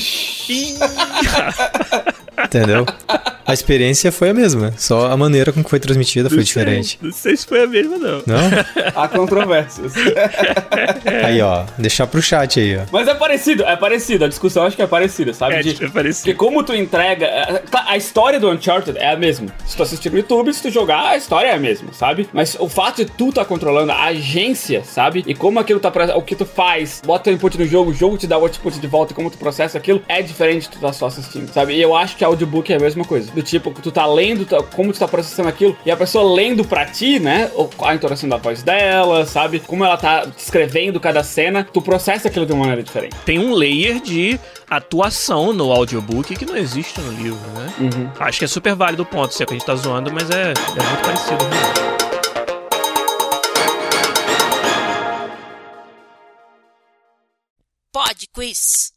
Entendeu? 2.45 2.85
A 3.49 3.55
experiência 3.55 4.13
foi 4.13 4.29
a 4.29 4.35
mesma, 4.35 4.75
só 4.77 5.11
a 5.11 5.17
maneira 5.17 5.51
com 5.51 5.65
que 5.65 5.71
foi 5.71 5.81
transmitida 5.81 6.29
foi 6.29 6.43
diferente. 6.43 6.99
Não 7.01 7.11
sei 7.11 7.35
se 7.35 7.47
foi 7.47 7.63
a 7.63 7.67
mesma, 7.67 7.97
não. 7.97 8.23
Não? 8.27 8.51
Há 8.95 9.09
controvérsias. 9.09 9.95
Aí, 11.25 11.41
ó, 11.41 11.65
deixar 11.79 12.07
pro 12.07 12.21
chat 12.21 12.61
aí, 12.61 12.77
ó. 12.77 12.83
Mas 12.93 13.09
é 13.09 13.15
parecido, 13.15 13.65
é 13.65 13.75
parecido. 13.75 14.27
A 14.27 14.29
discussão 14.29 14.65
acho 14.65 14.77
que 14.77 14.83
é 14.83 14.87
parecida, 14.87 15.33
sabe? 15.33 15.55
É, 15.55 15.63
de, 15.63 15.83
é 15.83 15.89
parecido. 15.89 16.25
Porque 16.25 16.35
como 16.35 16.63
tu 16.63 16.75
entrega. 16.75 17.25
É, 17.25 17.63
tá, 17.71 17.87
a 17.89 17.97
história 17.97 18.39
do 18.39 18.51
Uncharted 18.51 18.99
é 18.99 19.13
a 19.13 19.17
mesma. 19.17 19.49
Se 19.65 19.75
tu 19.75 19.83
assistir 19.83 20.11
no 20.13 20.19
YouTube, 20.19 20.53
se 20.53 20.61
tu 20.61 20.71
jogar, 20.71 21.09
a 21.09 21.17
história 21.17 21.49
é 21.49 21.55
a 21.55 21.59
mesma, 21.59 21.91
sabe? 21.95 22.29
Mas 22.35 22.55
o 22.61 22.69
fato 22.69 23.03
de 23.03 23.11
tu 23.11 23.33
tá 23.33 23.47
controlando 23.47 23.93
a 23.93 24.05
agência, 24.05 24.85
sabe? 24.85 25.25
E 25.27 25.35
como 25.35 25.59
aquilo 25.59 25.81
tá. 25.81 25.91
O 26.17 26.23
que 26.23 26.37
tu 26.37 26.45
faz, 26.45 27.01
bota 27.03 27.31
o 27.31 27.33
input 27.33 27.59
no 27.59 27.67
jogo, 27.67 27.93
o 27.93 27.95
jogo 27.95 28.19
te 28.19 28.27
dá 28.27 28.37
o 28.37 28.43
output 28.43 28.79
de 28.79 28.87
volta 28.87 29.15
e 29.15 29.17
como 29.17 29.31
tu 29.31 29.39
processa 29.39 29.79
aquilo, 29.79 30.03
é 30.07 30.21
diferente 30.21 30.65
de 30.65 30.69
tu 30.69 30.81
tá 30.81 30.93
só 30.93 31.07
assistindo, 31.07 31.51
sabe? 31.51 31.73
E 31.73 31.81
eu 31.81 31.97
acho 31.97 32.15
que 32.15 32.23
audiobook 32.23 32.71
é 32.71 32.77
a 32.77 32.81
mesma 32.81 33.07
coisa. 33.07 33.38
Do 33.39 33.43
tipo, 33.45 33.71
tu 33.71 33.93
tá 33.93 34.05
lendo, 34.05 34.45
como 34.75 34.93
tu 34.93 34.99
tá 34.99 35.07
processando 35.07 35.49
aquilo, 35.49 35.79
e 35.87 35.93
a 35.93 35.97
pessoa 35.97 36.35
lendo 36.35 36.65
pra 36.65 36.85
ti, 36.85 37.21
né? 37.21 37.49
A 37.79 37.95
entonação 37.95 38.29
da 38.29 38.37
voz 38.37 38.65
dela, 38.65 39.25
sabe? 39.27 39.61
Como 39.61 39.85
ela 39.85 39.97
tá 39.97 40.25
descrevendo 40.25 40.99
cada 40.99 41.23
cena, 41.23 41.63
tu 41.63 41.81
processa 41.81 42.27
aquilo 42.27 42.45
de 42.45 42.53
uma 42.53 42.63
maneira 42.63 42.83
diferente. 42.83 43.15
Tem 43.25 43.39
um 43.39 43.55
layer 43.55 44.01
de 44.01 44.41
atuação 44.69 45.53
no 45.53 45.71
audiobook 45.71 46.35
que 46.35 46.45
não 46.45 46.57
existe 46.57 47.01
no 47.01 47.13
livro, 47.13 47.49
né? 47.51 47.73
Uhum. 47.79 48.11
Acho 48.19 48.41
que 48.41 48.45
é 48.45 48.49
super 48.49 48.75
válido 48.75 49.05
o 49.05 49.07
ponto, 49.07 49.33
se 49.33 49.41
é 49.41 49.47
que 49.47 49.53
a 49.53 49.57
gente 49.57 49.65
tá 49.65 49.77
zoando, 49.77 50.13
mas 50.13 50.29
é, 50.31 50.51
é 50.51 50.83
muito 50.83 51.03
parecido. 51.05 51.45
Né? 51.45 51.61
Pod 57.93 58.29
Quiz. 58.35 58.93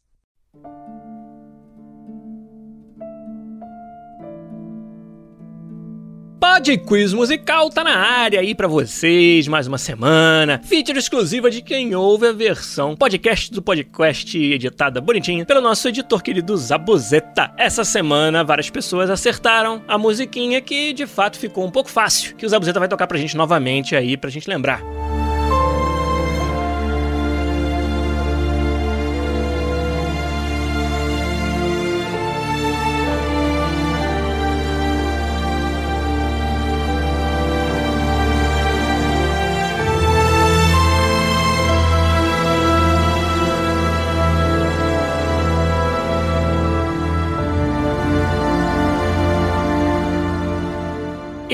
Pod 6.52 6.76
Quiz 6.76 7.14
Musical 7.14 7.70
tá 7.70 7.82
na 7.82 7.96
área 7.96 8.38
aí 8.38 8.54
pra 8.54 8.68
vocês, 8.68 9.48
mais 9.48 9.66
uma 9.66 9.78
semana. 9.78 10.60
Feature 10.62 10.98
exclusiva 10.98 11.50
de 11.50 11.62
quem 11.62 11.94
ouve 11.94 12.26
a 12.26 12.32
versão 12.32 12.94
podcast 12.94 13.50
do 13.50 13.62
podcast 13.62 14.36
editada 14.36 15.00
bonitinha 15.00 15.46
pelo 15.46 15.62
nosso 15.62 15.88
editor 15.88 16.22
querido 16.22 16.54
Zabuzeta. 16.54 17.50
Essa 17.56 17.84
semana 17.84 18.44
várias 18.44 18.68
pessoas 18.68 19.08
acertaram 19.08 19.82
a 19.88 19.96
musiquinha 19.96 20.60
que 20.60 20.92
de 20.92 21.06
fato 21.06 21.38
ficou 21.38 21.64
um 21.64 21.70
pouco 21.70 21.88
fácil, 21.88 22.36
que 22.36 22.44
o 22.44 22.48
Zabuzeta 22.50 22.78
vai 22.78 22.88
tocar 22.88 23.06
pra 23.06 23.16
gente 23.16 23.34
novamente 23.34 23.96
aí 23.96 24.14
pra 24.14 24.28
gente 24.28 24.46
lembrar. 24.46 24.82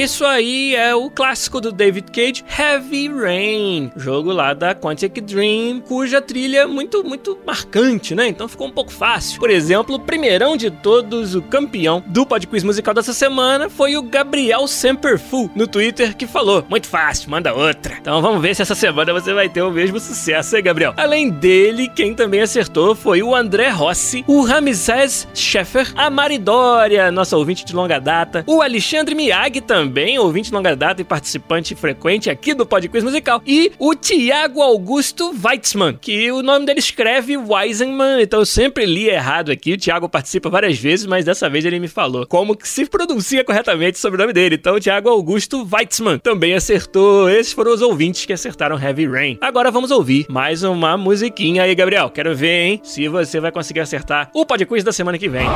Isso 0.09 0.25
aí 0.25 0.75
é 0.75 0.95
o 0.95 1.11
clássico 1.11 1.61
do 1.61 1.71
David 1.71 2.11
Cage, 2.11 2.43
Heavy 2.59 3.09
Rain, 3.09 3.93
jogo 3.95 4.33
lá 4.33 4.55
da 4.55 4.75
Quantic 4.75 5.21
Dream, 5.21 5.81
cuja 5.81 6.23
trilha 6.23 6.61
é 6.61 6.67
muito, 6.67 7.05
muito 7.05 7.39
marcante, 7.47 8.15
né? 8.15 8.27
Então 8.27 8.49
ficou 8.49 8.69
um 8.69 8.73
pouco 8.73 8.91
fácil. 8.91 9.39
Por 9.39 9.51
exemplo, 9.51 9.97
o 9.97 10.01
primeirão 10.01 10.57
de 10.57 10.71
todos, 10.71 11.35
o 11.35 11.43
campeão 11.43 12.03
do 12.07 12.25
Podquiz 12.25 12.65
musical 12.65 12.95
dessa 12.95 13.13
semana 13.13 13.69
foi 13.69 13.99
o 13.99 14.03
Gabriel 14.03 14.67
Semperfu 14.67 15.51
no 15.55 15.67
Twitter 15.67 16.17
que 16.17 16.27
falou: 16.27 16.65
muito 16.71 16.87
fácil, 16.87 17.31
manda 17.31 17.53
outra. 17.53 17.99
Então 18.01 18.23
vamos 18.23 18.41
ver 18.41 18.57
se 18.57 18.63
essa 18.63 18.75
semana 18.75 19.13
você 19.13 19.35
vai 19.35 19.51
ter 19.51 19.61
o 19.61 19.71
mesmo 19.71 20.01
sucesso, 20.01 20.57
hein, 20.57 20.63
Gabriel? 20.63 20.95
Além 20.97 21.29
dele, 21.29 21.87
quem 21.87 22.15
também 22.15 22.41
acertou 22.41 22.95
foi 22.95 23.23
o 23.23 23.35
André 23.35 23.69
Rossi, 23.69 24.25
o 24.27 24.41
Ramsés 24.41 25.29
Scheffer, 25.35 25.93
a 25.95 26.09
Maridória, 26.09 27.13
nossa 27.13 27.37
ouvinte 27.37 27.63
de 27.63 27.77
longa 27.77 27.99
data, 28.01 28.43
o 28.47 28.63
Alexandre 28.63 29.15
Miyagi 29.15 29.61
também 29.61 29.98
também 29.99 30.17
ouvinte 30.17 30.53
longa 30.53 30.77
data 30.77 31.03
e 31.03 31.05
participante 31.05 31.75
frequente 31.75 32.31
aqui 32.31 32.55
do 32.55 32.65
Podquiz 32.65 33.03
Musical, 33.03 33.43
e 33.45 33.73
o 33.81 33.97
Tiago 33.97 34.63
Augusto 34.63 35.35
Weitzman, 35.45 35.99
que 36.01 36.31
o 36.31 36.41
nome 36.41 36.65
dele 36.67 36.79
escreve 36.79 37.37
Weisenman, 37.37 38.23
então 38.23 38.39
eu 38.39 38.47
sempre 38.47 38.87
li 38.87 39.09
errado 39.09 39.51
aqui, 39.51 39.73
o 39.73 39.77
Tiago 39.77 40.09
participa 40.09 40.49
várias 40.49 40.79
vezes, 40.79 41.05
mas 41.05 41.25
dessa 41.25 41.51
vez 41.51 41.65
ele 41.65 41.81
me 41.81 41.89
falou 41.89 42.25
como 42.29 42.55
que 42.57 42.69
se 42.69 42.87
pronuncia 42.87 43.43
corretamente 43.43 43.99
sobre 43.99 44.21
o 44.21 44.21
nome 44.21 44.33
dele, 44.33 44.55
então 44.55 44.77
o 44.77 44.81
Tiago 44.81 45.09
Augusto 45.09 45.67
Weitzman 45.69 46.19
também 46.19 46.55
acertou, 46.55 47.29
esses 47.29 47.53
foram 47.53 47.75
os 47.75 47.83
ouvintes 47.83 48.25
que 48.25 48.33
acertaram 48.33 48.81
Heavy 48.81 49.09
Rain. 49.09 49.39
Agora 49.41 49.69
vamos 49.73 49.91
ouvir 49.91 50.27
mais 50.29 50.63
uma 50.63 50.97
musiquinha 50.97 51.65
aí, 51.65 51.75
Gabriel, 51.75 52.09
quero 52.09 52.37
ver, 52.37 52.67
hein, 52.67 52.81
se 52.85 53.09
você 53.09 53.41
vai 53.41 53.51
conseguir 53.51 53.81
acertar 53.81 54.31
o 54.33 54.47
Podquiz 54.47 54.85
da 54.85 54.93
semana 54.93 55.19
que 55.19 55.29
vem. 55.29 55.49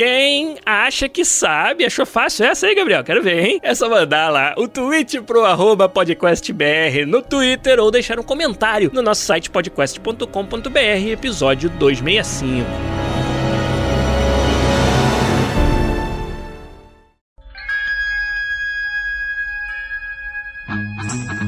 Quem 0.00 0.56
acha 0.64 1.10
que 1.10 1.26
sabe, 1.26 1.84
achou 1.84 2.06
fácil 2.06 2.46
essa 2.46 2.66
aí, 2.66 2.74
Gabriel? 2.74 3.04
Quero 3.04 3.22
ver, 3.22 3.44
hein? 3.44 3.60
É 3.62 3.74
só 3.74 3.86
mandar 3.86 4.30
lá 4.30 4.54
o 4.56 4.66
tweet 4.66 5.20
pro 5.20 5.44
arroba 5.44 5.90
podcastbr 5.90 7.04
no 7.06 7.20
Twitter 7.20 7.78
ou 7.78 7.90
deixar 7.90 8.18
um 8.18 8.22
comentário 8.22 8.90
no 8.94 9.02
nosso 9.02 9.20
site 9.20 9.50
podcast.com.br, 9.50 11.10
episódio 11.12 11.68
265. 11.68 13.09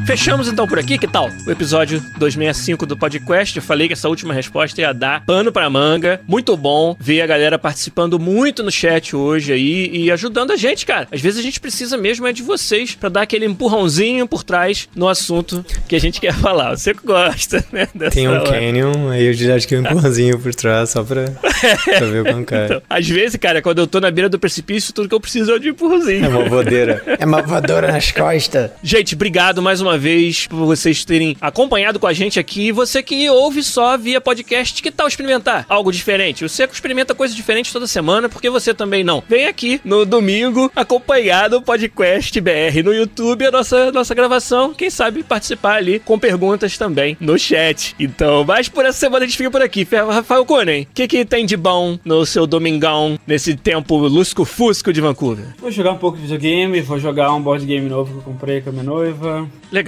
Fechamos 0.04 0.48
então 0.48 0.66
por 0.66 0.78
aqui, 0.78 0.98
que 0.98 1.06
tal? 1.06 1.30
O 1.46 1.50
episódio 1.50 2.00
265 2.18 2.84
do 2.84 2.96
podcast. 2.96 3.56
Eu 3.56 3.62
falei 3.62 3.86
que 3.86 3.92
essa 3.92 4.08
última 4.08 4.34
resposta 4.34 4.80
ia 4.80 4.92
dar 4.92 5.24
pano 5.24 5.52
pra 5.52 5.70
manga. 5.70 6.20
Muito 6.26 6.56
bom 6.56 6.96
ver 6.98 7.22
a 7.22 7.26
galera 7.26 7.56
participando 7.58 8.18
muito 8.18 8.64
no 8.64 8.70
chat 8.70 9.14
hoje 9.14 9.52
aí 9.52 9.88
e 9.92 10.10
ajudando 10.10 10.50
a 10.50 10.56
gente, 10.56 10.84
cara. 10.84 11.06
Às 11.10 11.20
vezes 11.20 11.38
a 11.38 11.42
gente 11.42 11.60
precisa 11.60 11.96
mesmo 11.96 12.26
é 12.26 12.32
de 12.32 12.42
vocês 12.42 12.94
para 12.96 13.08
dar 13.08 13.22
aquele 13.22 13.46
empurrãozinho 13.46 14.26
por 14.26 14.42
trás 14.42 14.88
no 14.94 15.08
assunto 15.08 15.64
que 15.88 15.94
a 15.94 16.00
gente 16.00 16.20
quer 16.20 16.34
falar. 16.34 16.76
Você 16.76 16.92
que 16.92 17.06
gosta, 17.06 17.64
né? 17.72 17.86
Tem 18.10 18.28
um 18.28 18.32
hora. 18.32 18.50
canyon, 18.50 19.08
aí 19.08 19.26
eu 19.26 19.32
já 19.32 19.54
acho 19.54 19.68
que 19.68 19.76
um 19.76 19.80
empurrãozinho 19.80 20.38
por 20.38 20.52
trás 20.52 20.90
só 20.90 21.04
pra, 21.04 21.24
pra 21.30 22.06
ver 22.06 22.24
como 22.24 22.44
cai. 22.44 22.64
Então, 22.64 22.82
às 22.90 23.08
vezes, 23.08 23.36
cara, 23.36 23.62
quando 23.62 23.78
eu 23.78 23.86
tô 23.86 24.00
na 24.00 24.10
beira 24.10 24.28
do 24.28 24.38
precipício, 24.38 24.92
tudo 24.92 25.08
que 25.08 25.14
eu 25.14 25.20
preciso 25.20 25.52
é 25.52 25.58
de 25.60 25.68
empurrãozinho. 25.68 26.24
É 26.24 26.28
uma 26.28 26.48
voadeira. 26.48 27.02
é 27.06 27.24
uma 27.24 27.40
voadora 27.40 27.92
nas 27.92 28.10
costas. 28.10 28.72
Gente, 28.82 29.14
obrigado 29.14 29.62
mais 29.62 29.80
uma 29.80 29.91
vez 29.98 30.46
por 30.46 30.66
vocês 30.66 31.04
terem 31.04 31.36
acompanhado 31.40 31.98
com 31.98 32.06
a 32.06 32.12
gente 32.12 32.38
aqui. 32.38 32.72
Você 32.72 33.02
que 33.02 33.28
ouve 33.30 33.62
só 33.62 33.96
via 33.96 34.20
podcast, 34.20 34.82
que 34.82 34.90
tal 34.90 35.08
experimentar 35.08 35.66
algo 35.68 35.92
diferente? 35.92 36.44
O 36.44 36.48
Seco 36.48 36.74
experimenta 36.74 37.14
coisas 37.14 37.36
diferentes 37.36 37.72
toda 37.72 37.86
semana, 37.86 38.28
porque 38.28 38.50
você 38.50 38.74
também 38.74 39.04
não. 39.04 39.22
Vem 39.28 39.46
aqui 39.46 39.80
no 39.84 40.04
domingo 40.04 40.70
acompanhar 40.74 41.48
do 41.48 41.62
podcast 41.62 42.40
BR 42.40 42.82
no 42.84 42.92
YouTube, 42.92 43.46
a 43.46 43.50
nossa, 43.50 43.92
nossa 43.92 44.14
gravação. 44.14 44.74
Quem 44.74 44.90
sabe 44.90 45.22
participar 45.22 45.76
ali 45.76 45.98
com 45.98 46.18
perguntas 46.18 46.76
também 46.76 47.16
no 47.20 47.38
chat. 47.38 47.94
Então, 47.98 48.44
mas 48.44 48.68
por 48.68 48.84
essa 48.84 48.98
semana 48.98 49.24
a 49.24 49.28
gente 49.28 49.36
fica 49.36 49.50
por 49.50 49.62
aqui. 49.62 49.86
Rafael 49.90 50.44
Conen, 50.44 50.82
o 50.82 50.86
que, 50.94 51.08
que 51.08 51.24
tem 51.24 51.46
de 51.46 51.56
bom 51.56 51.98
no 52.04 52.24
seu 52.26 52.46
domingão, 52.46 53.18
nesse 53.26 53.56
tempo 53.56 53.96
lusco-fusco 53.96 54.92
de 54.92 55.00
Vancouver? 55.00 55.46
Vou 55.58 55.70
jogar 55.70 55.92
um 55.92 55.98
pouco 55.98 56.16
de 56.16 56.22
videogame, 56.22 56.80
vou 56.80 56.98
jogar 56.98 57.32
um 57.34 57.40
board 57.40 57.64
game 57.64 57.88
novo 57.88 58.12
que 58.12 58.18
eu 58.18 58.22
comprei 58.22 58.60
com 58.60 58.70
a 58.70 58.72
minha 58.72 58.84
noiva. 58.84 59.48
Legal. 59.70 59.81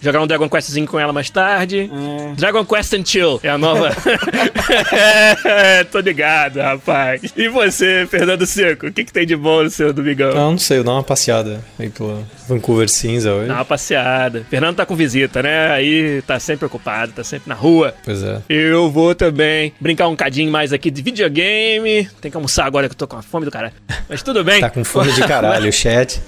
Jogar 0.00 0.22
um 0.22 0.26
Dragon 0.26 0.48
Questzinho 0.48 0.86
com 0.86 0.98
ela 0.98 1.12
mais 1.12 1.30
tarde. 1.30 1.90
É. 1.92 2.34
Dragon 2.34 2.64
Quest 2.64 2.94
and 2.94 3.04
Chill 3.04 3.40
é 3.42 3.48
a 3.48 3.58
nova. 3.58 3.90
é, 5.44 5.84
tô 5.90 6.00
ligado, 6.00 6.60
rapaz. 6.60 7.22
E 7.36 7.48
você, 7.48 8.06
Fernando 8.10 8.46
Seco, 8.46 8.86
o 8.86 8.92
que, 8.92 9.04
que 9.04 9.12
tem 9.12 9.26
de 9.26 9.36
bom 9.36 9.62
no 9.62 9.70
seu 9.70 9.92
domingão? 9.92 10.34
Não, 10.34 10.50
não 10.52 10.58
sei, 10.58 10.78
eu 10.78 10.84
dou 10.84 10.94
uma 10.94 11.02
passeada 11.02 11.62
aí 11.78 11.88
pelo 11.88 12.24
Vancouver 12.48 12.88
cinza 12.88 13.32
hoje. 13.32 13.48
Dá 13.48 13.54
uma 13.54 13.64
passeada. 13.64 14.44
Fernando 14.48 14.76
tá 14.76 14.86
com 14.86 14.94
visita, 14.94 15.42
né? 15.42 15.70
Aí 15.70 16.22
tá 16.26 16.38
sempre 16.38 16.66
ocupado, 16.66 17.12
tá 17.12 17.24
sempre 17.24 17.48
na 17.48 17.54
rua. 17.54 17.94
Pois 18.04 18.22
é. 18.22 18.40
Eu 18.48 18.90
vou 18.90 19.14
também 19.14 19.72
brincar 19.80 20.08
um 20.08 20.16
cadinho 20.16 20.50
mais 20.50 20.72
aqui 20.72 20.90
de 20.90 21.02
videogame. 21.02 22.08
Tem 22.20 22.30
que 22.30 22.36
almoçar 22.36 22.66
agora 22.66 22.88
que 22.88 22.94
eu 22.94 22.98
tô 22.98 23.06
com 23.06 23.16
a 23.16 23.22
fome 23.22 23.44
do 23.44 23.50
caralho. 23.50 23.74
Mas 24.08 24.22
tudo 24.22 24.44
bem. 24.44 24.60
Tá 24.60 24.70
com 24.70 24.84
fome 24.84 25.12
de 25.12 25.20
caralho, 25.26 25.70
chat. 25.72 26.20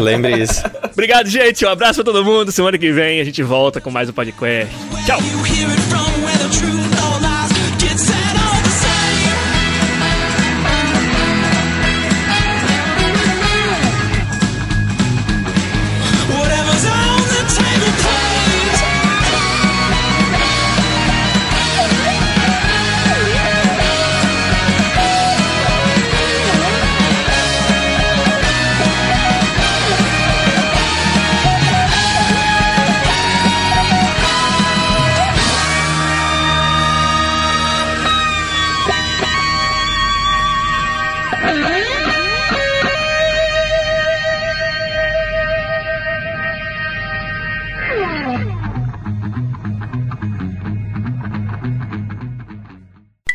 Lembre 0.00 0.42
isso. 0.42 0.62
Obrigado, 0.92 1.28
gente. 1.28 1.64
Um 1.64 1.68
abraço 1.68 2.02
pra 2.02 2.12
todo 2.12 2.24
mundo. 2.24 2.50
Semana 2.50 2.78
que 2.78 2.90
vem 2.92 3.20
a 3.20 3.24
gente 3.24 3.42
volta 3.42 3.80
com 3.80 3.90
mais 3.90 4.08
um 4.08 4.12
podcast. 4.12 4.74
Tchau. 5.06 5.18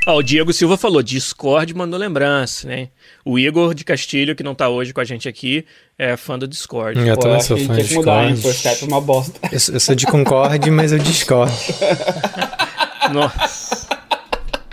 Ó, 0.07 0.17
o 0.17 0.23
Diego 0.23 0.53
Silva 0.53 0.77
falou, 0.77 1.01
Discord 1.01 1.73
mandou 1.73 1.99
lembrança, 1.99 2.67
né? 2.67 2.89
O 3.23 3.39
Igor 3.39 3.73
de 3.73 3.83
Castilho, 3.83 4.35
que 4.35 4.43
não 4.43 4.53
tá 4.53 4.69
hoje 4.69 4.93
com 4.93 5.01
a 5.01 5.03
gente 5.03 5.27
aqui, 5.27 5.65
é 5.97 6.15
fã 6.15 6.37
do 6.37 6.47
Discord. 6.47 6.99
Eu 7.07 7.15
Pô, 7.15 7.21
também 7.21 7.41
sou 7.41 7.57
fã 7.57 7.63
gente 7.73 7.81
de 7.83 7.87
tinha 7.87 7.87
que 7.89 7.95
mudar, 7.95 8.25
hein? 8.27 8.33
Discord. 8.35 8.83
É 8.83 8.85
uma 8.87 9.01
bosta. 9.01 9.39
Eu, 9.51 9.59
sou- 9.59 9.73
eu 9.73 9.79
sou 9.79 9.95
de 9.95 10.05
Concorde, 10.05 10.69
mas 10.69 10.91
eu 10.91 10.99
discordo. 10.99 11.51
Nossa. 13.11 13.87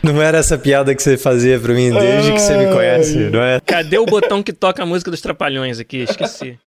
Não 0.02 0.20
era 0.20 0.38
essa 0.38 0.58
piada 0.58 0.94
que 0.94 1.02
você 1.02 1.16
fazia 1.16 1.58
pra 1.60 1.72
mim 1.72 1.90
desde 1.92 2.32
que 2.32 2.38
você 2.40 2.56
me 2.56 2.72
conhece, 2.72 3.16
não 3.30 3.40
é? 3.42 3.60
Cadê 3.64 3.98
o 3.98 4.04
botão 4.04 4.42
que 4.42 4.52
toca 4.52 4.82
a 4.82 4.86
música 4.86 5.10
dos 5.10 5.20
Trapalhões 5.20 5.78
aqui? 5.78 5.98
Esqueci. 5.98 6.58